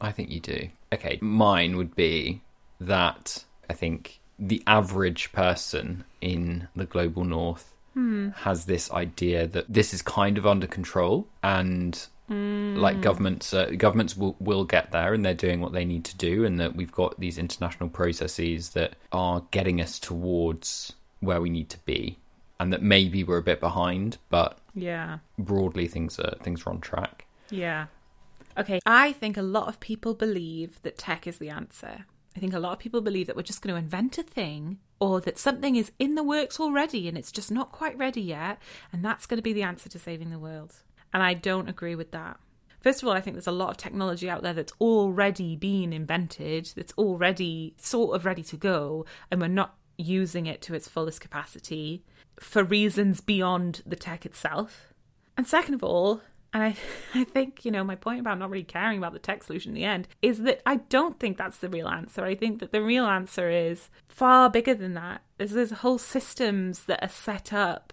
I 0.00 0.10
think 0.10 0.30
you 0.30 0.40
do. 0.40 0.70
Okay, 0.90 1.18
mine 1.20 1.76
would 1.76 1.94
be 1.94 2.40
that 2.80 3.44
I 3.68 3.74
think 3.74 4.19
the 4.40 4.62
average 4.66 5.32
person 5.32 6.04
in 6.20 6.66
the 6.74 6.86
global 6.86 7.24
north 7.24 7.74
has 8.36 8.64
this 8.64 8.90
idea 8.92 9.46
that 9.46 9.66
this 9.68 9.92
is 9.92 10.00
kind 10.00 10.38
of 10.38 10.46
under 10.46 10.66
control 10.66 11.26
and 11.42 12.06
like 12.30 13.02
governments 13.02 13.52
uh, 13.52 13.66
governments 13.76 14.16
will, 14.16 14.36
will 14.40 14.64
get 14.64 14.90
there 14.92 15.12
and 15.12 15.22
they're 15.24 15.34
doing 15.34 15.60
what 15.60 15.72
they 15.72 15.84
need 15.84 16.04
to 16.04 16.16
do 16.16 16.44
and 16.46 16.58
that 16.60 16.74
we've 16.74 16.92
got 16.92 17.18
these 17.20 17.36
international 17.36 17.90
processes 17.90 18.70
that 18.70 18.94
are 19.12 19.42
getting 19.50 19.80
us 19.82 19.98
towards 19.98 20.94
where 21.18 21.40
we 21.42 21.50
need 21.50 21.68
to 21.68 21.78
be 21.80 22.16
and 22.58 22.72
that 22.72 22.80
maybe 22.82 23.22
we're 23.22 23.36
a 23.38 23.42
bit 23.42 23.60
behind 23.60 24.16
but 24.30 24.56
Yeah. 24.74 25.18
broadly 25.38 25.86
things 25.86 26.18
are 26.18 26.36
things 26.42 26.64
are 26.66 26.70
on 26.70 26.80
track 26.80 27.26
Yeah. 27.50 27.86
Okay, 28.56 28.80
I 28.86 29.12
think 29.12 29.36
a 29.36 29.42
lot 29.42 29.68
of 29.68 29.78
people 29.80 30.14
believe 30.14 30.80
that 30.82 30.96
tech 30.98 31.26
is 31.26 31.38
the 31.38 31.50
answer. 31.50 32.06
I 32.36 32.40
think 32.40 32.54
a 32.54 32.60
lot 32.60 32.72
of 32.72 32.78
people 32.78 33.00
believe 33.00 33.26
that 33.26 33.36
we're 33.36 33.42
just 33.42 33.62
going 33.62 33.74
to 33.74 33.78
invent 33.78 34.18
a 34.18 34.22
thing 34.22 34.78
or 35.00 35.20
that 35.20 35.38
something 35.38 35.76
is 35.76 35.90
in 35.98 36.14
the 36.14 36.22
works 36.22 36.60
already 36.60 37.08
and 37.08 37.18
it's 37.18 37.32
just 37.32 37.50
not 37.50 37.72
quite 37.72 37.98
ready 37.98 38.20
yet, 38.20 38.58
and 38.92 39.04
that's 39.04 39.26
going 39.26 39.38
to 39.38 39.42
be 39.42 39.52
the 39.52 39.62
answer 39.62 39.88
to 39.88 39.98
saving 39.98 40.30
the 40.30 40.38
world. 40.38 40.74
And 41.12 41.22
I 41.22 41.34
don't 41.34 41.68
agree 41.68 41.96
with 41.96 42.12
that. 42.12 42.38
First 42.80 43.02
of 43.02 43.08
all, 43.08 43.14
I 43.14 43.20
think 43.20 43.34
there's 43.34 43.46
a 43.46 43.52
lot 43.52 43.70
of 43.70 43.76
technology 43.76 44.30
out 44.30 44.42
there 44.42 44.54
that's 44.54 44.72
already 44.80 45.54
been 45.54 45.92
invented, 45.92 46.72
that's 46.76 46.94
already 46.94 47.74
sort 47.76 48.16
of 48.16 48.24
ready 48.24 48.42
to 48.44 48.56
go, 48.56 49.04
and 49.30 49.40
we're 49.40 49.48
not 49.48 49.74
using 49.98 50.46
it 50.46 50.62
to 50.62 50.74
its 50.74 50.88
fullest 50.88 51.20
capacity 51.20 52.02
for 52.38 52.64
reasons 52.64 53.20
beyond 53.20 53.82
the 53.84 53.96
tech 53.96 54.24
itself. 54.24 54.94
And 55.36 55.46
second 55.46 55.74
of 55.74 55.84
all, 55.84 56.22
and 56.52 56.62
I, 56.62 56.76
I 57.14 57.24
think, 57.24 57.64
you 57.64 57.70
know, 57.70 57.84
my 57.84 57.94
point 57.94 58.20
about 58.20 58.38
not 58.38 58.50
really 58.50 58.64
caring 58.64 58.98
about 58.98 59.12
the 59.12 59.18
tech 59.18 59.42
solution 59.42 59.70
in 59.70 59.74
the 59.74 59.84
end 59.84 60.08
is 60.22 60.40
that 60.40 60.60
I 60.66 60.76
don't 60.76 61.18
think 61.18 61.36
that's 61.36 61.58
the 61.58 61.68
real 61.68 61.88
answer. 61.88 62.24
I 62.24 62.34
think 62.34 62.60
that 62.60 62.72
the 62.72 62.82
real 62.82 63.04
answer 63.04 63.50
is 63.50 63.90
far 64.08 64.50
bigger 64.50 64.74
than 64.74 64.94
that. 64.94 65.22
There's, 65.38 65.52
there's 65.52 65.70
whole 65.70 65.98
systems 65.98 66.84
that 66.84 67.02
are 67.02 67.08
set 67.08 67.52
up 67.52 67.92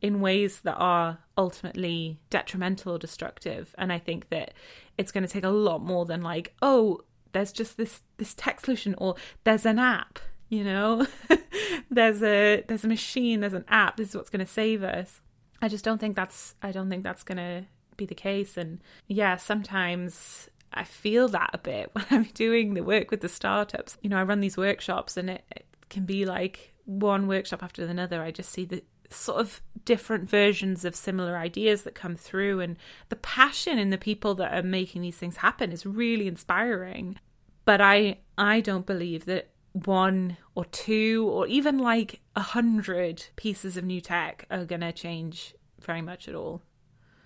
in 0.00 0.20
ways 0.20 0.60
that 0.60 0.76
are 0.76 1.18
ultimately 1.38 2.18
detrimental 2.28 2.94
or 2.94 2.98
destructive. 2.98 3.74
And 3.78 3.92
I 3.92 3.98
think 3.98 4.28
that 4.28 4.52
it's 4.98 5.12
going 5.12 5.24
to 5.24 5.32
take 5.32 5.44
a 5.44 5.48
lot 5.48 5.82
more 5.82 6.04
than 6.04 6.22
like, 6.22 6.54
oh, 6.60 7.00
there's 7.32 7.52
just 7.52 7.76
this 7.76 8.02
this 8.18 8.34
tech 8.34 8.60
solution 8.60 8.94
or 8.98 9.16
there's 9.44 9.66
an 9.66 9.78
app, 9.78 10.18
you 10.48 10.62
know? 10.62 11.06
there's 11.90 12.22
a 12.22 12.64
there's 12.68 12.84
a 12.84 12.88
machine, 12.88 13.40
there's 13.40 13.54
an 13.54 13.64
app, 13.68 13.96
this 13.96 14.10
is 14.10 14.14
what's 14.14 14.30
going 14.30 14.44
to 14.44 14.52
save 14.52 14.82
us. 14.82 15.20
I 15.62 15.68
just 15.68 15.84
don't 15.84 15.98
think 15.98 16.16
that's 16.16 16.54
I 16.62 16.70
don't 16.70 16.90
think 16.90 17.02
that's 17.02 17.22
going 17.22 17.38
to 17.38 17.64
be 17.96 18.06
the 18.06 18.14
case 18.14 18.56
and 18.56 18.80
yeah, 19.06 19.36
sometimes 19.36 20.48
I 20.72 20.84
feel 20.84 21.28
that 21.28 21.50
a 21.52 21.58
bit 21.58 21.90
when 21.92 22.06
I'm 22.10 22.24
doing 22.34 22.74
the 22.74 22.82
work 22.82 23.10
with 23.10 23.20
the 23.20 23.28
startups. 23.28 23.96
You 24.02 24.10
know, 24.10 24.18
I 24.18 24.24
run 24.24 24.40
these 24.40 24.56
workshops 24.56 25.16
and 25.16 25.30
it, 25.30 25.44
it 25.50 25.66
can 25.88 26.04
be 26.04 26.24
like 26.24 26.74
one 26.84 27.26
workshop 27.26 27.62
after 27.62 27.84
another. 27.84 28.22
I 28.22 28.30
just 28.30 28.50
see 28.50 28.64
the 28.64 28.82
sort 29.10 29.40
of 29.40 29.62
different 29.84 30.28
versions 30.28 30.84
of 30.84 30.96
similar 30.96 31.36
ideas 31.36 31.82
that 31.82 31.94
come 31.94 32.16
through 32.16 32.60
and 32.60 32.76
the 33.10 33.16
passion 33.16 33.78
in 33.78 33.90
the 33.90 33.98
people 33.98 34.34
that 34.34 34.52
are 34.52 34.62
making 34.62 35.02
these 35.02 35.16
things 35.16 35.36
happen 35.36 35.70
is 35.72 35.86
really 35.86 36.26
inspiring. 36.26 37.18
But 37.64 37.80
I 37.80 38.18
I 38.36 38.60
don't 38.60 38.86
believe 38.86 39.24
that 39.26 39.50
one 39.72 40.36
or 40.54 40.64
two 40.66 41.28
or 41.30 41.46
even 41.46 41.78
like 41.78 42.20
a 42.36 42.40
hundred 42.40 43.26
pieces 43.36 43.76
of 43.76 43.84
new 43.84 44.00
tech 44.00 44.46
are 44.50 44.64
gonna 44.64 44.92
change 44.92 45.54
very 45.80 46.02
much 46.02 46.28
at 46.28 46.34
all. 46.34 46.62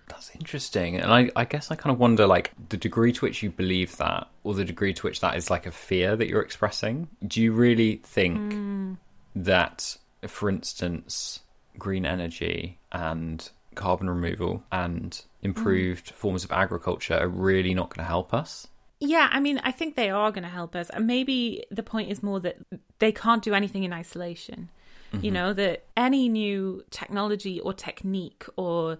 That's 0.09 0.31
interesting. 0.35 0.97
And 0.97 1.13
I, 1.13 1.29
I 1.35 1.45
guess 1.45 1.71
I 1.71 1.75
kind 1.75 1.93
of 1.93 1.99
wonder, 1.99 2.27
like, 2.27 2.51
the 2.67 2.77
degree 2.77 3.13
to 3.13 3.21
which 3.21 3.41
you 3.41 3.51
believe 3.51 3.95
that, 3.97 4.27
or 4.43 4.53
the 4.53 4.65
degree 4.65 4.93
to 4.93 5.01
which 5.03 5.21
that 5.21 5.37
is 5.37 5.49
like 5.49 5.65
a 5.65 5.71
fear 5.71 6.15
that 6.15 6.27
you're 6.27 6.41
expressing. 6.41 7.07
Do 7.25 7.41
you 7.41 7.53
really 7.53 8.01
think 8.03 8.53
hmm. 8.53 8.93
that, 9.35 9.97
for 10.27 10.49
instance, 10.49 11.41
green 11.77 12.05
energy 12.05 12.79
and 12.91 13.49
carbon 13.75 14.09
removal 14.09 14.63
and 14.71 15.21
improved 15.41 16.09
hmm. 16.09 16.15
forms 16.15 16.43
of 16.43 16.51
agriculture 16.51 17.17
are 17.17 17.29
really 17.29 17.73
not 17.73 17.95
going 17.95 18.03
to 18.03 18.09
help 18.09 18.33
us? 18.33 18.67
Yeah, 18.99 19.29
I 19.31 19.39
mean, 19.39 19.61
I 19.63 19.71
think 19.71 19.95
they 19.95 20.09
are 20.09 20.31
going 20.31 20.43
to 20.43 20.49
help 20.49 20.75
us. 20.75 20.89
And 20.89 21.07
maybe 21.07 21.63
the 21.71 21.83
point 21.83 22.11
is 22.11 22.21
more 22.21 22.41
that 22.41 22.57
they 22.99 23.13
can't 23.13 23.41
do 23.41 23.53
anything 23.53 23.83
in 23.83 23.93
isolation. 23.93 24.69
You 25.11 25.19
mm-hmm. 25.19 25.33
know, 25.33 25.53
that 25.53 25.85
any 25.97 26.29
new 26.29 26.83
technology 26.91 27.59
or 27.61 27.73
technique 27.73 28.45
or 28.57 28.99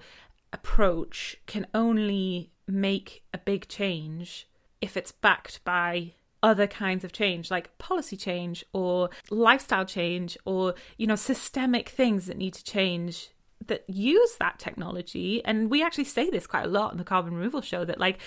approach 0.53 1.37
can 1.45 1.67
only 1.73 2.51
make 2.67 3.23
a 3.33 3.37
big 3.37 3.67
change 3.67 4.47
if 4.81 4.95
it's 4.95 5.11
backed 5.11 5.63
by 5.63 6.13
other 6.41 6.67
kinds 6.67 7.03
of 7.03 7.11
change 7.11 7.51
like 7.51 7.77
policy 7.77 8.15
change 8.15 8.63
or 8.71 9.09
lifestyle 9.29 9.83
change 9.83 10.37
or 10.45 10.73
you 10.97 11.05
know 11.05 11.15
systemic 11.15 11.89
things 11.89 12.27
that 12.27 12.37
need 12.37 12.53
to 12.53 12.63
change 12.63 13.31
that 13.67 13.83
use 13.89 14.37
that 14.39 14.57
technology 14.57 15.43
and 15.43 15.69
we 15.69 15.83
actually 15.83 16.05
say 16.05 16.29
this 16.29 16.47
quite 16.47 16.63
a 16.63 16.69
lot 16.69 16.93
in 16.93 16.97
the 16.97 17.03
carbon 17.03 17.35
removal 17.35 17.61
show 17.61 17.83
that 17.83 17.99
like 17.99 18.19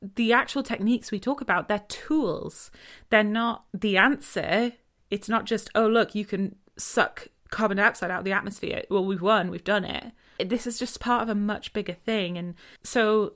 the 0.00 0.32
actual 0.32 0.62
techniques 0.62 1.10
we 1.10 1.18
talk 1.18 1.40
about, 1.40 1.68
they're 1.68 1.84
tools. 1.88 2.70
They're 3.10 3.24
not 3.24 3.64
the 3.72 3.96
answer. 3.96 4.72
It's 5.10 5.28
not 5.28 5.44
just, 5.44 5.70
oh, 5.74 5.86
look, 5.86 6.14
you 6.14 6.24
can 6.24 6.56
suck 6.76 7.28
carbon 7.50 7.78
dioxide 7.78 8.10
out 8.10 8.20
of 8.20 8.24
the 8.24 8.32
atmosphere. 8.32 8.82
Well, 8.90 9.04
we've 9.04 9.22
won, 9.22 9.50
we've 9.50 9.64
done 9.64 9.84
it. 9.84 10.12
This 10.44 10.66
is 10.66 10.78
just 10.78 11.00
part 11.00 11.22
of 11.22 11.28
a 11.28 11.34
much 11.34 11.72
bigger 11.72 11.94
thing. 11.94 12.38
And 12.38 12.54
so 12.82 13.34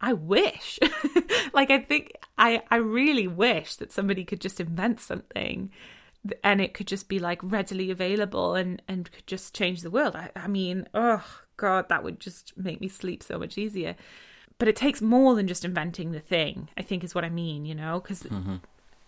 I 0.00 0.12
wish, 0.12 0.78
like, 1.52 1.70
I 1.70 1.80
think, 1.80 2.12
I, 2.38 2.62
I 2.70 2.76
really 2.76 3.26
wish 3.26 3.76
that 3.76 3.92
somebody 3.92 4.24
could 4.24 4.40
just 4.40 4.60
invent 4.60 5.00
something 5.00 5.70
and 6.42 6.60
it 6.60 6.74
could 6.74 6.86
just 6.86 7.08
be 7.08 7.18
like 7.18 7.40
readily 7.42 7.90
available 7.90 8.54
and, 8.54 8.80
and 8.88 9.10
could 9.10 9.26
just 9.26 9.54
change 9.54 9.82
the 9.82 9.90
world. 9.90 10.16
I, 10.16 10.30
I 10.36 10.46
mean, 10.46 10.88
oh, 10.94 11.24
God, 11.56 11.88
that 11.88 12.02
would 12.02 12.20
just 12.20 12.56
make 12.56 12.80
me 12.80 12.88
sleep 12.88 13.22
so 13.22 13.38
much 13.38 13.58
easier. 13.58 13.96
But 14.58 14.68
it 14.68 14.76
takes 14.76 15.02
more 15.02 15.34
than 15.34 15.48
just 15.48 15.64
inventing 15.64 16.12
the 16.12 16.20
thing, 16.20 16.68
I 16.76 16.82
think 16.82 17.02
is 17.02 17.14
what 17.14 17.24
I 17.24 17.30
mean, 17.30 17.64
you 17.64 17.74
know, 17.74 18.00
because 18.00 18.22
mm-hmm. 18.22 18.56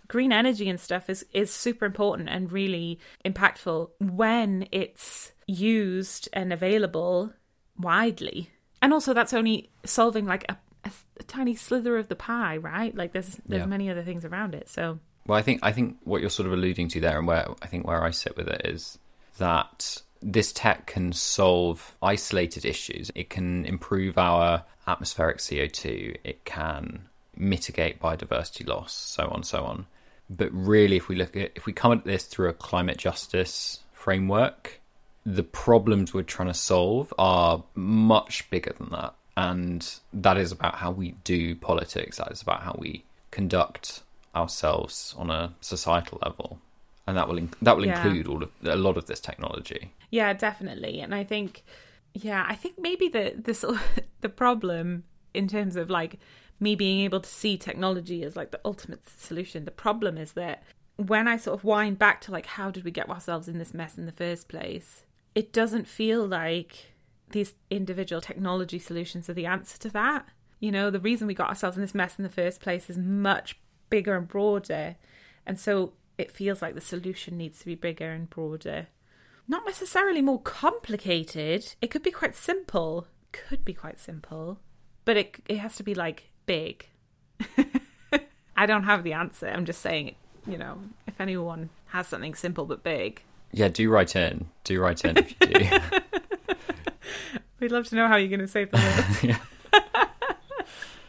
Green 0.09 0.33
energy 0.33 0.69
and 0.69 0.81
stuff 0.81 1.09
is, 1.11 1.25
is 1.33 1.53
super 1.53 1.85
important 1.85 2.29
and 2.29 2.53
really 2.53 2.99
impactful 3.25 3.91
when 4.01 4.69
it's 4.73 5.33
used 5.47 6.29
and 6.33 6.53
available 6.53 7.33
widely. 7.79 8.51
And 8.83 8.93
also, 8.93 9.15
that's 9.15 9.33
only 9.33 9.71
solving 9.85 10.27
like 10.27 10.45
a, 10.49 10.57
a, 10.85 10.91
a 11.19 11.23
tiny 11.25 11.55
slither 11.55 11.97
of 11.97 12.09
the 12.09 12.17
pie, 12.17 12.57
right? 12.57 12.95
Like 12.95 13.13
there's 13.13 13.41
there's 13.47 13.61
yeah. 13.61 13.67
many 13.67 13.91
other 13.91 14.03
things 14.03 14.25
around 14.25 14.55
it. 14.55 14.69
So, 14.69 14.99
well, 15.27 15.39
I 15.39 15.43
think 15.43 15.61
I 15.63 15.73
think 15.73 15.97
what 16.05 16.21
you're 16.21 16.31
sort 16.31 16.47
of 16.47 16.53
alluding 16.53 16.89
to 16.89 17.01
there, 17.01 17.19
and 17.19 17.27
where 17.27 17.49
I 17.63 17.67
think 17.67 17.87
where 17.87 18.05
I 18.05 18.11
sit 18.11 18.37
with 18.37 18.49
it 18.49 18.63
is 18.65 18.99
that 19.39 20.03
this 20.23 20.53
tech 20.53 20.87
can 20.87 21.13
solve 21.13 21.97
isolated 22.03 22.65
issues. 22.65 23.11
It 23.15 23.31
can 23.31 23.65
improve 23.65 24.19
our 24.19 24.65
atmospheric 24.87 25.39
CO2. 25.39 26.17
It 26.25 26.45
can 26.45 27.09
mitigate 27.37 28.01
biodiversity 28.01 28.67
loss, 28.67 28.93
so 28.93 29.29
on, 29.29 29.43
so 29.43 29.65
on. 29.65 29.87
But 30.29 30.51
really, 30.53 30.97
if 30.97 31.09
we 31.09 31.17
look 31.17 31.37
at 31.37 31.53
if 31.55 31.67
we 31.67 31.73
come 31.73 31.93
at 31.93 32.05
this 32.05 32.25
through 32.25 32.49
a 32.49 32.53
climate 32.53 32.99
justice 32.99 33.81
framework, 33.93 34.81
the 35.25 35.43
problems 35.43 36.13
we're 36.13 36.23
trying 36.23 36.49
to 36.49 36.55
solve 36.55 37.13
are 37.19 37.63
much 37.75 38.49
bigger 38.51 38.73
than 38.77 38.91
that, 38.91 39.15
and 39.37 39.89
that 40.13 40.37
is 40.37 40.53
about 40.53 40.77
how 40.77 40.91
we 40.91 41.13
do 41.25 41.55
politics. 41.55 42.19
That 42.19 42.33
is 42.33 42.43
about 42.43 42.63
how 42.63 42.77
we 42.79 43.05
conduct 43.31 44.03
ourselves 44.35 45.15
on 45.17 45.31
a 45.31 45.55
societal 45.61 46.19
level 46.23 46.61
and 47.07 47.17
that 47.17 47.29
will 47.29 47.39
in- 47.39 47.53
that 47.63 47.77
will 47.77 47.87
yeah. 47.87 48.05
include 48.05 48.27
all 48.27 48.43
of 48.43 48.51
a 48.65 48.77
lot 48.77 48.97
of 48.97 49.07
this 49.07 49.21
technology. 49.21 49.93
Yeah, 50.11 50.33
definitely. 50.33 51.01
And 51.01 51.15
I 51.15 51.25
think, 51.25 51.65
yeah, 52.15 52.45
I 52.49 52.55
think 52.55 52.79
maybe 52.79 53.09
the 53.09 53.35
the 53.37 53.81
the 54.21 54.29
problem 54.29 55.05
in 55.35 55.49
terms 55.49 55.77
of 55.77 55.91
like 55.91 56.19
me 56.59 56.75
being 56.75 57.01
able 57.01 57.21
to 57.21 57.29
see 57.29 57.57
technology 57.57 58.23
as 58.23 58.37
like 58.37 58.51
the 58.51 58.61
ultimate 58.65 59.09
solution. 59.09 59.65
The 59.65 59.71
problem 59.71 60.17
is 60.17 60.33
that 60.33 60.63
when 60.97 61.29
I 61.29 61.37
sort 61.37 61.59
of 61.59 61.65
wind 61.65 61.99
back 61.99 62.21
to 62.23 62.33
like 62.33 62.47
how 62.47 62.71
did 62.71 62.85
we 62.85 62.91
get 62.91 63.11
ourselves 63.11 63.49
in 63.49 63.59
this 63.59 63.75
mess 63.75 63.99
in 63.99 64.07
the 64.07 64.13
first 64.13 64.49
place, 64.49 65.05
it 65.35 65.53
doesn't 65.53 65.87
feel 65.87 66.27
like 66.27 66.93
these 67.31 67.55
individual 67.71 68.21
technology 68.21 68.79
solutions 68.79 69.29
are 69.29 69.35
the 69.35 69.47
answer 69.47 69.79
to 69.79 69.91
that. 69.91 70.27
You 70.61 70.73
know, 70.73 70.91
the 70.91 71.01
reason 71.01 71.27
we 71.27 71.35
got 71.35 71.49
ourselves 71.51 71.77
in 71.77 71.83
this 71.83 71.95
mess 71.95 72.19
in 72.19 72.23
the 72.23 72.31
first 72.31 72.61
place 72.61 72.89
is 72.89 72.97
much 72.97 73.59
bigger 73.91 74.17
and 74.17 74.27
broader. 74.27 74.97
And 75.45 75.59
so 75.61 75.93
it 76.17 76.31
feels 76.31 76.63
like 76.63 76.75
the 76.75 76.81
solution 76.81 77.37
needs 77.37 77.59
to 77.59 77.67
be 77.67 77.75
bigger 77.75 78.11
and 78.11 78.31
broader. 78.31 78.89
Not 79.49 79.67
necessarily 79.67 80.23
more 80.23 80.41
complicated. 80.41 81.75
It 81.81 81.91
could 81.91 82.03
be 82.03 82.11
quite 82.11 82.35
simple. 82.35 83.07
Could 83.33 83.65
be 83.65 83.75
quite 83.75 84.01
simple. 84.01 84.61
But 85.05 85.17
it 85.17 85.37
it 85.49 85.59
has 85.59 85.77
to 85.77 85.83
be 85.83 85.95
like 85.95 86.31
big. 86.47 86.87
I 88.57 88.67
don't 88.67 88.85
have 88.85 89.05
the 89.05 89.13
answer. 89.13 89.49
I'm 89.49 89.67
just 89.67 89.83
saying, 89.83 90.15
you 90.47 90.57
know, 90.57 90.79
if 91.07 91.21
anyone 91.21 91.71
has 91.89 92.07
something 92.07 92.35
simple 92.35 92.65
but 92.65 92.83
big. 92.83 93.23
Yeah, 93.53 93.69
do 93.69 93.89
write 93.91 94.17
in. 94.17 94.49
Do 94.65 94.81
write 94.81 95.05
in 95.05 95.19
if 95.19 95.35
you 95.41 95.47
do. 95.47 95.79
We'd 97.61 97.73
love 97.73 97.87
to 97.89 97.95
know 97.95 98.09
how 98.09 98.17
you're 98.17 98.29
going 98.29 98.41
to 98.41 98.49
save 98.49 98.71
the 98.71 98.77
world. 99.23 99.39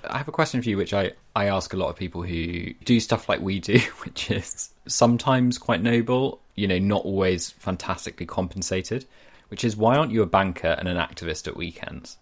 I 0.10 0.18
have 0.18 0.28
a 0.28 0.32
question 0.32 0.62
for 0.62 0.70
you, 0.70 0.78
which 0.78 0.94
I, 0.94 1.12
I 1.36 1.46
ask 1.48 1.74
a 1.74 1.78
lot 1.78 1.90
of 1.90 1.96
people 1.96 2.24
who 2.24 2.74
do 2.86 3.00
stuff 3.00 3.28
like 3.28 3.42
we 3.42 3.60
do, 3.60 3.80
which 4.04 4.32
is 4.32 4.70
sometimes 4.88 5.58
quite 5.58 5.82
noble, 5.82 6.42
you 6.56 6.68
know, 6.68 6.80
not 6.80 7.04
always 7.04 7.52
fantastically 7.52 8.26
compensated, 8.26 9.06
which 9.50 9.64
is 9.64 9.76
why 9.76 9.98
aren't 9.98 10.12
you 10.12 10.22
a 10.22 10.26
banker 10.26 10.76
and 10.80 10.88
an 10.88 10.98
activist 10.98 11.48
at 11.48 11.56
weekends? 11.56 12.18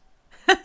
yeah. 0.48 0.56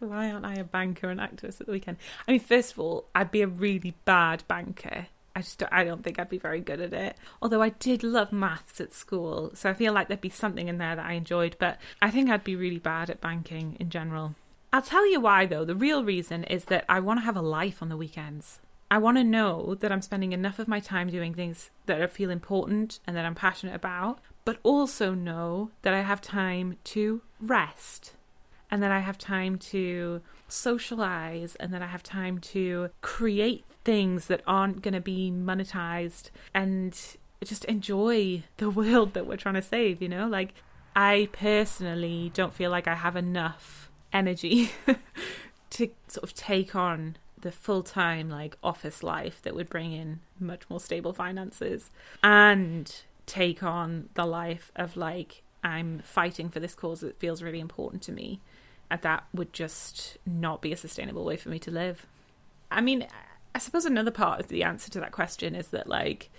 Why 0.00 0.30
aren't 0.30 0.46
I 0.46 0.54
a 0.54 0.64
banker 0.64 1.10
and 1.10 1.20
activist 1.20 1.60
at 1.60 1.66
the 1.66 1.72
weekend? 1.72 1.98
I 2.26 2.32
mean, 2.32 2.40
first 2.40 2.72
of 2.72 2.78
all, 2.78 3.06
I'd 3.14 3.30
be 3.30 3.42
a 3.42 3.48
really 3.48 3.94
bad 4.04 4.44
banker. 4.48 5.06
I 5.34 5.40
just 5.40 5.58
don't, 5.58 5.72
I 5.72 5.84
don't 5.84 6.02
think 6.02 6.18
I'd 6.18 6.28
be 6.28 6.38
very 6.38 6.60
good 6.60 6.80
at 6.80 6.92
it. 6.92 7.16
Although 7.40 7.62
I 7.62 7.70
did 7.70 8.02
love 8.02 8.32
maths 8.32 8.80
at 8.80 8.92
school, 8.92 9.52
so 9.54 9.70
I 9.70 9.74
feel 9.74 9.92
like 9.92 10.08
there'd 10.08 10.20
be 10.20 10.30
something 10.30 10.68
in 10.68 10.78
there 10.78 10.96
that 10.96 11.06
I 11.06 11.12
enjoyed. 11.12 11.56
But 11.58 11.78
I 12.02 12.10
think 12.10 12.28
I'd 12.28 12.44
be 12.44 12.56
really 12.56 12.78
bad 12.78 13.10
at 13.10 13.20
banking 13.20 13.76
in 13.78 13.90
general. 13.90 14.34
I'll 14.72 14.82
tell 14.82 15.08
you 15.10 15.20
why, 15.20 15.46
though. 15.46 15.64
The 15.64 15.74
real 15.74 16.04
reason 16.04 16.44
is 16.44 16.66
that 16.66 16.84
I 16.88 17.00
want 17.00 17.20
to 17.20 17.24
have 17.24 17.36
a 17.36 17.42
life 17.42 17.82
on 17.82 17.88
the 17.88 17.96
weekends. 17.96 18.60
I 18.90 18.98
want 18.98 19.16
to 19.18 19.24
know 19.24 19.76
that 19.76 19.92
I'm 19.92 20.02
spending 20.02 20.32
enough 20.32 20.58
of 20.58 20.66
my 20.66 20.80
time 20.80 21.10
doing 21.10 21.34
things 21.34 21.70
that 21.86 22.00
I 22.00 22.06
feel 22.06 22.30
important 22.30 23.00
and 23.06 23.16
that 23.16 23.24
I'm 23.24 23.34
passionate 23.34 23.74
about, 23.74 24.20
but 24.44 24.58
also 24.62 25.14
know 25.14 25.70
that 25.82 25.94
I 25.94 26.00
have 26.00 26.20
time 26.20 26.78
to 26.84 27.20
rest 27.40 28.14
and 28.70 28.82
that 28.82 28.90
I 28.90 29.00
have 29.00 29.18
time 29.18 29.58
to 29.58 30.20
socialize 30.48 31.54
and 31.56 31.72
that 31.72 31.82
I 31.82 31.86
have 31.86 32.02
time 32.02 32.38
to 32.38 32.90
create 33.00 33.64
things 33.84 34.26
that 34.26 34.42
aren't 34.46 34.82
going 34.82 34.94
to 34.94 35.00
be 35.00 35.30
monetized 35.30 36.30
and 36.54 36.98
just 37.44 37.64
enjoy 37.66 38.44
the 38.58 38.70
world 38.80 39.14
that 39.14 39.26
we're 39.26 39.36
trying 39.36 39.54
to 39.54 39.62
save, 39.62 40.02
you 40.02 40.08
know? 40.08 40.26
Like, 40.26 40.54
I 40.94 41.28
personally 41.32 42.30
don't 42.34 42.52
feel 42.52 42.70
like 42.70 42.88
I 42.88 42.94
have 42.94 43.16
enough 43.16 43.90
energy 44.12 44.70
to 45.70 45.90
sort 46.08 46.24
of 46.24 46.34
take 46.34 46.74
on 46.74 47.16
the 47.40 47.52
full 47.52 47.82
time 47.82 48.28
like 48.28 48.56
office 48.64 49.02
life 49.02 49.40
that 49.42 49.54
would 49.54 49.68
bring 49.68 49.92
in 49.92 50.20
much 50.40 50.62
more 50.68 50.80
stable 50.80 51.12
finances 51.12 51.90
and 52.22 53.02
take 53.26 53.62
on 53.62 54.08
the 54.14 54.24
life 54.24 54.72
of 54.74 54.96
like 54.96 55.42
I'm 55.62 56.00
fighting 56.00 56.48
for 56.48 56.60
this 56.60 56.74
cause 56.74 57.00
that 57.00 57.18
feels 57.18 57.42
really 57.42 57.60
important 57.60 58.02
to 58.02 58.12
me. 58.12 58.40
That 58.90 59.24
would 59.34 59.52
just 59.52 60.18
not 60.26 60.62
be 60.62 60.72
a 60.72 60.76
sustainable 60.76 61.24
way 61.24 61.36
for 61.36 61.48
me 61.48 61.58
to 61.60 61.70
live. 61.70 62.06
I 62.70 62.80
mean, 62.80 63.06
I 63.54 63.58
suppose 63.58 63.84
another 63.84 64.10
part 64.10 64.40
of 64.40 64.48
the 64.48 64.62
answer 64.62 64.90
to 64.92 65.00
that 65.00 65.12
question 65.12 65.54
is 65.54 65.68
that 65.68 65.86
like 65.86 66.30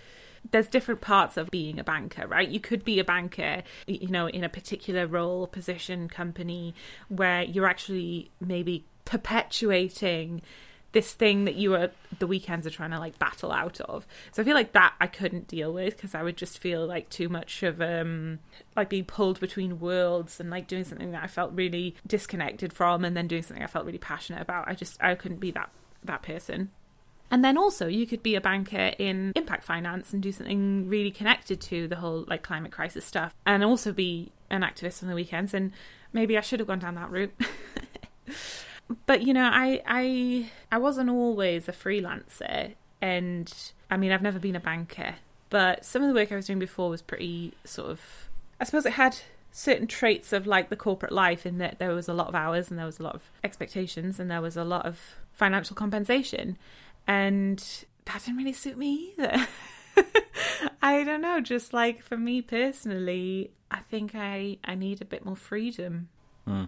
there's 0.51 0.67
different 0.67 1.01
parts 1.01 1.37
of 1.37 1.51
being 1.51 1.79
a 1.79 1.83
banker, 1.83 2.27
right? 2.27 2.47
You 2.47 2.59
could 2.59 2.85
be 2.85 2.99
a 2.99 3.03
banker, 3.03 3.63
you 3.87 4.07
know, 4.07 4.27
in 4.27 4.43
a 4.43 4.49
particular 4.49 5.05
role, 5.05 5.47
position, 5.47 6.07
company 6.07 6.73
where 7.09 7.43
you're 7.43 7.67
actually 7.67 8.31
maybe 8.39 8.85
perpetuating 9.05 10.41
this 10.91 11.13
thing 11.13 11.45
that 11.45 11.55
you 11.55 11.71
were 11.71 11.91
the 12.17 12.27
weekends 12.27 12.65
are 12.65 12.71
trying 12.71 12.91
to 12.91 12.99
like 12.99 13.19
battle 13.19 13.51
out 13.51 13.79
of. 13.81 14.07
So 14.31 14.41
I 14.41 14.45
feel 14.45 14.55
like 14.55 14.73
that 14.73 14.93
I 14.99 15.07
couldn't 15.07 15.47
deal 15.47 15.71
with 15.71 15.95
because 15.95 16.15
I 16.15 16.23
would 16.23 16.37
just 16.37 16.57
feel 16.57 16.85
like 16.85 17.09
too 17.09 17.29
much 17.29 17.63
of 17.63 17.81
um 17.81 18.39
like 18.75 18.89
being 18.89 19.05
pulled 19.05 19.39
between 19.39 19.79
worlds 19.79 20.39
and 20.39 20.49
like 20.49 20.67
doing 20.67 20.83
something 20.83 21.11
that 21.11 21.23
I 21.23 21.27
felt 21.27 21.51
really 21.53 21.95
disconnected 22.07 22.73
from 22.73 23.05
and 23.05 23.15
then 23.15 23.27
doing 23.27 23.43
something 23.43 23.63
I 23.63 23.67
felt 23.67 23.85
really 23.85 23.99
passionate 23.99 24.41
about. 24.41 24.67
I 24.67 24.73
just 24.73 25.01
I 25.01 25.15
couldn't 25.15 25.39
be 25.39 25.51
that 25.51 25.69
that 26.03 26.23
person. 26.23 26.71
And 27.31 27.45
then 27.45 27.57
also, 27.57 27.87
you 27.87 28.07
could 28.07 28.23
be 28.23 28.33
a 28.33 28.41
banker 28.41 28.93
in 28.97 29.33
impact 29.35 29.63
finance 29.63 30.13
and 30.13 30.23
do 30.23 30.31
something 30.31 30.89
really 30.89 31.11
connected 31.11 31.61
to 31.61 31.87
the 31.87 31.97
whole 31.97 32.25
like 32.27 32.41
climate 32.41 32.71
crisis 32.71 33.05
stuff, 33.05 33.35
and 33.45 33.63
also 33.63 33.93
be 33.93 34.31
an 34.49 34.61
activist 34.63 35.03
on 35.03 35.09
the 35.09 35.15
weekends. 35.15 35.53
And 35.53 35.71
maybe 36.11 36.37
I 36.37 36.41
should 36.41 36.59
have 36.59 36.67
gone 36.67 36.79
down 36.79 36.95
that 36.95 37.11
route. 37.11 37.33
but 39.05 39.23
you 39.23 39.33
know, 39.33 39.49
I 39.51 39.81
I 39.85 40.51
I 40.71 40.77
wasn't 40.77 41.09
always 41.09 41.67
a 41.67 41.71
freelancer, 41.71 42.75
and 43.01 43.53
I 43.89 43.97
mean, 43.97 44.11
I've 44.11 44.21
never 44.21 44.39
been 44.39 44.55
a 44.55 44.59
banker. 44.59 45.15
But 45.49 45.83
some 45.83 46.03
of 46.03 46.07
the 46.07 46.13
work 46.13 46.31
I 46.31 46.35
was 46.35 46.47
doing 46.47 46.59
before 46.59 46.89
was 46.89 47.01
pretty 47.01 47.53
sort 47.63 47.89
of, 47.89 48.29
I 48.59 48.65
suppose 48.65 48.85
it 48.85 48.93
had 48.93 49.17
certain 49.51 49.87
traits 49.87 50.31
of 50.31 50.45
like 50.45 50.69
the 50.69 50.75
corporate 50.75 51.11
life 51.11 51.43
in 51.43 51.57
that 51.57 51.79
there 51.79 51.93
was 51.93 52.07
a 52.07 52.13
lot 52.13 52.27
of 52.27 52.35
hours 52.35 52.69
and 52.69 52.77
there 52.77 52.85
was 52.85 52.99
a 52.99 53.03
lot 53.03 53.15
of 53.15 53.23
expectations 53.43 54.19
and 54.19 54.29
there 54.29 54.41
was 54.41 54.55
a 54.55 54.63
lot 54.63 54.85
of 54.85 54.99
financial 55.33 55.75
compensation 55.75 56.55
and 57.07 57.85
that 58.05 58.23
didn't 58.23 58.37
really 58.37 58.53
suit 58.53 58.77
me 58.77 59.13
either. 59.17 59.47
I 60.83 61.03
don't 61.03 61.21
know, 61.21 61.41
just 61.41 61.73
like 61.73 62.03
for 62.03 62.15
me 62.15 62.41
personally, 62.41 63.51
I 63.71 63.79
think 63.79 64.11
I 64.13 64.57
I 64.63 64.75
need 64.75 65.01
a 65.01 65.05
bit 65.05 65.25
more 65.25 65.35
freedom. 65.35 66.09
Mm. 66.47 66.67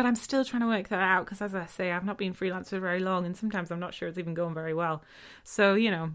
But 0.00 0.06
I'm 0.06 0.16
still 0.16 0.46
trying 0.46 0.62
to 0.62 0.68
work 0.68 0.88
that 0.88 1.02
out 1.02 1.26
because, 1.26 1.42
as 1.42 1.54
I 1.54 1.66
say, 1.66 1.92
I've 1.92 2.06
not 2.06 2.16
been 2.16 2.32
freelance 2.32 2.70
for 2.70 2.80
very 2.80 3.00
long, 3.00 3.26
and 3.26 3.36
sometimes 3.36 3.70
I'm 3.70 3.80
not 3.80 3.92
sure 3.92 4.08
it's 4.08 4.16
even 4.16 4.32
going 4.32 4.54
very 4.54 4.72
well. 4.72 5.02
So 5.44 5.74
you 5.74 5.90
know, 5.90 6.12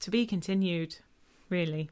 to 0.00 0.10
be 0.10 0.26
continued. 0.26 0.96
Really, 1.48 1.88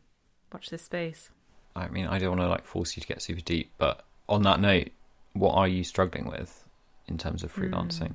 watch 0.53 0.69
this 0.69 0.83
space. 0.83 1.31
I 1.75 1.89
mean, 1.89 2.07
I 2.07 2.19
don't 2.19 2.37
want 2.37 2.43
to 2.43 2.49
like 2.49 2.67
force 2.67 2.97
you 2.97 3.01
to 3.01 3.07
get 3.07 3.23
super 3.23 3.41
deep, 3.41 3.73
but 3.79 4.05
on 4.29 4.43
that 4.43 4.61
note, 4.61 4.91
what 5.33 5.55
are 5.55 5.67
you 5.67 5.85
struggling 5.85 6.27
with? 6.27 6.67
in 7.09 7.19
terms 7.19 7.43
of 7.43 7.53
hmm. 7.53 7.63
freelancing? 7.63 8.15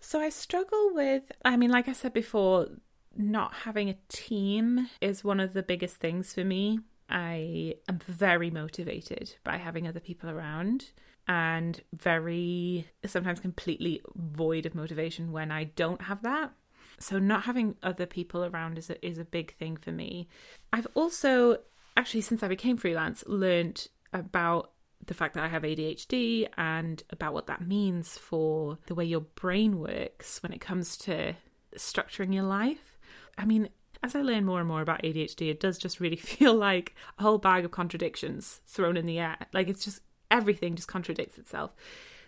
So 0.00 0.20
I 0.20 0.30
struggle 0.30 0.94
with, 0.94 1.30
I 1.44 1.56
mean, 1.56 1.70
like 1.70 1.88
I 1.88 1.92
said 1.92 2.12
before, 2.12 2.68
not 3.16 3.52
having 3.52 3.88
a 3.90 3.96
team 4.08 4.88
is 5.00 5.24
one 5.24 5.40
of 5.40 5.52
the 5.52 5.62
biggest 5.62 5.96
things 5.96 6.32
for 6.32 6.44
me. 6.44 6.80
I 7.08 7.74
am 7.88 7.98
very 8.06 8.50
motivated 8.50 9.34
by 9.44 9.56
having 9.56 9.86
other 9.86 10.00
people 10.00 10.30
around 10.30 10.92
and 11.30 11.80
very 11.92 12.88
sometimes 13.06 13.38
completely 13.38 14.02
void 14.16 14.66
of 14.66 14.74
motivation 14.74 15.30
when 15.30 15.52
I 15.52 15.62
don't 15.62 16.02
have 16.02 16.22
that. 16.24 16.50
So 16.98 17.20
not 17.20 17.44
having 17.44 17.76
other 17.84 18.04
people 18.04 18.44
around 18.44 18.78
is 18.78 18.90
a, 18.90 19.06
is 19.06 19.16
a 19.16 19.24
big 19.24 19.56
thing 19.56 19.76
for 19.76 19.92
me. 19.92 20.28
I've 20.72 20.88
also 20.94 21.58
actually 21.96 22.22
since 22.22 22.42
I 22.42 22.48
became 22.48 22.76
freelance 22.76 23.22
learned 23.28 23.86
about 24.12 24.72
the 25.06 25.14
fact 25.14 25.34
that 25.34 25.44
I 25.44 25.48
have 25.48 25.62
ADHD 25.62 26.48
and 26.58 27.00
about 27.10 27.32
what 27.32 27.46
that 27.46 27.64
means 27.64 28.18
for 28.18 28.78
the 28.86 28.96
way 28.96 29.04
your 29.04 29.20
brain 29.20 29.78
works 29.78 30.42
when 30.42 30.52
it 30.52 30.60
comes 30.60 30.96
to 30.98 31.34
structuring 31.76 32.34
your 32.34 32.42
life. 32.42 32.98
I 33.38 33.44
mean, 33.44 33.68
as 34.02 34.16
I 34.16 34.22
learn 34.22 34.44
more 34.44 34.58
and 34.58 34.66
more 34.66 34.82
about 34.82 35.02
ADHD, 35.02 35.48
it 35.48 35.60
does 35.60 35.78
just 35.78 36.00
really 36.00 36.16
feel 36.32 36.54
like 36.54 36.96
a 37.20 37.22
whole 37.22 37.38
bag 37.38 37.64
of 37.64 37.70
contradictions 37.70 38.62
thrown 38.66 38.96
in 38.96 39.06
the 39.06 39.20
air. 39.20 39.36
Like 39.52 39.68
it's 39.68 39.84
just 39.84 40.00
everything 40.30 40.76
just 40.76 40.88
contradicts 40.88 41.38
itself. 41.38 41.72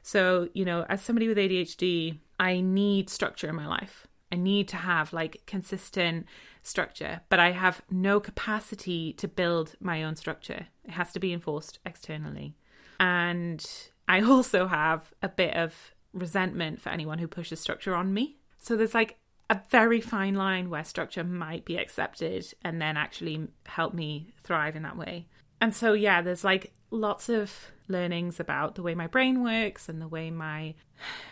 So, 0.02 0.48
you 0.52 0.64
know, 0.64 0.84
as 0.88 1.00
somebody 1.00 1.28
with 1.28 1.38
ADHD, 1.38 2.18
I 2.38 2.60
need 2.60 3.08
structure 3.08 3.48
in 3.48 3.54
my 3.54 3.66
life. 3.66 4.06
I 4.32 4.36
need 4.36 4.68
to 4.68 4.76
have 4.76 5.12
like 5.12 5.42
consistent 5.46 6.26
structure, 6.62 7.20
but 7.28 7.38
I 7.38 7.52
have 7.52 7.82
no 7.90 8.18
capacity 8.18 9.12
to 9.14 9.28
build 9.28 9.74
my 9.78 10.02
own 10.02 10.16
structure. 10.16 10.66
It 10.84 10.92
has 10.92 11.12
to 11.12 11.20
be 11.20 11.32
enforced 11.32 11.78
externally. 11.84 12.56
And 12.98 13.64
I 14.08 14.20
also 14.22 14.66
have 14.66 15.12
a 15.22 15.28
bit 15.28 15.54
of 15.54 15.94
resentment 16.12 16.80
for 16.80 16.88
anyone 16.90 17.18
who 17.18 17.28
pushes 17.28 17.60
structure 17.60 17.94
on 17.94 18.12
me. 18.12 18.38
So 18.58 18.76
there's 18.76 18.94
like 18.94 19.18
a 19.50 19.60
very 19.70 20.00
fine 20.00 20.34
line 20.34 20.70
where 20.70 20.84
structure 20.84 21.24
might 21.24 21.64
be 21.64 21.76
accepted 21.76 22.46
and 22.62 22.80
then 22.80 22.96
actually 22.96 23.48
help 23.66 23.92
me 23.92 24.32
thrive 24.42 24.76
in 24.76 24.82
that 24.82 24.96
way. 24.96 25.26
And 25.60 25.74
so, 25.74 25.92
yeah, 25.92 26.22
there's 26.22 26.44
like 26.44 26.72
lots 26.92 27.28
of 27.28 27.72
learnings 27.88 28.38
about 28.38 28.74
the 28.74 28.82
way 28.82 28.94
my 28.94 29.06
brain 29.06 29.42
works 29.42 29.88
and 29.88 30.00
the 30.00 30.08
way 30.08 30.30
my, 30.30 30.74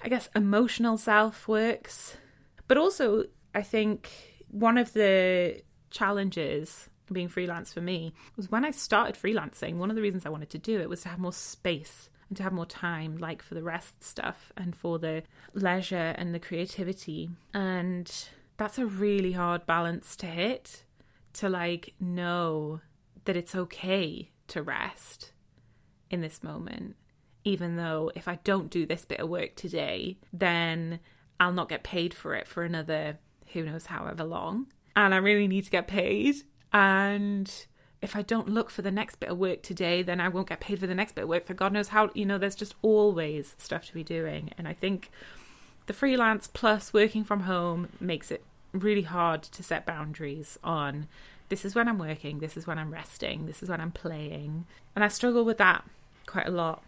I 0.02 0.08
guess, 0.08 0.28
emotional 0.34 0.98
self 0.98 1.46
works. 1.46 2.16
But 2.66 2.78
also, 2.78 3.24
I 3.54 3.62
think 3.62 4.10
one 4.48 4.78
of 4.78 4.92
the 4.92 5.62
challenges 5.90 6.88
being 7.12 7.28
freelance 7.28 7.72
for 7.72 7.80
me 7.80 8.14
was 8.36 8.50
when 8.50 8.64
I 8.64 8.70
started 8.70 9.16
freelancing, 9.16 9.76
one 9.76 9.90
of 9.90 9.96
the 9.96 10.02
reasons 10.02 10.24
I 10.24 10.30
wanted 10.30 10.50
to 10.50 10.58
do 10.58 10.80
it 10.80 10.88
was 10.88 11.02
to 11.02 11.08
have 11.08 11.18
more 11.18 11.32
space 11.32 12.08
and 12.28 12.36
to 12.36 12.42
have 12.42 12.52
more 12.52 12.66
time, 12.66 13.18
like 13.18 13.42
for 13.42 13.54
the 13.54 13.62
rest 13.62 14.02
stuff 14.02 14.52
and 14.56 14.74
for 14.74 14.98
the 14.98 15.24
leisure 15.52 16.14
and 16.16 16.32
the 16.34 16.38
creativity. 16.38 17.28
And 17.52 18.10
that's 18.56 18.78
a 18.78 18.86
really 18.86 19.32
hard 19.32 19.66
balance 19.66 20.14
to 20.16 20.26
hit 20.26 20.84
to 21.32 21.48
like 21.48 21.94
know 22.00 22.80
that 23.24 23.36
it's 23.36 23.54
okay 23.54 24.30
to 24.48 24.62
rest 24.62 25.32
in 26.10 26.20
this 26.20 26.42
moment. 26.42 26.96
Even 27.44 27.76
though 27.76 28.10
if 28.14 28.28
I 28.28 28.38
don't 28.44 28.70
do 28.70 28.84
this 28.84 29.04
bit 29.04 29.20
of 29.20 29.28
work 29.28 29.54
today, 29.54 30.18
then 30.32 31.00
I'll 31.38 31.52
not 31.52 31.68
get 31.68 31.82
paid 31.82 32.12
for 32.12 32.34
it 32.34 32.46
for 32.46 32.62
another 32.62 33.18
who 33.52 33.64
knows 33.64 33.86
however 33.86 34.24
long. 34.24 34.66
And 34.94 35.14
I 35.14 35.18
really 35.18 35.48
need 35.48 35.64
to 35.64 35.70
get 35.70 35.86
paid. 35.86 36.36
And 36.72 37.50
if 38.02 38.14
I 38.14 38.22
don't 38.22 38.48
look 38.48 38.70
for 38.70 38.82
the 38.82 38.90
next 38.90 39.16
bit 39.16 39.30
of 39.30 39.38
work 39.38 39.62
today, 39.62 40.02
then 40.02 40.20
I 40.20 40.28
won't 40.28 40.48
get 40.48 40.60
paid 40.60 40.80
for 40.80 40.86
the 40.86 40.94
next 40.94 41.14
bit 41.14 41.24
of 41.24 41.28
work 41.28 41.46
for 41.46 41.54
God 41.54 41.72
knows 41.72 41.88
how. 41.88 42.10
You 42.14 42.26
know, 42.26 42.38
there's 42.38 42.54
just 42.54 42.74
always 42.82 43.54
stuff 43.58 43.86
to 43.86 43.94
be 43.94 44.04
doing. 44.04 44.50
And 44.58 44.68
I 44.68 44.74
think 44.74 45.10
the 45.86 45.92
freelance 45.92 46.46
plus 46.46 46.92
working 46.92 47.24
from 47.24 47.40
home 47.40 47.88
makes 48.00 48.30
it 48.30 48.44
really 48.72 49.02
hard 49.02 49.42
to 49.42 49.62
set 49.62 49.86
boundaries 49.86 50.58
on 50.62 51.08
this 51.50 51.64
is 51.64 51.74
when 51.74 51.88
I'm 51.88 51.98
working, 51.98 52.38
this 52.38 52.56
is 52.56 52.66
when 52.66 52.78
I'm 52.78 52.92
resting, 52.92 53.46
this 53.46 53.62
is 53.62 53.68
when 53.68 53.80
I'm 53.80 53.90
playing. 53.90 54.66
And 54.94 55.04
I 55.04 55.08
struggle 55.08 55.44
with 55.44 55.58
that 55.58 55.84
quite 56.26 56.46
a 56.46 56.50
lot. 56.50 56.82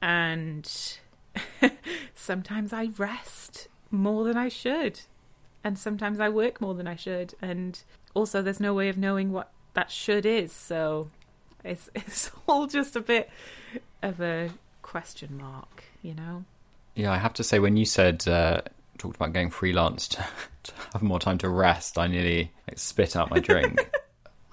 And 0.00 0.70
sometimes 2.14 2.72
I 2.72 2.90
rest 2.96 3.68
more 3.90 4.24
than 4.24 4.36
I 4.36 4.48
should. 4.48 5.00
And 5.62 5.78
sometimes 5.78 6.20
I 6.20 6.28
work 6.28 6.60
more 6.60 6.74
than 6.74 6.86
I 6.86 6.96
should. 6.96 7.34
And 7.40 7.82
also, 8.12 8.42
there's 8.42 8.60
no 8.60 8.74
way 8.74 8.88
of 8.88 8.98
knowing 8.98 9.32
what 9.32 9.50
that 9.72 9.90
should 9.90 10.26
is. 10.26 10.52
So 10.52 11.10
it's 11.64 11.90
it's 11.94 12.30
all 12.46 12.66
just 12.66 12.96
a 12.96 13.00
bit 13.00 13.30
of 14.02 14.20
a 14.20 14.50
question 14.82 15.36
mark, 15.36 15.84
you 16.02 16.14
know. 16.14 16.44
Yeah, 16.94 17.12
I 17.12 17.18
have 17.18 17.34
to 17.34 17.44
say 17.44 17.58
when 17.58 17.76
you 17.76 17.84
said 17.84 18.26
uh, 18.28 18.60
talked 18.98 19.16
about 19.16 19.32
going 19.32 19.50
freelance 19.50 20.08
to, 20.08 20.24
to, 20.64 20.72
have 20.92 21.02
more 21.02 21.18
time 21.18 21.38
to 21.38 21.48
rest, 21.48 21.98
I 21.98 22.06
nearly 22.06 22.52
like, 22.68 22.78
spit 22.78 23.16
out 23.16 23.30
my 23.30 23.40
drink. 23.40 23.90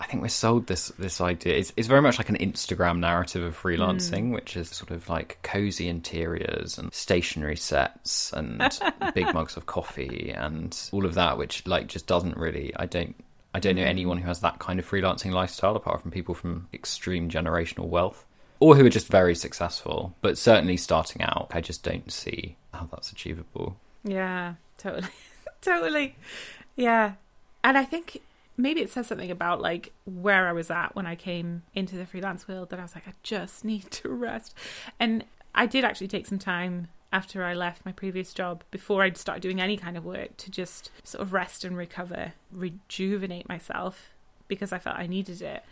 I 0.01 0.05
think 0.07 0.23
we're 0.23 0.29
sold 0.29 0.65
this 0.65 0.87
this 0.97 1.21
idea. 1.21 1.57
It's, 1.57 1.71
it's 1.77 1.87
very 1.87 2.01
much 2.01 2.17
like 2.17 2.29
an 2.29 2.37
Instagram 2.37 2.97
narrative 2.97 3.43
of 3.43 3.61
freelancing, 3.61 4.29
mm. 4.29 4.33
which 4.33 4.57
is 4.57 4.69
sort 4.69 4.89
of 4.89 5.07
like 5.07 5.37
cozy 5.43 5.87
interiors 5.87 6.79
and 6.79 6.91
stationary 6.91 7.55
sets 7.55 8.33
and 8.33 8.79
big 9.13 9.31
mugs 9.31 9.57
of 9.57 9.67
coffee 9.67 10.33
and 10.35 10.75
all 10.91 11.05
of 11.05 11.13
that, 11.13 11.37
which 11.37 11.67
like 11.67 11.85
just 11.85 12.07
doesn't 12.07 12.35
really. 12.35 12.73
I 12.75 12.87
don't 12.87 13.15
I 13.53 13.59
don't 13.59 13.75
know 13.75 13.83
anyone 13.83 14.17
who 14.17 14.27
has 14.27 14.39
that 14.41 14.57
kind 14.57 14.79
of 14.79 14.89
freelancing 14.89 15.33
lifestyle 15.33 15.75
apart 15.75 16.01
from 16.01 16.09
people 16.09 16.33
from 16.33 16.67
extreme 16.73 17.29
generational 17.29 17.87
wealth 17.87 18.25
or 18.59 18.75
who 18.75 18.85
are 18.85 18.89
just 18.89 19.07
very 19.07 19.35
successful. 19.35 20.15
But 20.21 20.35
certainly 20.35 20.77
starting 20.77 21.21
out, 21.21 21.51
I 21.51 21.61
just 21.61 21.83
don't 21.83 22.11
see 22.11 22.55
how 22.73 22.87
that's 22.91 23.11
achievable. 23.11 23.77
Yeah, 24.03 24.55
totally. 24.79 25.09
totally. 25.61 26.15
Yeah. 26.75 27.13
And 27.63 27.77
I 27.77 27.85
think 27.85 28.19
maybe 28.61 28.81
it 28.81 28.89
says 28.89 29.07
something 29.07 29.31
about 29.31 29.61
like 29.61 29.93
where 30.05 30.47
I 30.47 30.51
was 30.51 30.69
at 30.69 30.95
when 30.95 31.05
I 31.05 31.15
came 31.15 31.63
into 31.73 31.95
the 31.95 32.05
freelance 32.05 32.47
world 32.47 32.69
that 32.69 32.79
I 32.79 32.83
was 32.83 32.95
like, 32.95 33.07
I 33.07 33.13
just 33.23 33.65
need 33.71 33.89
to 33.91 34.09
rest. 34.09 34.55
And 34.99 35.25
I 35.53 35.65
did 35.65 35.83
actually 35.83 36.07
take 36.07 36.27
some 36.27 36.39
time 36.39 36.87
after 37.13 37.43
I 37.43 37.53
left 37.53 37.85
my 37.85 37.91
previous 37.91 38.33
job, 38.33 38.63
before 38.71 39.03
I'd 39.03 39.17
start 39.17 39.41
doing 39.41 39.59
any 39.59 39.75
kind 39.75 39.97
of 39.97 40.05
work, 40.05 40.37
to 40.37 40.51
just 40.51 40.91
sort 41.03 41.21
of 41.21 41.33
rest 41.33 41.65
and 41.65 41.75
recover, 41.75 42.33
rejuvenate 42.51 43.49
myself 43.49 44.11
because 44.47 44.71
I 44.71 44.79
felt 44.79 44.97
I 44.97 45.07
needed 45.07 45.41
it. 45.41 45.63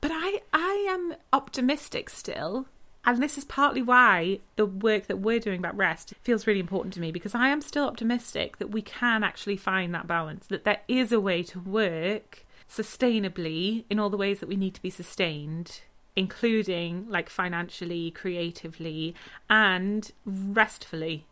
But 0.00 0.10
I, 0.12 0.42
I 0.52 0.86
am 0.90 1.14
optimistic 1.32 2.10
still. 2.10 2.66
And 3.06 3.22
this 3.22 3.36
is 3.36 3.44
partly 3.44 3.82
why 3.82 4.40
the 4.56 4.66
work 4.66 5.06
that 5.08 5.18
we're 5.18 5.40
doing 5.40 5.58
about 5.58 5.76
rest 5.76 6.14
feels 6.22 6.46
really 6.46 6.60
important 6.60 6.94
to 6.94 7.00
me 7.00 7.12
because 7.12 7.34
I 7.34 7.48
am 7.48 7.60
still 7.60 7.84
optimistic 7.84 8.58
that 8.58 8.70
we 8.70 8.82
can 8.82 9.22
actually 9.22 9.56
find 9.56 9.94
that 9.94 10.06
balance, 10.06 10.46
that 10.46 10.64
there 10.64 10.80
is 10.88 11.12
a 11.12 11.20
way 11.20 11.42
to 11.44 11.60
work 11.60 12.46
sustainably 12.68 13.84
in 13.90 13.98
all 13.98 14.08
the 14.08 14.16
ways 14.16 14.40
that 14.40 14.48
we 14.48 14.56
need 14.56 14.74
to 14.74 14.82
be 14.82 14.90
sustained 14.90 15.82
including 16.16 17.08
like 17.08 17.28
financially, 17.28 18.10
creatively, 18.10 19.14
and 19.50 20.12
restfully. 20.24 21.26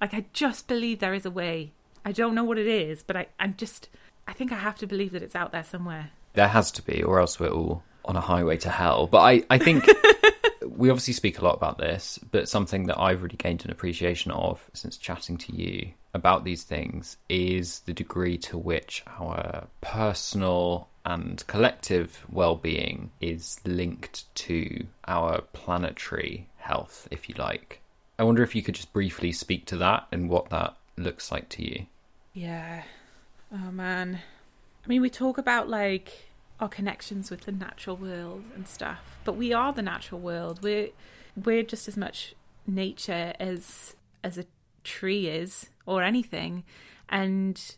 Like, 0.00 0.14
I 0.14 0.26
just 0.32 0.68
believe 0.68 0.98
there 0.98 1.14
is 1.14 1.26
a 1.26 1.30
way. 1.30 1.72
I 2.04 2.12
don't 2.12 2.34
know 2.34 2.44
what 2.44 2.58
it 2.58 2.66
is, 2.66 3.02
but 3.02 3.16
I, 3.16 3.26
I'm 3.40 3.54
just, 3.56 3.88
I 4.26 4.32
think 4.32 4.52
I 4.52 4.56
have 4.56 4.76
to 4.78 4.86
believe 4.86 5.12
that 5.12 5.22
it's 5.22 5.36
out 5.36 5.52
there 5.52 5.64
somewhere. 5.64 6.10
There 6.34 6.48
has 6.48 6.70
to 6.72 6.82
be, 6.82 7.02
or 7.02 7.18
else 7.18 7.40
we're 7.40 7.48
all 7.48 7.82
on 8.04 8.16
a 8.16 8.20
highway 8.20 8.56
to 8.58 8.70
hell. 8.70 9.06
But 9.06 9.18
I, 9.18 9.42
I 9.48 9.58
think 9.58 9.84
we 10.76 10.90
obviously 10.90 11.14
speak 11.14 11.38
a 11.38 11.44
lot 11.44 11.56
about 11.56 11.78
this, 11.78 12.18
but 12.30 12.48
something 12.48 12.86
that 12.86 13.00
I've 13.00 13.22
really 13.22 13.36
gained 13.36 13.64
an 13.64 13.70
appreciation 13.70 14.30
of 14.30 14.62
since 14.74 14.96
chatting 14.96 15.36
to 15.38 15.54
you 15.54 15.92
about 16.14 16.44
these 16.44 16.62
things 16.62 17.16
is 17.28 17.80
the 17.80 17.92
degree 17.92 18.38
to 18.38 18.58
which 18.58 19.02
our 19.18 19.66
personal 19.80 20.88
and 21.04 21.46
collective 21.46 22.24
well 22.28 22.56
being 22.56 23.10
is 23.20 23.60
linked 23.64 24.34
to 24.34 24.86
our 25.06 25.42
planetary 25.52 26.48
health, 26.56 27.06
if 27.10 27.28
you 27.28 27.34
like. 27.38 27.80
I 28.18 28.24
wonder 28.24 28.42
if 28.42 28.54
you 28.54 28.62
could 28.62 28.74
just 28.74 28.92
briefly 28.92 29.30
speak 29.32 29.66
to 29.66 29.76
that 29.76 30.06
and 30.10 30.28
what 30.28 30.50
that 30.50 30.76
looks 30.96 31.30
like 31.30 31.48
to 31.50 31.64
you. 31.64 31.86
Yeah. 32.32 32.82
Oh 33.52 33.70
man. 33.70 34.20
I 34.84 34.88
mean, 34.88 35.02
we 35.02 35.10
talk 35.10 35.38
about 35.38 35.68
like 35.68 36.12
our 36.60 36.68
connections 36.68 37.30
with 37.30 37.42
the 37.42 37.52
natural 37.52 37.96
world 37.96 38.44
and 38.54 38.66
stuff, 38.66 39.00
but 39.24 39.36
we 39.36 39.52
are 39.52 39.72
the 39.72 39.82
natural 39.82 40.20
world. 40.20 40.62
We're 40.62 40.90
we're 41.36 41.62
just 41.62 41.88
as 41.88 41.96
much 41.96 42.34
nature 42.66 43.34
as 43.38 43.94
as 44.24 44.38
a 44.38 44.46
tree 44.84 45.28
is 45.28 45.66
or 45.84 46.02
anything, 46.02 46.64
and 47.08 47.76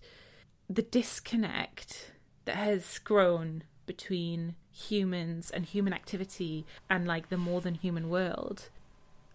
the 0.68 0.82
disconnect 0.82 2.12
that 2.44 2.56
has 2.56 2.98
grown 2.98 3.64
between 3.86 4.54
humans 4.70 5.50
and 5.50 5.64
human 5.64 5.92
activity 5.92 6.64
and 6.88 7.06
like 7.06 7.30
the 7.30 7.36
more 7.36 7.60
than 7.60 7.74
human 7.74 8.08
world 8.08 8.68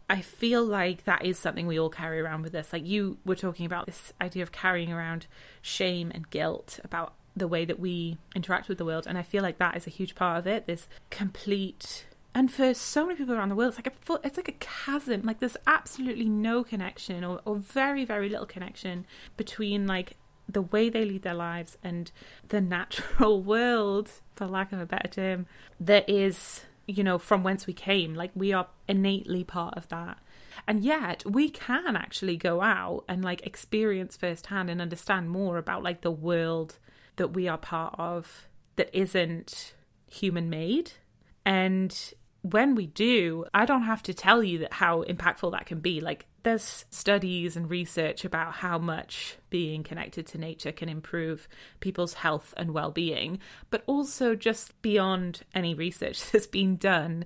I 0.09 0.21
feel 0.21 0.63
like 0.63 1.05
that 1.05 1.25
is 1.25 1.39
something 1.39 1.65
we 1.65 1.79
all 1.79 1.89
carry 1.89 2.19
around 2.19 2.43
with 2.43 2.53
us. 2.55 2.73
Like 2.73 2.85
you 2.85 3.17
were 3.25 3.35
talking 3.35 3.65
about 3.65 3.85
this 3.85 4.13
idea 4.21 4.43
of 4.43 4.51
carrying 4.51 4.91
around 4.91 5.27
shame 5.61 6.11
and 6.13 6.29
guilt 6.29 6.79
about 6.83 7.13
the 7.35 7.47
way 7.47 7.65
that 7.65 7.79
we 7.79 8.17
interact 8.35 8.69
with 8.69 8.77
the 8.77 8.85
world. 8.85 9.07
And 9.07 9.17
I 9.17 9.23
feel 9.23 9.43
like 9.43 9.57
that 9.57 9.75
is 9.75 9.87
a 9.87 9.89
huge 9.89 10.15
part 10.15 10.39
of 10.39 10.47
it 10.47 10.67
this 10.67 10.87
complete 11.09 12.05
And 12.35 12.51
for 12.51 12.73
so 12.73 13.05
many 13.05 13.17
people 13.17 13.35
around 13.35 13.49
the 13.49 13.55
world, 13.55 13.75
it's 13.75 13.85
like 13.85 13.87
a 13.87 14.27
it's 14.27 14.37
like 14.37 14.47
a 14.47 14.53
chasm. 14.53 15.21
Like 15.23 15.39
there's 15.39 15.57
absolutely 15.67 16.29
no 16.29 16.63
connection, 16.63 17.23
or, 17.23 17.41
or 17.45 17.55
very 17.57 18.05
very 18.05 18.29
little 18.29 18.45
connection 18.47 19.05
between 19.37 19.85
like 19.85 20.17
the 20.49 20.61
way 20.61 20.89
they 20.89 21.05
lead 21.05 21.21
their 21.21 21.33
lives 21.33 21.77
and 21.83 22.11
the 22.49 22.59
natural 22.59 23.41
world, 23.53 24.09
for 24.35 24.47
lack 24.47 24.71
of 24.71 24.79
a 24.79 24.85
better 24.85 25.07
term, 25.07 25.45
that 25.79 26.09
is 26.09 26.65
you 26.87 27.03
know 27.03 27.19
from 27.19 27.43
whence 27.43 27.67
we 27.67 27.73
came. 27.73 28.15
Like 28.15 28.31
we 28.35 28.51
are 28.51 28.67
innately 28.87 29.43
part 29.43 29.75
of 29.77 29.87
that. 29.89 30.17
And 30.67 30.83
yet 30.83 31.23
we 31.25 31.49
can 31.49 31.95
actually 31.95 32.37
go 32.37 32.61
out 32.61 33.03
and 33.07 33.23
like 33.23 33.45
experience 33.45 34.15
firsthand 34.17 34.69
and 34.69 34.81
understand 34.81 35.29
more 35.29 35.57
about 35.57 35.83
like 35.83 36.01
the 36.01 36.11
world 36.11 36.77
that 37.15 37.33
we 37.33 37.47
are 37.47 37.57
part 37.57 37.95
of 37.97 38.47
that 38.75 38.89
isn't 38.93 39.73
human 40.07 40.49
made. 40.49 40.91
And 41.45 42.13
when 42.41 42.75
we 42.75 42.87
do, 42.87 43.45
I 43.53 43.65
don't 43.65 43.83
have 43.83 44.03
to 44.03 44.13
tell 44.13 44.43
you 44.43 44.59
that 44.59 44.73
how 44.73 45.03
impactful 45.03 45.51
that 45.51 45.65
can 45.65 45.79
be. 45.79 46.01
Like 46.01 46.25
there's 46.43 46.85
studies 46.89 47.55
and 47.55 47.69
research 47.69 48.25
about 48.25 48.53
how 48.53 48.77
much 48.77 49.37
being 49.49 49.81
connected 49.83 50.27
to 50.27 50.37
nature 50.37 50.71
can 50.71 50.89
improve 50.89 51.47
people's 51.79 52.15
health 52.15 52.53
and 52.57 52.73
well-being, 52.73 53.39
but 53.69 53.83
also 53.87 54.35
just 54.35 54.79
beyond 54.81 55.41
any 55.55 55.73
research 55.73 56.21
that's 56.31 56.47
been 56.47 56.75
done, 56.75 57.25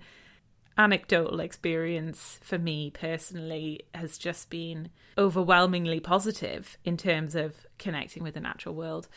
anecdotal 0.78 1.40
experience 1.40 2.40
for 2.44 2.60
me 2.60 2.92
personally 2.92 3.82
has 3.96 4.18
just 4.18 4.50
been 4.52 4.90
overwhelmingly 5.18 6.00
positive 6.00 6.78
in 6.86 6.96
terms 6.96 7.34
of 7.34 7.56
connecting 7.80 8.22
with 8.22 8.36
the 8.36 8.40
natural 8.40 8.76
world. 8.76 9.08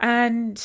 And 0.00 0.62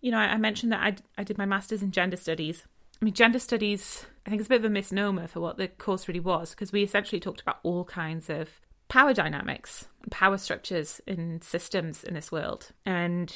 you 0.00 0.10
know, 0.10 0.18
I, 0.18 0.36
mentioned 0.38 0.72
that 0.72 0.82
I 0.82 1.20
I 1.20 1.24
did 1.24 1.38
my 1.38 1.44
masters 1.44 1.82
in 1.82 1.90
gender 1.90 2.16
studies. 2.16 2.64
I 3.00 3.04
mean, 3.04 3.14
gender 3.14 3.38
studies, 3.38 4.04
I 4.26 4.30
think 4.30 4.40
it's 4.40 4.48
a 4.48 4.50
bit 4.50 4.60
of 4.60 4.64
a 4.64 4.70
misnomer 4.70 5.26
for 5.26 5.40
what 5.40 5.56
the 5.56 5.68
course 5.68 6.06
really 6.06 6.20
was 6.20 6.50
because 6.50 6.72
we 6.72 6.82
essentially 6.82 7.20
talked 7.20 7.40
about 7.40 7.58
all 7.62 7.84
kinds 7.84 8.28
of 8.28 8.48
power 8.88 9.14
dynamics, 9.14 9.88
power 10.10 10.36
structures 10.36 11.00
in 11.06 11.40
systems 11.40 12.04
in 12.04 12.12
this 12.12 12.30
world. 12.30 12.72
And 12.84 13.34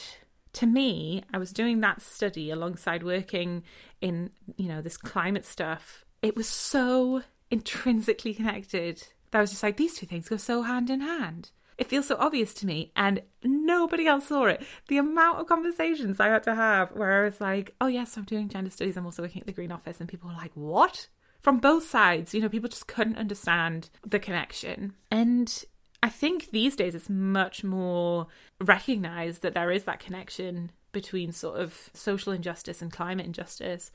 to 0.55 0.66
me, 0.66 1.24
I 1.32 1.39
was 1.39 1.53
doing 1.53 1.80
that 1.80 2.03
study 2.03 2.51
alongside 2.51 3.03
working 3.03 3.62
in, 4.01 4.30
you 4.57 4.68
know, 4.68 4.82
this 4.82 4.97
climate 4.97 5.47
stuff. 5.47 6.05
It 6.22 6.37
was 6.37 6.49
so 6.49 7.22
intrinsically 7.51 8.35
connected 8.35 9.03
that 9.30 9.39
I 9.39 9.41
was 9.41 9.51
just 9.51 9.62
like, 9.62 9.76
these 9.76 9.95
two 9.95 10.07
things 10.07 10.28
go 10.28 10.37
so 10.37 10.62
hand 10.62 10.91
in 10.91 11.01
hand. 11.01 11.51
It 11.77 11.89
feels 11.89 12.07
so 12.07 12.16
obvious 12.18 12.55
to 12.55 12.66
me, 12.66 12.93
and 12.95 13.22
nobody 13.43 14.07
else 14.07 14.29
saw 14.29 14.47
it. 14.47 14.62
The 14.89 14.99
amount 14.99 15.41
of 15.41 15.47
conversations 15.47 16.20
I 16.20 16.29
had 16.29 16.45
to 16.45 16.55
have 16.55 16.93
where 16.93 17.22
I 17.22 17.25
was 17.25 17.41
like, 17.41 17.75
oh, 17.81 17.87
yes, 17.87 18.16
I'm 18.16 18.25
doing 18.25 18.49
gender 18.49 18.70
studies, 18.70 18.97
I'm 18.97 19.07
also 19.07 19.22
working 19.22 19.41
at 19.41 19.47
the 19.47 19.53
Green 19.53 19.72
Office, 19.72 20.01
and 20.01 20.09
people 20.09 20.29
were 20.29 20.37
like, 20.37 20.53
what? 20.55 21.09
From 21.41 21.59
both 21.59 21.89
sides, 21.89 22.33
you 22.33 22.41
know, 22.41 22.49
people 22.49 22.70
just 22.70 22.87
couldn't 22.87 23.18
understand 23.18 23.91
the 24.07 24.18
connection. 24.18 24.95
And 25.11 25.64
I 26.03 26.09
think 26.09 26.51
these 26.51 26.77
days 26.77 26.95
it's 26.95 27.09
much 27.09 27.64
more 27.64 28.27
recognized 28.61 29.43
that 29.43 29.55
there 29.55 29.70
is 29.70 29.85
that 29.85 30.01
connection 30.01 30.70
between 30.93 31.33
sort 31.33 31.59
of 31.59 31.91
social 31.93 32.33
injustice 32.33 32.81
and 32.83 32.93
climate 32.93 33.27
injustice. 33.27 33.91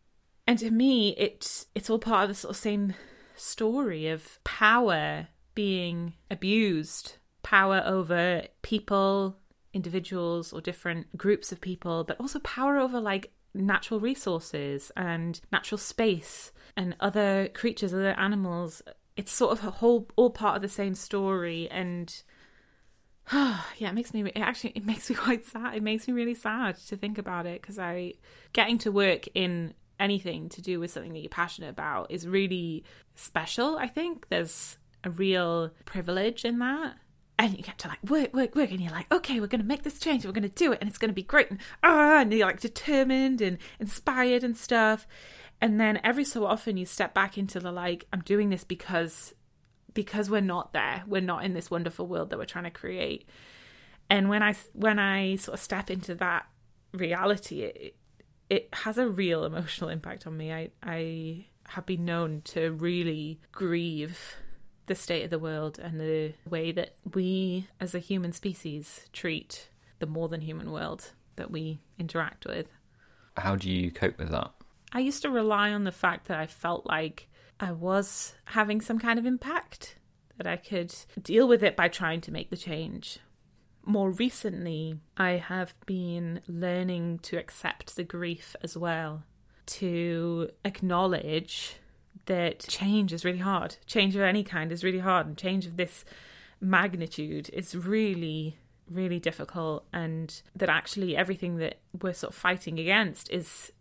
And 0.45 0.57
to 0.59 0.71
me, 0.71 1.15
it's 1.17 1.67
it's 1.75 1.89
all 1.89 1.99
part 1.99 2.23
of 2.23 2.29
the 2.29 2.33
sort 2.35 2.49
of 2.49 2.57
same 2.57 2.95
story 3.35 4.07
of 4.07 4.39
power 4.43 5.27
being 5.53 6.13
abused 6.31 7.13
power 7.43 7.81
over 7.85 8.43
people, 8.61 9.35
individuals, 9.73 10.53
or 10.53 10.61
different 10.61 11.15
groups 11.17 11.51
of 11.51 11.61
people, 11.61 12.03
but 12.03 12.19
also 12.19 12.39
power 12.39 12.77
over 12.77 12.99
like 12.99 13.31
natural 13.53 13.99
resources 13.99 14.91
and 14.95 15.41
natural 15.51 15.77
space 15.77 16.51
and 16.75 16.95
other 16.99 17.49
creatures, 17.53 17.93
other 17.93 18.11
animals. 18.11 18.81
It's 19.15 19.31
sort 19.31 19.51
of 19.57 19.65
a 19.65 19.71
whole, 19.71 20.07
all 20.15 20.29
part 20.29 20.55
of 20.55 20.61
the 20.61 20.69
same 20.69 20.95
story. 20.95 21.67
And 21.69 22.23
yeah, 23.33 23.89
it 23.89 23.93
makes 23.93 24.13
me, 24.13 24.21
it 24.23 24.39
actually, 24.39 24.71
it 24.75 24.85
makes 24.85 25.09
me 25.09 25.15
quite 25.17 25.45
sad. 25.45 25.75
It 25.75 25.83
makes 25.83 26.07
me 26.07 26.13
really 26.13 26.35
sad 26.35 26.77
to 26.87 26.95
think 26.95 27.17
about 27.17 27.45
it 27.45 27.61
because 27.61 27.79
I, 27.79 28.13
getting 28.53 28.77
to 28.79 28.91
work 28.91 29.27
in 29.33 29.73
anything 29.99 30.47
to 30.49 30.61
do 30.61 30.79
with 30.79 30.91
something 30.91 31.13
that 31.13 31.19
you're 31.19 31.29
passionate 31.29 31.69
about 31.69 32.11
is 32.11 32.27
really 32.27 32.85
special. 33.15 33.77
I 33.77 33.87
think 33.87 34.29
there's 34.29 34.77
a 35.03 35.09
real 35.09 35.71
privilege 35.85 36.45
in 36.45 36.59
that 36.59 36.95
and 37.39 37.57
you 37.57 37.63
get 37.63 37.77
to 37.79 37.87
like 37.87 38.03
work, 38.03 38.33
work, 38.33 38.53
work, 38.53 38.69
and 38.69 38.81
you're 38.81 38.91
like, 38.91 39.11
okay, 39.13 39.39
we're 39.39 39.47
going 39.47 39.61
to 39.61 39.67
make 39.67 39.83
this 39.83 39.97
change, 39.97 40.25
we're 40.25 40.33
going 40.33 40.43
to 40.43 40.49
do 40.49 40.73
it, 40.73 40.79
and 40.81 40.89
it's 40.89 40.97
going 40.97 41.09
to 41.09 41.15
be 41.15 41.23
great, 41.23 41.49
and 41.49 41.59
ah, 41.81 42.19
and 42.19 42.31
you're 42.33 42.45
like 42.45 42.59
determined 42.59 43.41
and 43.41 43.57
inspired 43.79 44.43
and 44.43 44.57
stuff. 44.57 45.07
And 45.61 45.79
then 45.79 45.99
every 46.03 46.25
so 46.25 46.45
often 46.45 46.77
you 46.77 46.85
step 46.85 47.13
back 47.13 47.37
into 47.37 47.59
the 47.59 47.71
like, 47.71 48.05
I'm 48.11 48.21
doing 48.21 48.49
this 48.49 48.65
because 48.65 49.33
because 49.93 50.29
we're 50.29 50.41
not 50.41 50.73
there, 50.73 51.03
we're 51.07 51.21
not 51.21 51.45
in 51.45 51.53
this 51.53 51.71
wonderful 51.71 52.07
world 52.07 52.29
that 52.29 52.37
we're 52.37 52.45
trying 52.45 52.65
to 52.65 52.69
create. 52.69 53.27
And 54.09 54.29
when 54.29 54.43
I 54.43 54.53
when 54.73 54.99
I 54.99 55.37
sort 55.37 55.57
of 55.57 55.63
step 55.63 55.89
into 55.89 56.15
that 56.15 56.45
reality, 56.91 57.61
it 57.61 57.95
it 58.49 58.69
has 58.73 58.97
a 58.97 59.07
real 59.07 59.45
emotional 59.45 59.89
impact 59.89 60.27
on 60.27 60.35
me. 60.35 60.51
I 60.51 60.71
I 60.83 61.45
have 61.69 61.85
been 61.85 62.03
known 62.03 62.41
to 62.45 62.71
really 62.73 63.39
grieve 63.53 64.35
the 64.89 64.95
state 64.95 65.23
of 65.23 65.29
the 65.29 65.39
world 65.39 65.79
and 65.79 66.01
the 66.01 66.33
way 66.49 66.71
that 66.73 66.95
we 67.13 67.67
as 67.79 67.95
a 67.95 67.99
human 67.99 68.33
species 68.33 69.07
treat 69.13 69.69
the 69.99 70.07
more 70.07 70.27
than 70.27 70.41
human 70.41 70.71
world 70.71 71.11
that 71.35 71.51
we 71.51 71.79
interact 71.99 72.45
with. 72.45 72.67
How 73.37 73.55
do 73.55 73.69
you 73.69 73.91
cope 73.91 74.17
with 74.17 74.31
that? 74.31 74.51
I 74.91 74.99
used 74.99 75.21
to 75.21 75.29
rely 75.29 75.71
on 75.71 75.83
the 75.83 75.91
fact 75.91 76.27
that 76.27 76.39
I 76.39 76.47
felt 76.47 76.87
like 76.87 77.29
I 77.59 77.71
was 77.71 78.33
having 78.45 78.81
some 78.81 78.97
kind 78.97 79.19
of 79.19 79.25
impact, 79.27 79.95
that 80.37 80.47
I 80.47 80.57
could 80.57 80.93
deal 81.21 81.47
with 81.47 81.63
it 81.63 81.75
by 81.75 81.87
trying 81.87 82.21
to 82.21 82.31
make 82.31 82.49
the 82.49 82.57
change. 82.57 83.19
More 83.85 84.09
recently, 84.09 84.97
I 85.15 85.31
have 85.31 85.75
been 85.85 86.41
learning 86.47 87.19
to 87.19 87.37
accept 87.37 87.95
the 87.95 88.03
grief 88.03 88.55
as 88.63 88.75
well, 88.75 89.23
to 89.67 90.49
acknowledge 90.65 91.75
that 92.29 92.59
change 92.59 93.11
is 93.11 93.25
really 93.25 93.39
hard. 93.39 93.77
Change 93.87 94.15
of 94.15 94.21
any 94.21 94.43
kind 94.43 94.71
is 94.71 94.83
really 94.83 94.99
hard, 94.99 95.25
and 95.25 95.37
change 95.37 95.65
of 95.65 95.77
this 95.77 96.05
magnitude 96.61 97.49
is 97.51 97.75
really, 97.75 98.57
really 98.87 99.19
difficult. 99.19 99.85
And 99.91 100.41
that 100.55 100.69
actually 100.69 101.17
everything 101.17 101.57
that 101.57 101.79
we're 101.99 102.13
sort 102.13 102.31
of 102.33 102.39
fighting 102.39 102.79
against 102.79 103.31
is, 103.31 103.71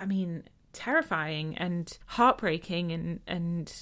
I 0.00 0.06
mean, 0.06 0.42
terrifying 0.72 1.56
and 1.56 1.96
heartbreaking, 2.06 2.90
and 2.90 3.20
and 3.28 3.72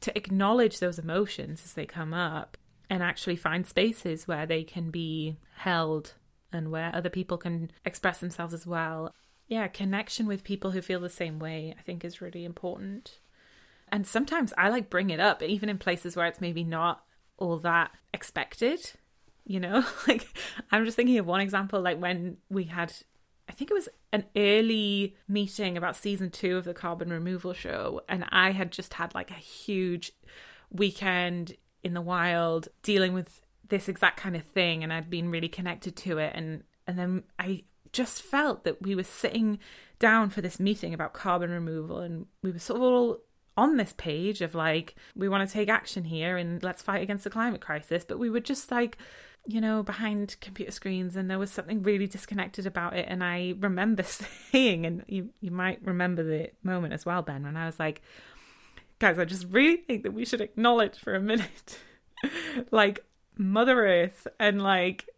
to 0.00 0.16
acknowledge 0.16 0.78
those 0.78 1.00
emotions 1.00 1.62
as 1.64 1.74
they 1.74 1.84
come 1.84 2.14
up 2.14 2.56
and 2.88 3.02
actually 3.02 3.36
find 3.36 3.66
spaces 3.66 4.28
where 4.28 4.46
they 4.46 4.62
can 4.62 4.90
be 4.90 5.36
held 5.56 6.14
and 6.52 6.70
where 6.70 6.94
other 6.94 7.10
people 7.10 7.38
can 7.38 7.72
express 7.84 8.18
themselves 8.18 8.54
as 8.54 8.68
well. 8.68 9.12
Yeah, 9.48 9.66
connection 9.66 10.26
with 10.26 10.44
people 10.44 10.70
who 10.70 10.80
feel 10.80 11.00
the 11.00 11.08
same 11.08 11.40
way, 11.40 11.74
I 11.76 11.82
think, 11.82 12.04
is 12.04 12.20
really 12.20 12.44
important 12.44 13.18
and 13.92 14.06
sometimes 14.06 14.54
I 14.56 14.70
like 14.70 14.88
bring 14.88 15.10
it 15.10 15.20
up, 15.20 15.42
even 15.42 15.68
in 15.68 15.76
places 15.76 16.16
where 16.16 16.26
it's 16.26 16.40
maybe 16.40 16.64
not 16.64 17.04
all 17.36 17.58
that 17.58 17.90
expected. 18.14 18.92
You 19.44 19.60
know, 19.60 19.84
like 20.08 20.26
I'm 20.70 20.84
just 20.86 20.96
thinking 20.96 21.18
of 21.18 21.26
one 21.26 21.42
example, 21.42 21.80
like 21.80 22.00
when 22.00 22.38
we 22.48 22.64
had, 22.64 22.92
I 23.48 23.52
think 23.52 23.70
it 23.70 23.74
was 23.74 23.90
an 24.12 24.24
early 24.34 25.14
meeting 25.28 25.76
about 25.76 25.96
season 25.96 26.30
two 26.30 26.56
of 26.56 26.64
the 26.64 26.72
carbon 26.72 27.12
removal 27.12 27.52
show, 27.52 28.00
and 28.08 28.24
I 28.30 28.52
had 28.52 28.72
just 28.72 28.94
had 28.94 29.14
like 29.14 29.30
a 29.30 29.34
huge 29.34 30.12
weekend 30.70 31.56
in 31.84 31.92
the 31.92 32.00
wild 32.00 32.68
dealing 32.82 33.12
with 33.12 33.42
this 33.68 33.88
exact 33.88 34.16
kind 34.16 34.36
of 34.36 34.44
thing, 34.44 34.82
and 34.82 34.90
I'd 34.92 35.10
been 35.10 35.30
really 35.30 35.48
connected 35.48 35.96
to 35.96 36.16
it, 36.16 36.32
and 36.34 36.62
and 36.86 36.98
then 36.98 37.24
I 37.38 37.64
just 37.92 38.22
felt 38.22 38.64
that 38.64 38.80
we 38.80 38.94
were 38.94 39.02
sitting 39.02 39.58
down 39.98 40.30
for 40.30 40.40
this 40.40 40.58
meeting 40.58 40.94
about 40.94 41.12
carbon 41.12 41.50
removal, 41.50 41.98
and 41.98 42.24
we 42.42 42.52
were 42.52 42.58
sort 42.58 42.78
of 42.78 42.82
all 42.82 43.18
on 43.62 43.76
this 43.76 43.94
page 43.96 44.42
of 44.42 44.56
like 44.56 44.96
we 45.14 45.28
want 45.28 45.48
to 45.48 45.52
take 45.52 45.68
action 45.68 46.02
here 46.02 46.36
and 46.36 46.64
let's 46.64 46.82
fight 46.82 47.00
against 47.00 47.22
the 47.22 47.30
climate 47.30 47.60
crisis 47.60 48.04
but 48.04 48.18
we 48.18 48.28
were 48.28 48.40
just 48.40 48.72
like 48.72 48.98
you 49.46 49.60
know 49.60 49.84
behind 49.84 50.34
computer 50.40 50.72
screens 50.72 51.14
and 51.14 51.30
there 51.30 51.38
was 51.38 51.50
something 51.50 51.80
really 51.82 52.08
disconnected 52.08 52.66
about 52.66 52.96
it. 52.96 53.06
And 53.08 53.22
i 53.22 53.54
remember 53.60 54.02
saying 54.50 54.84
and 54.84 55.04
you 55.06 55.30
you 55.40 55.52
might 55.52 55.78
remember 55.84 56.24
the 56.24 56.50
moment 56.64 56.92
as 56.92 57.06
well 57.06 57.22
ben 57.22 57.44
when 57.44 57.56
i 57.56 57.64
was 57.66 57.78
like 57.78 58.02
guys 58.98 59.16
i 59.16 59.24
just 59.24 59.46
really 59.48 59.76
think 59.76 60.02
that 60.02 60.12
we 60.12 60.24
should 60.24 60.40
acknowledge 60.40 60.98
for 60.98 61.14
a 61.14 61.20
minute 61.20 61.78
like 62.72 63.04
mother 63.38 63.86
earth 63.86 64.26
and 64.40 64.60
like 64.60 65.08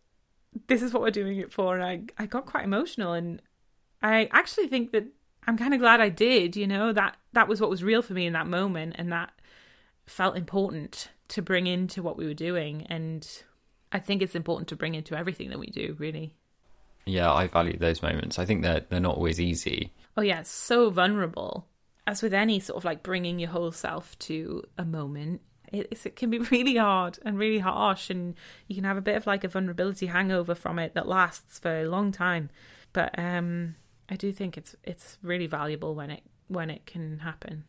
this 0.69 0.83
is 0.83 0.93
what 0.93 1.03
we're 1.03 1.11
doing 1.11 1.39
it 1.39 1.53
for. 1.53 1.75
And 1.79 1.83
i 1.83 2.23
i 2.23 2.27
got 2.27 2.45
quite 2.45 2.65
emotional 2.65 3.15
and 3.15 3.41
i 4.03 4.29
actually 4.33 4.69
think 4.69 4.93
that 4.93 5.07
I'm 5.47 5.59
kind 5.59 5.75
of 5.75 5.81
glad 5.81 6.01
I 6.01 6.09
did, 6.09 6.57
you 6.57 6.67
know, 6.67 6.93
that 6.93 7.17
that 7.33 7.49
was 7.49 7.61
what 7.61 7.71
was 7.71 7.83
real 7.83 8.03
for 8.03 8.15
me 8.15 8.27
in 8.27 8.33
that 8.33 8.47
moment 8.47 8.97
and 8.99 9.13
that 9.13 9.33
felt 10.07 10.37
important 10.37 11.09
to 11.29 11.43
bring 11.43 11.67
into 11.67 12.03
what 12.03 12.17
we 12.17 12.27
were 12.27 12.35
doing 12.35 12.87
and 12.89 13.27
I 13.95 14.01
think 14.01 14.23
it's 14.23 14.35
important 14.35 14.69
to 14.69 14.77
bring 14.77 14.97
into 14.97 15.17
everything 15.17 15.51
that 15.51 15.59
we 15.59 15.69
do, 15.69 15.95
really. 15.99 16.35
Yeah, 17.07 17.33
I 17.33 17.47
value 17.47 17.79
those 17.79 18.03
moments. 18.03 18.39
I 18.39 18.45
think 18.45 18.63
that 18.63 18.73
they're, 18.73 18.87
they're 18.91 19.01
not 19.01 19.17
always 19.17 19.41
easy. 19.41 19.93
Oh 20.17 20.23
yeah, 20.23 20.43
so 20.43 20.91
vulnerable. 20.91 21.67
as 22.07 22.23
with 22.23 22.35
any 22.35 22.59
sort 22.59 22.77
of 22.77 22.85
like 22.85 23.03
bringing 23.03 23.39
your 23.39 23.51
whole 23.51 23.71
self 23.73 24.19
to 24.21 24.65
a 24.77 24.85
moment, 24.85 25.43
it, 25.73 26.05
it 26.05 26.17
can 26.17 26.31
be 26.31 26.39
really 26.51 26.77
hard 26.77 27.19
and 27.25 27.39
really 27.39 27.61
harsh, 27.61 28.11
and 28.11 28.35
you 28.67 28.75
can 28.75 28.85
have 28.85 28.97
a 28.97 29.03
bit 29.03 29.17
of 29.17 29.27
like 29.27 29.45
a 29.45 29.49
vulnerability 29.49 30.07
hangover 30.07 30.55
from 30.57 30.79
it 30.79 30.95
that 30.95 31.07
lasts 31.07 31.59
for 31.59 31.81
a 31.81 31.89
long 31.89 32.11
time. 32.11 32.51
But 32.93 33.17
um, 33.19 33.77
I 34.09 34.17
do 34.17 34.33
think 34.33 34.57
it's 34.57 34.77
it's 34.85 35.19
really 35.23 35.47
valuable 35.47 35.95
when 35.95 36.11
it 36.11 36.23
when 36.49 36.71
it 36.71 36.87
can 36.87 37.21
happen. 37.21 37.65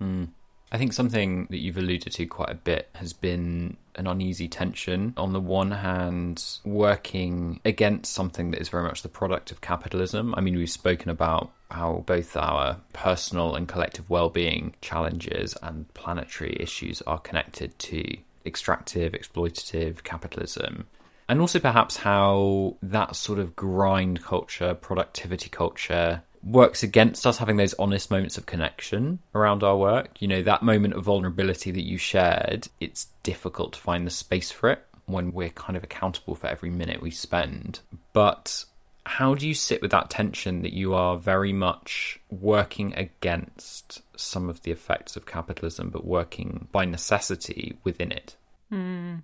Mm. 0.00 0.28
I 0.72 0.78
think 0.78 0.92
something 0.92 1.48
that 1.50 1.58
you've 1.58 1.78
alluded 1.78 2.12
to 2.12 2.26
quite 2.26 2.50
a 2.50 2.54
bit 2.54 2.90
has 2.94 3.12
been 3.12 3.76
an 3.96 4.06
uneasy 4.06 4.46
tension. 4.46 5.14
On 5.16 5.32
the 5.32 5.40
one 5.40 5.72
hand, 5.72 6.44
working 6.64 7.60
against 7.64 8.12
something 8.12 8.52
that 8.52 8.60
is 8.60 8.68
very 8.68 8.84
much 8.84 9.02
the 9.02 9.08
product 9.08 9.50
of 9.50 9.60
capitalism. 9.60 10.32
I 10.36 10.40
mean, 10.40 10.56
we've 10.56 10.70
spoken 10.70 11.10
about 11.10 11.50
how 11.72 12.04
both 12.06 12.36
our 12.36 12.76
personal 12.92 13.56
and 13.56 13.66
collective 13.66 14.08
well-being 14.08 14.76
challenges 14.80 15.56
and 15.60 15.92
planetary 15.94 16.56
issues 16.60 17.02
are 17.02 17.18
connected 17.18 17.76
to 17.80 18.16
extractive, 18.46 19.12
exploitative 19.12 20.04
capitalism. 20.04 20.86
And 21.30 21.40
also 21.40 21.60
perhaps 21.60 21.96
how 21.96 22.76
that 22.82 23.14
sort 23.14 23.38
of 23.38 23.54
grind 23.54 24.20
culture, 24.20 24.74
productivity 24.74 25.48
culture 25.48 26.24
works 26.42 26.82
against 26.82 27.24
us 27.24 27.38
having 27.38 27.56
those 27.56 27.72
honest 27.74 28.10
moments 28.10 28.36
of 28.36 28.46
connection 28.46 29.20
around 29.32 29.62
our 29.62 29.76
work. 29.76 30.20
You 30.20 30.26
know, 30.26 30.42
that 30.42 30.64
moment 30.64 30.94
of 30.94 31.04
vulnerability 31.04 31.70
that 31.70 31.84
you 31.84 31.98
shared, 31.98 32.66
it's 32.80 33.06
difficult 33.22 33.74
to 33.74 33.78
find 33.78 34.04
the 34.04 34.10
space 34.10 34.50
for 34.50 34.70
it 34.70 34.84
when 35.06 35.32
we're 35.32 35.50
kind 35.50 35.76
of 35.76 35.84
accountable 35.84 36.34
for 36.34 36.48
every 36.48 36.68
minute 36.68 37.00
we 37.00 37.12
spend. 37.12 37.78
But 38.12 38.64
how 39.06 39.36
do 39.36 39.46
you 39.46 39.54
sit 39.54 39.80
with 39.80 39.92
that 39.92 40.10
tension 40.10 40.62
that 40.62 40.72
you 40.72 40.94
are 40.94 41.16
very 41.16 41.52
much 41.52 42.18
working 42.28 42.92
against 42.96 44.02
some 44.16 44.50
of 44.50 44.62
the 44.62 44.72
effects 44.72 45.14
of 45.14 45.26
capitalism, 45.26 45.90
but 45.90 46.04
working 46.04 46.66
by 46.72 46.86
necessity 46.86 47.78
within 47.84 48.10
it? 48.10 48.34
Mm. 48.72 49.22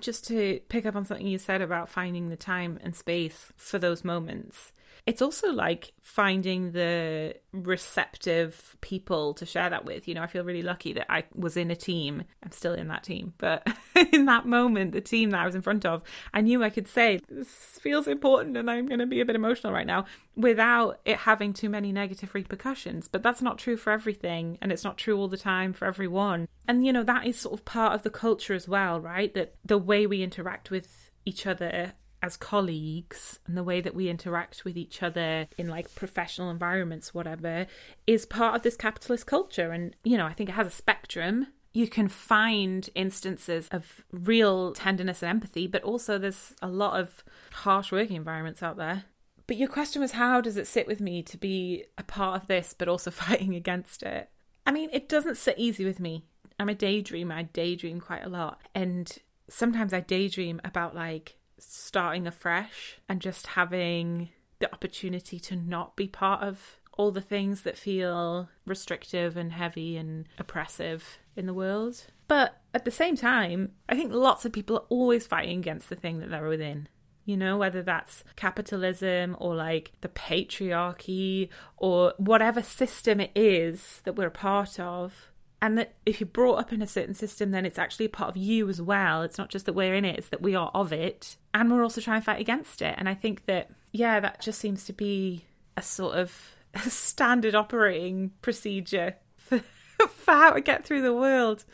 Just 0.00 0.26
to 0.28 0.60
pick 0.68 0.86
up 0.86 0.94
on 0.94 1.04
something 1.04 1.26
you 1.26 1.38
said 1.38 1.60
about 1.60 1.88
finding 1.88 2.28
the 2.28 2.36
time 2.36 2.78
and 2.82 2.94
space 2.94 3.52
for 3.56 3.78
those 3.78 4.04
moments, 4.04 4.72
it's 5.08 5.22
also 5.22 5.50
like 5.50 5.94
finding 6.02 6.72
the 6.72 7.34
receptive 7.52 8.76
people 8.82 9.32
to 9.32 9.46
share 9.46 9.70
that 9.70 9.86
with. 9.86 10.06
You 10.06 10.14
know, 10.14 10.20
I 10.20 10.26
feel 10.26 10.44
really 10.44 10.60
lucky 10.60 10.92
that 10.92 11.10
I 11.10 11.24
was 11.34 11.56
in 11.56 11.70
a 11.70 11.76
team. 11.76 12.24
I'm 12.42 12.50
still 12.50 12.74
in 12.74 12.88
that 12.88 13.04
team, 13.04 13.32
but 13.38 13.66
in 14.12 14.26
that 14.26 14.44
moment, 14.44 14.92
the 14.92 15.00
team 15.00 15.30
that 15.30 15.40
I 15.40 15.46
was 15.46 15.54
in 15.54 15.62
front 15.62 15.86
of, 15.86 16.02
I 16.34 16.42
knew 16.42 16.62
I 16.62 16.68
could 16.68 16.86
say, 16.86 17.20
This 17.26 17.48
feels 17.80 18.06
important 18.06 18.58
and 18.58 18.70
I'm 18.70 18.84
going 18.84 18.98
to 18.98 19.06
be 19.06 19.22
a 19.22 19.24
bit 19.24 19.34
emotional 19.34 19.72
right 19.72 19.86
now 19.86 20.04
without 20.36 21.00
it 21.06 21.16
having 21.16 21.54
too 21.54 21.70
many 21.70 21.90
negative 21.90 22.34
repercussions. 22.34 23.08
But 23.08 23.22
that's 23.22 23.40
not 23.40 23.56
true 23.56 23.78
for 23.78 23.94
everything, 23.94 24.58
and 24.60 24.70
it's 24.70 24.84
not 24.84 24.98
true 24.98 25.18
all 25.18 25.28
the 25.28 25.38
time 25.38 25.72
for 25.72 25.86
everyone. 25.86 26.48
And, 26.66 26.84
you 26.84 26.92
know, 26.92 27.04
that 27.04 27.26
is 27.26 27.38
sort 27.38 27.58
of 27.58 27.64
part 27.64 27.94
of 27.94 28.02
the 28.02 28.10
culture 28.10 28.52
as 28.52 28.68
well, 28.68 29.00
right? 29.00 29.32
That 29.32 29.54
the 29.64 29.78
way 29.78 30.06
we 30.06 30.22
interact 30.22 30.70
with 30.70 31.10
each 31.24 31.46
other 31.46 31.94
as 32.22 32.36
colleagues 32.36 33.38
and 33.46 33.56
the 33.56 33.62
way 33.62 33.80
that 33.80 33.94
we 33.94 34.08
interact 34.08 34.64
with 34.64 34.76
each 34.76 35.02
other 35.02 35.46
in 35.56 35.68
like 35.68 35.94
professional 35.94 36.50
environments 36.50 37.14
whatever 37.14 37.66
is 38.06 38.26
part 38.26 38.56
of 38.56 38.62
this 38.62 38.76
capitalist 38.76 39.26
culture. 39.26 39.72
And 39.72 39.94
you 40.04 40.16
know 40.16 40.26
i 40.26 40.32
think 40.32 40.48
it 40.48 40.54
has 40.54 40.66
a 40.66 40.70
spectrum. 40.70 41.48
You 41.72 41.86
can 41.86 42.08
find 42.08 42.88
instances 42.94 43.68
of 43.70 44.04
real 44.10 44.72
tenderness 44.72 45.22
and 45.22 45.30
empathy 45.30 45.66
but 45.66 45.82
also 45.82 46.18
there's 46.18 46.54
a 46.60 46.68
lot 46.68 46.98
of 46.98 47.22
harsh 47.52 47.92
working 47.92 48.16
environments 48.16 48.62
out 48.62 48.76
there. 48.76 49.04
But 49.46 49.56
your 49.56 49.68
question 49.68 50.02
was 50.02 50.12
how 50.12 50.40
does 50.40 50.56
it 50.56 50.66
sit 50.66 50.86
with 50.86 51.00
me 51.00 51.22
to 51.22 51.36
be 51.36 51.84
a 51.96 52.02
part 52.02 52.40
of 52.40 52.48
this 52.48 52.74
but 52.76 52.88
also 52.88 53.10
fighting 53.12 53.54
against 53.54 54.02
it? 54.02 54.30
I 54.66 54.72
mean 54.72 54.90
it 54.92 55.08
doesn't 55.08 55.36
sit 55.36 55.58
easy 55.58 55.84
with 55.84 56.00
me. 56.00 56.24
I'm 56.60 56.68
a 56.68 56.74
daydreamer. 56.74 57.34
I 57.34 57.42
daydream 57.44 58.00
quite 58.00 58.24
a 58.24 58.28
lot. 58.28 58.60
And 58.74 59.16
sometimes 59.48 59.92
i 59.92 60.00
daydream 60.00 60.60
about 60.64 60.94
like 60.94 61.37
starting 61.58 62.26
afresh 62.26 62.98
and 63.08 63.20
just 63.20 63.48
having 63.48 64.30
the 64.58 64.72
opportunity 64.72 65.38
to 65.38 65.56
not 65.56 65.96
be 65.96 66.08
part 66.08 66.42
of 66.42 66.78
all 66.98 67.12
the 67.12 67.20
things 67.20 67.62
that 67.62 67.78
feel 67.78 68.48
restrictive 68.66 69.36
and 69.36 69.52
heavy 69.52 69.96
and 69.96 70.26
oppressive 70.38 71.18
in 71.36 71.46
the 71.46 71.54
world. 71.54 72.06
But 72.26 72.60
at 72.74 72.84
the 72.84 72.90
same 72.90 73.16
time, 73.16 73.72
I 73.88 73.94
think 73.94 74.12
lots 74.12 74.44
of 74.44 74.52
people 74.52 74.76
are 74.76 74.86
always 74.88 75.26
fighting 75.26 75.60
against 75.60 75.88
the 75.88 75.96
thing 75.96 76.18
that 76.18 76.30
they're 76.30 76.48
within. 76.48 76.88
You 77.24 77.36
know, 77.36 77.56
whether 77.56 77.82
that's 77.82 78.24
capitalism 78.36 79.36
or 79.38 79.54
like 79.54 79.92
the 80.00 80.08
patriarchy 80.08 81.50
or 81.76 82.14
whatever 82.16 82.62
system 82.62 83.20
it 83.20 83.30
is 83.34 84.00
that 84.04 84.16
we're 84.16 84.28
a 84.28 84.30
part 84.30 84.80
of 84.80 85.30
and 85.60 85.76
that 85.76 85.94
if 86.06 86.20
you're 86.20 86.28
brought 86.28 86.58
up 86.58 86.72
in 86.72 86.82
a 86.82 86.86
certain 86.86 87.14
system, 87.14 87.50
then 87.50 87.66
it's 87.66 87.78
actually 87.78 88.06
a 88.06 88.10
part 88.10 88.30
of 88.30 88.36
you 88.36 88.68
as 88.68 88.80
well. 88.80 89.22
It's 89.22 89.38
not 89.38 89.50
just 89.50 89.66
that 89.66 89.72
we're 89.72 89.94
in 89.94 90.04
it, 90.04 90.18
it's 90.18 90.28
that 90.28 90.42
we 90.42 90.54
are 90.54 90.70
of 90.72 90.92
it. 90.92 91.36
And 91.52 91.70
we're 91.70 91.82
also 91.82 92.00
trying 92.00 92.20
to 92.20 92.24
fight 92.24 92.40
against 92.40 92.80
it. 92.80 92.94
And 92.96 93.08
I 93.08 93.14
think 93.14 93.46
that, 93.46 93.70
yeah, 93.92 94.20
that 94.20 94.40
just 94.40 94.60
seems 94.60 94.84
to 94.84 94.92
be 94.92 95.44
a 95.76 95.82
sort 95.82 96.16
of 96.16 96.54
a 96.74 96.78
standard 96.90 97.56
operating 97.56 98.32
procedure 98.40 99.16
for, 99.36 99.58
for 100.08 100.32
how 100.32 100.50
to 100.52 100.60
get 100.60 100.84
through 100.84 101.02
the 101.02 101.14
world. 101.14 101.64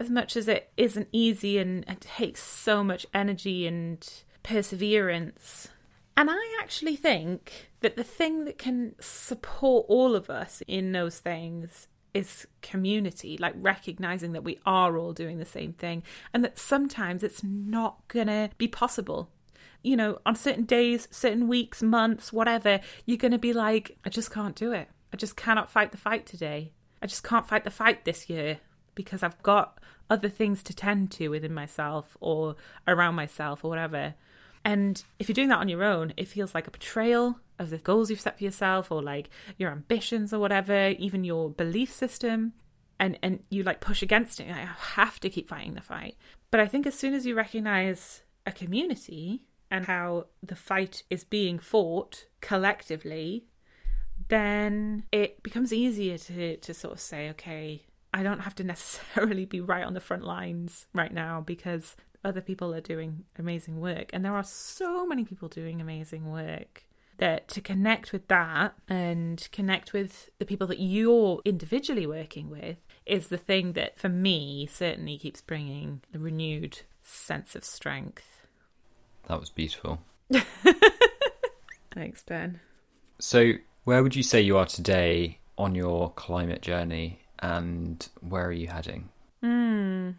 As 0.00 0.10
much 0.10 0.36
as 0.36 0.46
it 0.46 0.70
isn't 0.76 1.08
easy 1.10 1.58
and, 1.58 1.84
and 1.88 2.00
takes 2.00 2.42
so 2.42 2.84
much 2.84 3.06
energy 3.14 3.66
and 3.66 4.06
perseverance. 4.42 5.68
And 6.16 6.30
I 6.30 6.58
actually 6.60 6.94
think 6.94 7.70
that 7.80 7.96
the 7.96 8.04
thing 8.04 8.44
that 8.44 8.58
can 8.58 8.94
support 9.00 9.86
all 9.88 10.14
of 10.14 10.30
us 10.30 10.62
in 10.68 10.92
those 10.92 11.18
things 11.18 11.88
is 12.14 12.46
community, 12.62 13.36
like 13.38 13.54
recognizing 13.56 14.32
that 14.32 14.44
we 14.44 14.58
are 14.66 14.96
all 14.96 15.12
doing 15.12 15.38
the 15.38 15.44
same 15.44 15.72
thing 15.72 16.02
and 16.32 16.44
that 16.44 16.58
sometimes 16.58 17.22
it's 17.22 17.42
not 17.42 18.06
gonna 18.08 18.50
be 18.58 18.68
possible. 18.68 19.30
You 19.82 19.96
know, 19.96 20.18
on 20.26 20.34
certain 20.34 20.64
days, 20.64 21.06
certain 21.10 21.48
weeks, 21.48 21.82
months, 21.82 22.32
whatever, 22.32 22.80
you're 23.06 23.16
gonna 23.16 23.38
be 23.38 23.52
like, 23.52 23.96
I 24.04 24.08
just 24.08 24.30
can't 24.32 24.56
do 24.56 24.72
it. 24.72 24.88
I 25.12 25.16
just 25.16 25.36
cannot 25.36 25.70
fight 25.70 25.92
the 25.92 25.98
fight 25.98 26.26
today. 26.26 26.72
I 27.00 27.06
just 27.06 27.22
can't 27.22 27.46
fight 27.46 27.64
the 27.64 27.70
fight 27.70 28.04
this 28.04 28.28
year 28.28 28.58
because 28.94 29.22
I've 29.22 29.40
got 29.42 29.78
other 30.10 30.28
things 30.28 30.62
to 30.64 30.74
tend 30.74 31.10
to 31.12 31.28
within 31.28 31.54
myself 31.54 32.16
or 32.20 32.56
around 32.86 33.14
myself 33.14 33.64
or 33.64 33.70
whatever. 33.70 34.14
And 34.64 35.02
if 35.18 35.28
you're 35.28 35.34
doing 35.34 35.48
that 35.48 35.58
on 35.58 35.68
your 35.68 35.84
own, 35.84 36.12
it 36.16 36.28
feels 36.28 36.54
like 36.54 36.66
a 36.66 36.70
betrayal 36.70 37.40
of 37.58 37.70
the 37.70 37.78
goals 37.78 38.10
you've 38.10 38.20
set 38.20 38.38
for 38.38 38.44
yourself 38.44 38.92
or 38.92 39.02
like 39.02 39.30
your 39.56 39.70
ambitions 39.70 40.32
or 40.32 40.38
whatever, 40.38 40.90
even 40.98 41.24
your 41.24 41.50
belief 41.50 41.92
system. 41.92 42.52
And, 43.00 43.16
and 43.22 43.44
you 43.48 43.62
like 43.62 43.80
push 43.80 44.02
against 44.02 44.40
it. 44.40 44.50
I 44.50 44.68
have 44.94 45.20
to 45.20 45.30
keep 45.30 45.48
fighting 45.48 45.74
the 45.74 45.80
fight. 45.80 46.16
But 46.50 46.58
I 46.58 46.66
think 46.66 46.84
as 46.84 46.94
soon 46.94 47.14
as 47.14 47.26
you 47.26 47.36
recognize 47.36 48.22
a 48.44 48.50
community 48.50 49.44
and 49.70 49.84
how 49.84 50.26
the 50.42 50.56
fight 50.56 51.04
is 51.08 51.22
being 51.22 51.60
fought 51.60 52.26
collectively, 52.40 53.44
then 54.28 55.04
it 55.12 55.42
becomes 55.42 55.72
easier 55.72 56.18
to, 56.18 56.56
to 56.56 56.74
sort 56.74 56.94
of 56.94 57.00
say, 57.00 57.30
okay, 57.30 57.84
I 58.12 58.22
don't 58.22 58.40
have 58.40 58.54
to 58.56 58.64
necessarily 58.64 59.44
be 59.44 59.60
right 59.60 59.84
on 59.84 59.94
the 59.94 60.00
front 60.00 60.24
lines 60.24 60.86
right 60.92 61.12
now 61.12 61.40
because 61.40 61.96
other 62.24 62.40
people 62.40 62.74
are 62.74 62.80
doing 62.80 63.24
amazing 63.38 63.80
work. 63.80 64.10
And 64.12 64.24
there 64.24 64.34
are 64.34 64.44
so 64.44 65.06
many 65.06 65.24
people 65.24 65.48
doing 65.48 65.80
amazing 65.80 66.30
work 66.30 66.84
that 67.18 67.48
to 67.48 67.60
connect 67.60 68.12
with 68.12 68.28
that 68.28 68.74
and 68.88 69.48
connect 69.52 69.92
with 69.92 70.30
the 70.38 70.44
people 70.44 70.66
that 70.68 70.80
you're 70.80 71.40
individually 71.44 72.06
working 72.06 72.48
with 72.48 72.78
is 73.06 73.28
the 73.28 73.36
thing 73.36 73.72
that 73.72 73.98
for 73.98 74.08
me 74.08 74.66
certainly 74.70 75.18
keeps 75.18 75.40
bringing 75.40 76.00
a 76.14 76.18
renewed 76.18 76.80
sense 77.02 77.54
of 77.56 77.64
strength. 77.64 78.46
That 79.26 79.40
was 79.40 79.50
beautiful. 79.50 80.00
Thanks, 81.92 82.22
Ben. 82.22 82.60
So, 83.18 83.52
where 83.84 84.02
would 84.02 84.14
you 84.14 84.22
say 84.22 84.40
you 84.40 84.56
are 84.56 84.66
today 84.66 85.38
on 85.56 85.74
your 85.74 86.12
climate 86.12 86.62
journey 86.62 87.20
and 87.40 88.08
where 88.20 88.46
are 88.46 88.52
you 88.52 88.68
heading? 88.68 89.08
Hmm. 89.42 90.10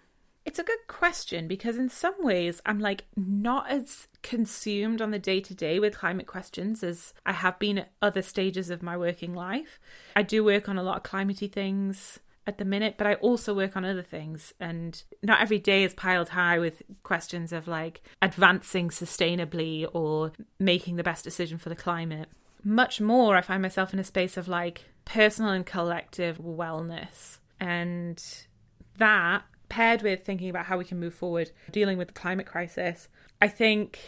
It's 0.50 0.58
a 0.58 0.64
good 0.64 0.88
question 0.88 1.48
because 1.48 1.78
in 1.78 1.90
some 1.90 2.16
ways 2.24 2.60
I'm 2.66 2.80
like 2.80 3.06
not 3.16 3.70
as 3.70 4.08
consumed 4.24 5.00
on 5.00 5.12
the 5.12 5.20
day 5.20 5.42
to 5.42 5.54
day 5.54 5.80
with 5.80 5.96
climate 5.96 6.26
questions 6.26 6.84
as 6.84 7.14
I 7.24 7.34
have 7.34 7.60
been 7.60 7.78
at 7.78 7.92
other 8.02 8.24
stages 8.24 8.72
of 8.72 8.82
my 8.82 8.98
working 8.98 9.36
life. 9.36 9.80
I 10.16 10.24
do 10.24 10.44
work 10.44 10.68
on 10.68 10.80
a 10.80 10.82
lot 10.82 10.98
of 10.98 11.04
climatey 11.04 11.52
things 11.52 12.18
at 12.48 12.58
the 12.58 12.66
minute, 12.66 12.96
but 12.98 13.06
I 13.06 13.14
also 13.14 13.54
work 13.54 13.78
on 13.78 13.86
other 13.86 14.02
things. 14.02 14.52
And 14.60 15.00
not 15.22 15.40
every 15.40 15.60
day 15.60 15.84
is 15.84 15.94
piled 15.94 16.30
high 16.30 16.58
with 16.58 16.82
questions 17.04 17.54
of 17.54 17.68
like 17.68 18.02
advancing 18.20 18.90
sustainably 18.90 19.88
or 19.94 20.32
making 20.58 20.96
the 20.96 21.04
best 21.04 21.24
decision 21.24 21.60
for 21.60 21.70
the 21.70 21.76
climate. 21.76 22.28
Much 22.64 23.00
more, 23.00 23.36
I 23.36 23.42
find 23.42 23.62
myself 23.62 23.94
in 23.94 24.00
a 24.00 24.04
space 24.04 24.36
of 24.36 24.48
like 24.48 24.86
personal 25.06 25.52
and 25.52 25.64
collective 25.64 26.40
wellness. 26.40 27.38
And 27.60 28.20
that 28.98 29.44
paired 29.70 30.02
with 30.02 30.26
thinking 30.26 30.50
about 30.50 30.66
how 30.66 30.78
we 30.78 30.86
can 30.86 31.00
move 31.00 31.14
forward 31.14 31.52
dealing 31.72 31.98
with 31.98 32.10
the 32.10 32.14
climate 32.14 32.46
crisis, 32.46 33.08
I 33.42 33.48
think 33.48 34.00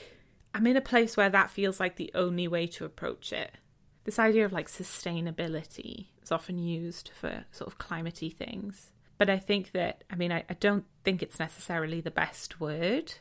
I'm 0.53 0.67
in 0.67 0.77
a 0.77 0.81
place 0.81 1.15
where 1.15 1.29
that 1.29 1.49
feels 1.49 1.79
like 1.79 1.95
the 1.95 2.11
only 2.13 2.47
way 2.47 2.67
to 2.67 2.85
approach 2.85 3.31
it. 3.31 3.51
This 4.03 4.19
idea 4.19 4.45
of 4.45 4.51
like 4.51 4.67
sustainability. 4.67 6.07
is 6.23 6.31
often 6.31 6.57
used 6.57 7.11
for 7.19 7.45
sort 7.51 7.71
of 7.71 7.77
climatey 7.77 8.35
things. 8.35 8.91
But 9.17 9.29
I 9.29 9.37
think 9.37 9.73
that, 9.73 10.03
I 10.09 10.15
mean, 10.15 10.31
I, 10.31 10.43
I 10.49 10.55
don't 10.55 10.85
think 11.03 11.21
it's 11.21 11.39
necessarily 11.39 12.01
the 12.01 12.09
best 12.09 12.59
word. 12.59 13.13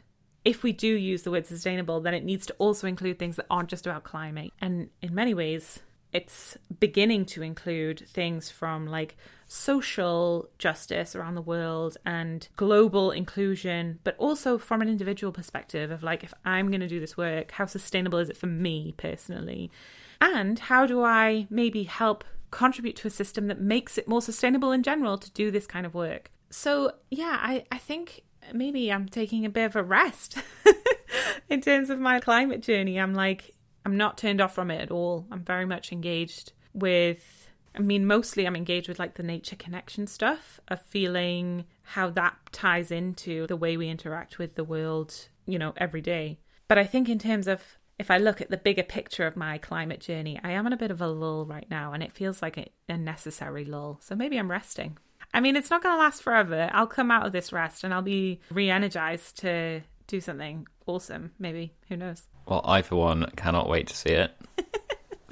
If 0.47 0.63
we 0.63 0.73
do 0.73 0.89
use 0.89 1.23
the 1.23 1.31
word 1.31 1.47
sustainable, 1.47 2.01
then 2.01 2.15
it 2.15 2.25
needs 2.25 2.47
to 2.47 2.55
also 2.55 2.87
include 2.87 3.19
things 3.19 3.37
that 3.37 3.47
aren't 3.51 3.69
just 3.69 3.87
about 3.87 4.05
climate. 4.05 4.51
And 4.63 4.89
in 5.03 5.15
many 5.15 5.35
ways, 5.35 5.81
it's 6.13 6.57
beginning 6.79 7.25
to 7.27 7.43
include 7.43 8.09
things 8.09 8.51
from 8.51 8.87
like 8.87 9.17
social 9.47 10.49
justice 10.59 11.17
around 11.17 11.35
the 11.35 11.43
world 11.43 11.97
and 12.07 12.49
global 12.57 13.11
inclusion, 13.11 13.99
but 14.05 14.17
also 14.19 14.59
from 14.59 14.83
an 14.83 14.89
individual 14.89 15.33
perspective 15.33 15.91
of 15.91 16.03
like, 16.03 16.23
if 16.23 16.33
I'm 16.45 16.69
going 16.69 16.81
to 16.81 16.89
do 16.89 17.01
this 17.01 17.17
work, 17.17 17.53
how 17.53 17.67
sustainable 17.67 18.19
is 18.19 18.31
it 18.31 18.37
for 18.37 18.47
me 18.47 18.95
personally? 18.97 19.71
And 20.21 20.59
how 20.59 20.87
do 20.87 21.03
I 21.03 21.47
maybe 21.51 21.85
help 21.85 22.25
contribute 22.51 22.97
to 22.97 23.09
a 23.09 23.11
system 23.11 23.49
that 23.49 23.61
makes 23.61 23.99
it 23.99 24.09
more 24.09 24.23
sustainable 24.23 24.73
in 24.73 24.83
general 24.83 25.19
to 25.19 25.31
do 25.31 25.51
this 25.51 25.67
kind 25.67 25.87
of 25.87 25.95
work? 25.95 26.31
So, 26.51 26.93
yeah, 27.11 27.39
I, 27.41 27.65
I 27.71 27.79
think 27.79 28.23
maybe 28.53 28.93
I'm 28.93 29.09
taking 29.09 29.45
a 29.45 29.51
bit 29.51 29.67
of 29.67 29.77
a 29.77 29.83
rest 29.83 30.37
in 31.49 31.61
terms 31.61 31.91
of 31.91 31.99
my 31.99 32.21
climate 32.21 32.61
journey. 32.61 32.99
I'm 32.99 33.15
like, 33.15 33.55
I'm 33.85 33.97
not 33.97 34.19
turned 34.19 34.41
off 34.41 34.55
from 34.55 34.71
it 34.71 34.81
at 34.81 34.91
all. 34.91 35.27
I'm 35.31 35.45
very 35.45 35.65
much 35.65 35.93
engaged 35.93 36.53
with, 36.73 37.51
I 37.75 37.81
mean, 37.81 38.07
mostly 38.07 38.47
I'm 38.47 38.57
engaged 38.57 38.89
with 38.89 38.99
like 38.99 39.15
the 39.15 39.23
nature 39.23 39.57
connection 39.57 40.07
stuff 40.07 40.61
of 40.69 40.83
feeling 40.83 41.65
how 41.83 42.11
that 42.11 42.37
ties 42.53 42.91
into 42.91 43.47
the 43.47 43.57
way 43.57 43.77
we 43.77 43.89
interact 43.89 44.39
with 44.39 44.55
the 44.55 44.65
world, 44.65 45.29
you 45.47 45.59
know, 45.59 45.73
every 45.77 46.01
day. 46.01 46.39
But 46.69 46.79
I 46.79 46.85
think 46.85 47.09
in 47.09 47.19
terms 47.19 47.49
of 47.49 47.63
if 47.99 48.11
I 48.11 48.17
look 48.17 48.41
at 48.41 48.51
the 48.51 48.57
bigger 48.57 48.83
picture 48.83 49.27
of 49.27 49.37
my 49.37 49.59
climate 49.59 50.01
journey, 50.01 50.41
I 50.43 50.53
am 50.53 50.67
in 50.67 50.73
a 50.73 50.79
bit 50.79 50.91
of 50.91 51.03
a 51.03 51.07
lull 51.07 51.45
right 51.45 51.67
now 51.71 51.93
and 51.93 52.03
it 52.03 52.13
feels 52.13 52.41
like 52.41 52.57
a, 52.57 52.71
necessary 52.97 53.65
lull. 53.65 54.01
So 54.03 54.17
maybe 54.17 54.37
I'm 54.37 54.51
resting. 54.51 54.99
I 55.33 55.41
mean, 55.41 55.55
it's 55.55 55.71
not 55.71 55.83
going 55.83 55.95
to 55.95 55.99
last 55.99 56.23
forever. 56.23 56.69
I'll 56.73 56.89
come 56.89 57.11
out 57.11 57.25
of 57.25 57.33
this 57.33 57.53
rest 57.53 57.85
and 57.85 57.95
I'll 57.95 58.03
be 58.03 58.41
re 58.51 58.69
energized 58.69 59.39
to 59.39 59.83
do 60.09 60.21
something 60.21 60.67
awesome, 60.87 61.33
maybe. 61.39 61.75
Who 61.89 61.97
knows? 61.97 62.23
Well, 62.51 62.63
I, 62.65 62.83
for 62.83 62.97
one, 62.97 63.31
cannot 63.37 63.69
wait 63.69 63.87
to 63.87 63.97
see 63.97 64.11
it. 64.11 64.33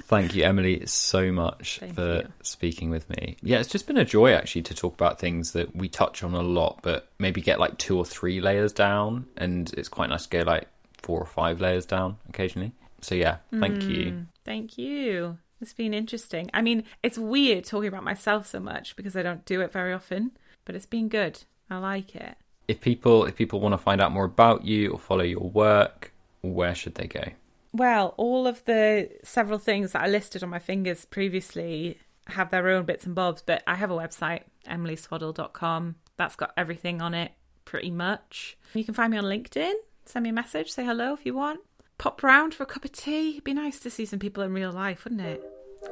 Thank 0.03 0.33
you, 0.33 0.43
Emily, 0.43 0.85
so 0.85 1.31
much 1.31 1.79
Thank 1.79 1.95
for 1.95 2.15
you. 2.15 2.27
speaking 2.41 2.89
with 2.89 3.09
me. 3.09 3.35
Yeah, 3.43 3.59
it's 3.59 3.69
just 3.69 3.85
been 3.87 3.97
a 3.97 4.05
joy 4.05 4.33
actually 4.33 4.63
to 4.63 4.73
talk 4.73 4.93
about 4.93 5.19
things 5.19 5.51
that 5.51 5.75
we 5.75 5.89
touch 5.89 6.23
on 6.23 6.33
a 6.33 6.41
lot, 6.41 6.79
but 6.81 7.09
maybe 7.19 7.41
get 7.41 7.59
like 7.59 7.77
two 7.77 7.97
or 7.97 8.05
three 8.05 8.39
layers 8.39 8.71
down. 8.71 9.27
And 9.35 9.71
it's 9.77 9.89
quite 9.89 10.09
nice 10.09 10.25
to 10.25 10.29
go 10.29 10.49
like 10.49 10.67
four 10.93 11.19
or 11.19 11.25
five 11.25 11.59
layers 11.59 11.85
down 11.85 12.17
occasionally. 12.29 12.71
So, 13.01 13.15
yeah, 13.15 13.37
thank 13.51 13.83
you. 13.83 14.11
Mm, 14.11 14.25
Thank 14.45 14.77
you. 14.77 15.37
It's 15.61 15.73
been 15.73 15.93
interesting. 15.93 16.49
I 16.53 16.61
mean, 16.61 16.85
it's 17.03 17.17
weird 17.17 17.65
talking 17.65 17.89
about 17.89 18.03
myself 18.03 18.47
so 18.47 18.59
much 18.61 18.95
because 18.95 19.15
I 19.15 19.23
don't 19.23 19.45
do 19.45 19.59
it 19.61 19.73
very 19.73 19.93
often, 19.93 20.31
but 20.63 20.73
it's 20.73 20.85
been 20.85 21.09
good. 21.09 21.43
I 21.69 21.77
like 21.77 22.15
it. 22.15 22.37
If 22.67 22.81
people 22.81 23.25
if 23.25 23.35
people 23.35 23.59
want 23.59 23.73
to 23.73 23.77
find 23.77 23.99
out 23.99 24.11
more 24.11 24.25
about 24.25 24.63
you 24.63 24.91
or 24.91 24.99
follow 24.99 25.23
your 25.23 25.49
work, 25.49 26.13
where 26.41 26.75
should 26.75 26.95
they 26.95 27.07
go? 27.07 27.23
Well, 27.71 28.15
all 28.17 28.47
of 28.47 28.63
the 28.65 29.09
several 29.23 29.59
things 29.59 29.91
that 29.91 30.01
I 30.01 30.07
listed 30.07 30.43
on 30.43 30.49
my 30.49 30.59
fingers 30.59 31.05
previously 31.05 31.99
have 32.27 32.49
their 32.49 32.67
own 32.69 32.85
bits 32.85 33.05
and 33.05 33.15
bobs, 33.15 33.43
but 33.45 33.63
I 33.67 33.75
have 33.75 33.91
a 33.91 33.95
website, 33.95 34.43
emilyswaddle.com. 34.67 35.95
That's 36.17 36.35
got 36.35 36.53
everything 36.57 37.01
on 37.01 37.13
it 37.13 37.31
pretty 37.65 37.91
much. 37.91 38.57
You 38.73 38.83
can 38.83 38.93
find 38.93 39.11
me 39.11 39.17
on 39.17 39.25
LinkedIn, 39.25 39.73
send 40.05 40.23
me 40.23 40.29
a 40.29 40.33
message, 40.33 40.71
say 40.71 40.83
hello 40.83 41.13
if 41.13 41.25
you 41.25 41.35
want. 41.35 41.59
Pop 41.97 42.23
round 42.23 42.53
for 42.53 42.63
a 42.63 42.65
cup 42.65 42.85
of 42.85 42.91
tea. 42.91 43.31
It'd 43.31 43.43
be 43.43 43.53
nice 43.53 43.79
to 43.81 43.89
see 43.89 44.05
some 44.05 44.19
people 44.19 44.41
in 44.43 44.53
real 44.53 44.71
life, 44.71 45.03
wouldn't 45.03 45.21
it? 45.21 45.43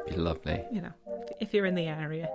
Be 0.07 0.15
lovely. 0.15 0.63
You 0.71 0.81
know, 0.81 0.93
if 1.39 1.53
you're 1.53 1.65
in 1.65 1.75
the 1.75 1.87
area. 1.87 2.29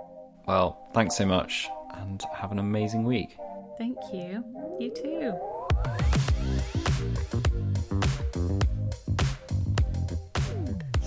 Well, 0.47 0.87
thanks 0.93 1.15
so 1.17 1.25
much 1.25 1.67
and 1.95 2.21
have 2.35 2.51
an 2.51 2.59
amazing 2.59 3.03
week. 3.03 3.35
Thank 3.77 3.97
you. 4.13 4.43
You 4.79 4.91
too. 4.91 5.52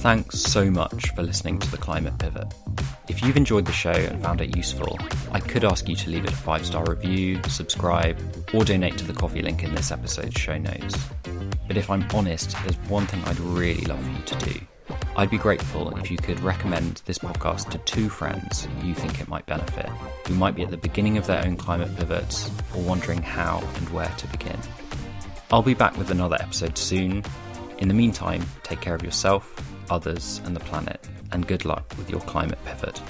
Thanks 0.07 0.39
so 0.39 0.71
much 0.71 1.11
for 1.17 1.25
listening 1.25 1.59
to 1.59 1.69
the 1.69 1.77
Climate 1.77 2.17
Pivot. 2.17 2.55
If 3.09 3.25
you've 3.25 3.37
enjoyed 3.37 3.65
the 3.65 3.73
show 3.73 3.91
and 3.91 4.23
found 4.23 4.41
it 4.41 4.57
useful, 4.57 4.97
I 5.33 5.41
could 5.41 5.65
ask 5.65 5.89
you 5.89 5.97
to 5.97 6.11
leave 6.11 6.25
it 6.25 6.31
a 6.31 6.37
five 6.37 6.65
star 6.65 6.85
review, 6.89 7.43
subscribe, 7.49 8.17
or 8.55 8.65
donate 8.65 8.97
to 8.99 9.05
the 9.05 9.13
coffee 9.13 9.43
link 9.43 9.65
in 9.65 9.75
this 9.75 9.91
episode's 9.91 10.41
show 10.41 10.59
notes. 10.59 10.97
But 11.67 11.77
if 11.77 11.91
I'm 11.91 12.07
honest, 12.15 12.57
there's 12.63 12.77
one 12.89 13.09
thing 13.09 13.21
I'd 13.25 13.41
really 13.41 13.85
love 13.87 14.01
for 14.01 14.11
you 14.13 14.23
to 14.23 14.53
do. 14.53 14.61
I'd 15.17 15.29
be 15.29 15.39
grateful 15.39 15.99
if 15.99 16.09
you 16.09 16.19
could 16.19 16.39
recommend 16.39 17.03
this 17.07 17.19
podcast 17.19 17.71
to 17.71 17.79
two 17.79 18.09
friends 18.09 18.69
you 18.85 18.95
think 18.95 19.21
it 19.21 19.27
might 19.27 19.47
benefit, 19.47 19.89
who 20.29 20.35
might 20.35 20.55
be 20.55 20.63
at 20.63 20.71
the 20.71 20.77
beginning 20.77 21.19
of 21.19 21.27
their 21.27 21.45
own 21.45 21.57
climate 21.57 21.93
pivots 21.97 22.49
or 22.77 22.83
wondering 22.83 23.23
how 23.23 23.59
and 23.75 23.89
where 23.89 24.15
to 24.19 24.29
begin. 24.29 24.61
I'll 25.51 25.63
be 25.63 25.75
back 25.75 25.99
with 25.99 26.13
another 26.13 26.37
episode 26.39 26.79
soon. 26.79 27.25
In 27.79 27.89
the 27.89 27.95
meantime, 27.95 28.47
take 28.63 28.81
care 28.81 28.95
of 28.95 29.03
yourself, 29.03 29.61
others, 29.91 30.41
and 30.45 30.55
the 30.55 30.61
planet, 30.61 31.01
and 31.33 31.47
good 31.47 31.65
luck 31.65 31.95
with 31.99 32.11
your 32.11 32.21
climate 32.21 32.59
pivot. 32.65 33.01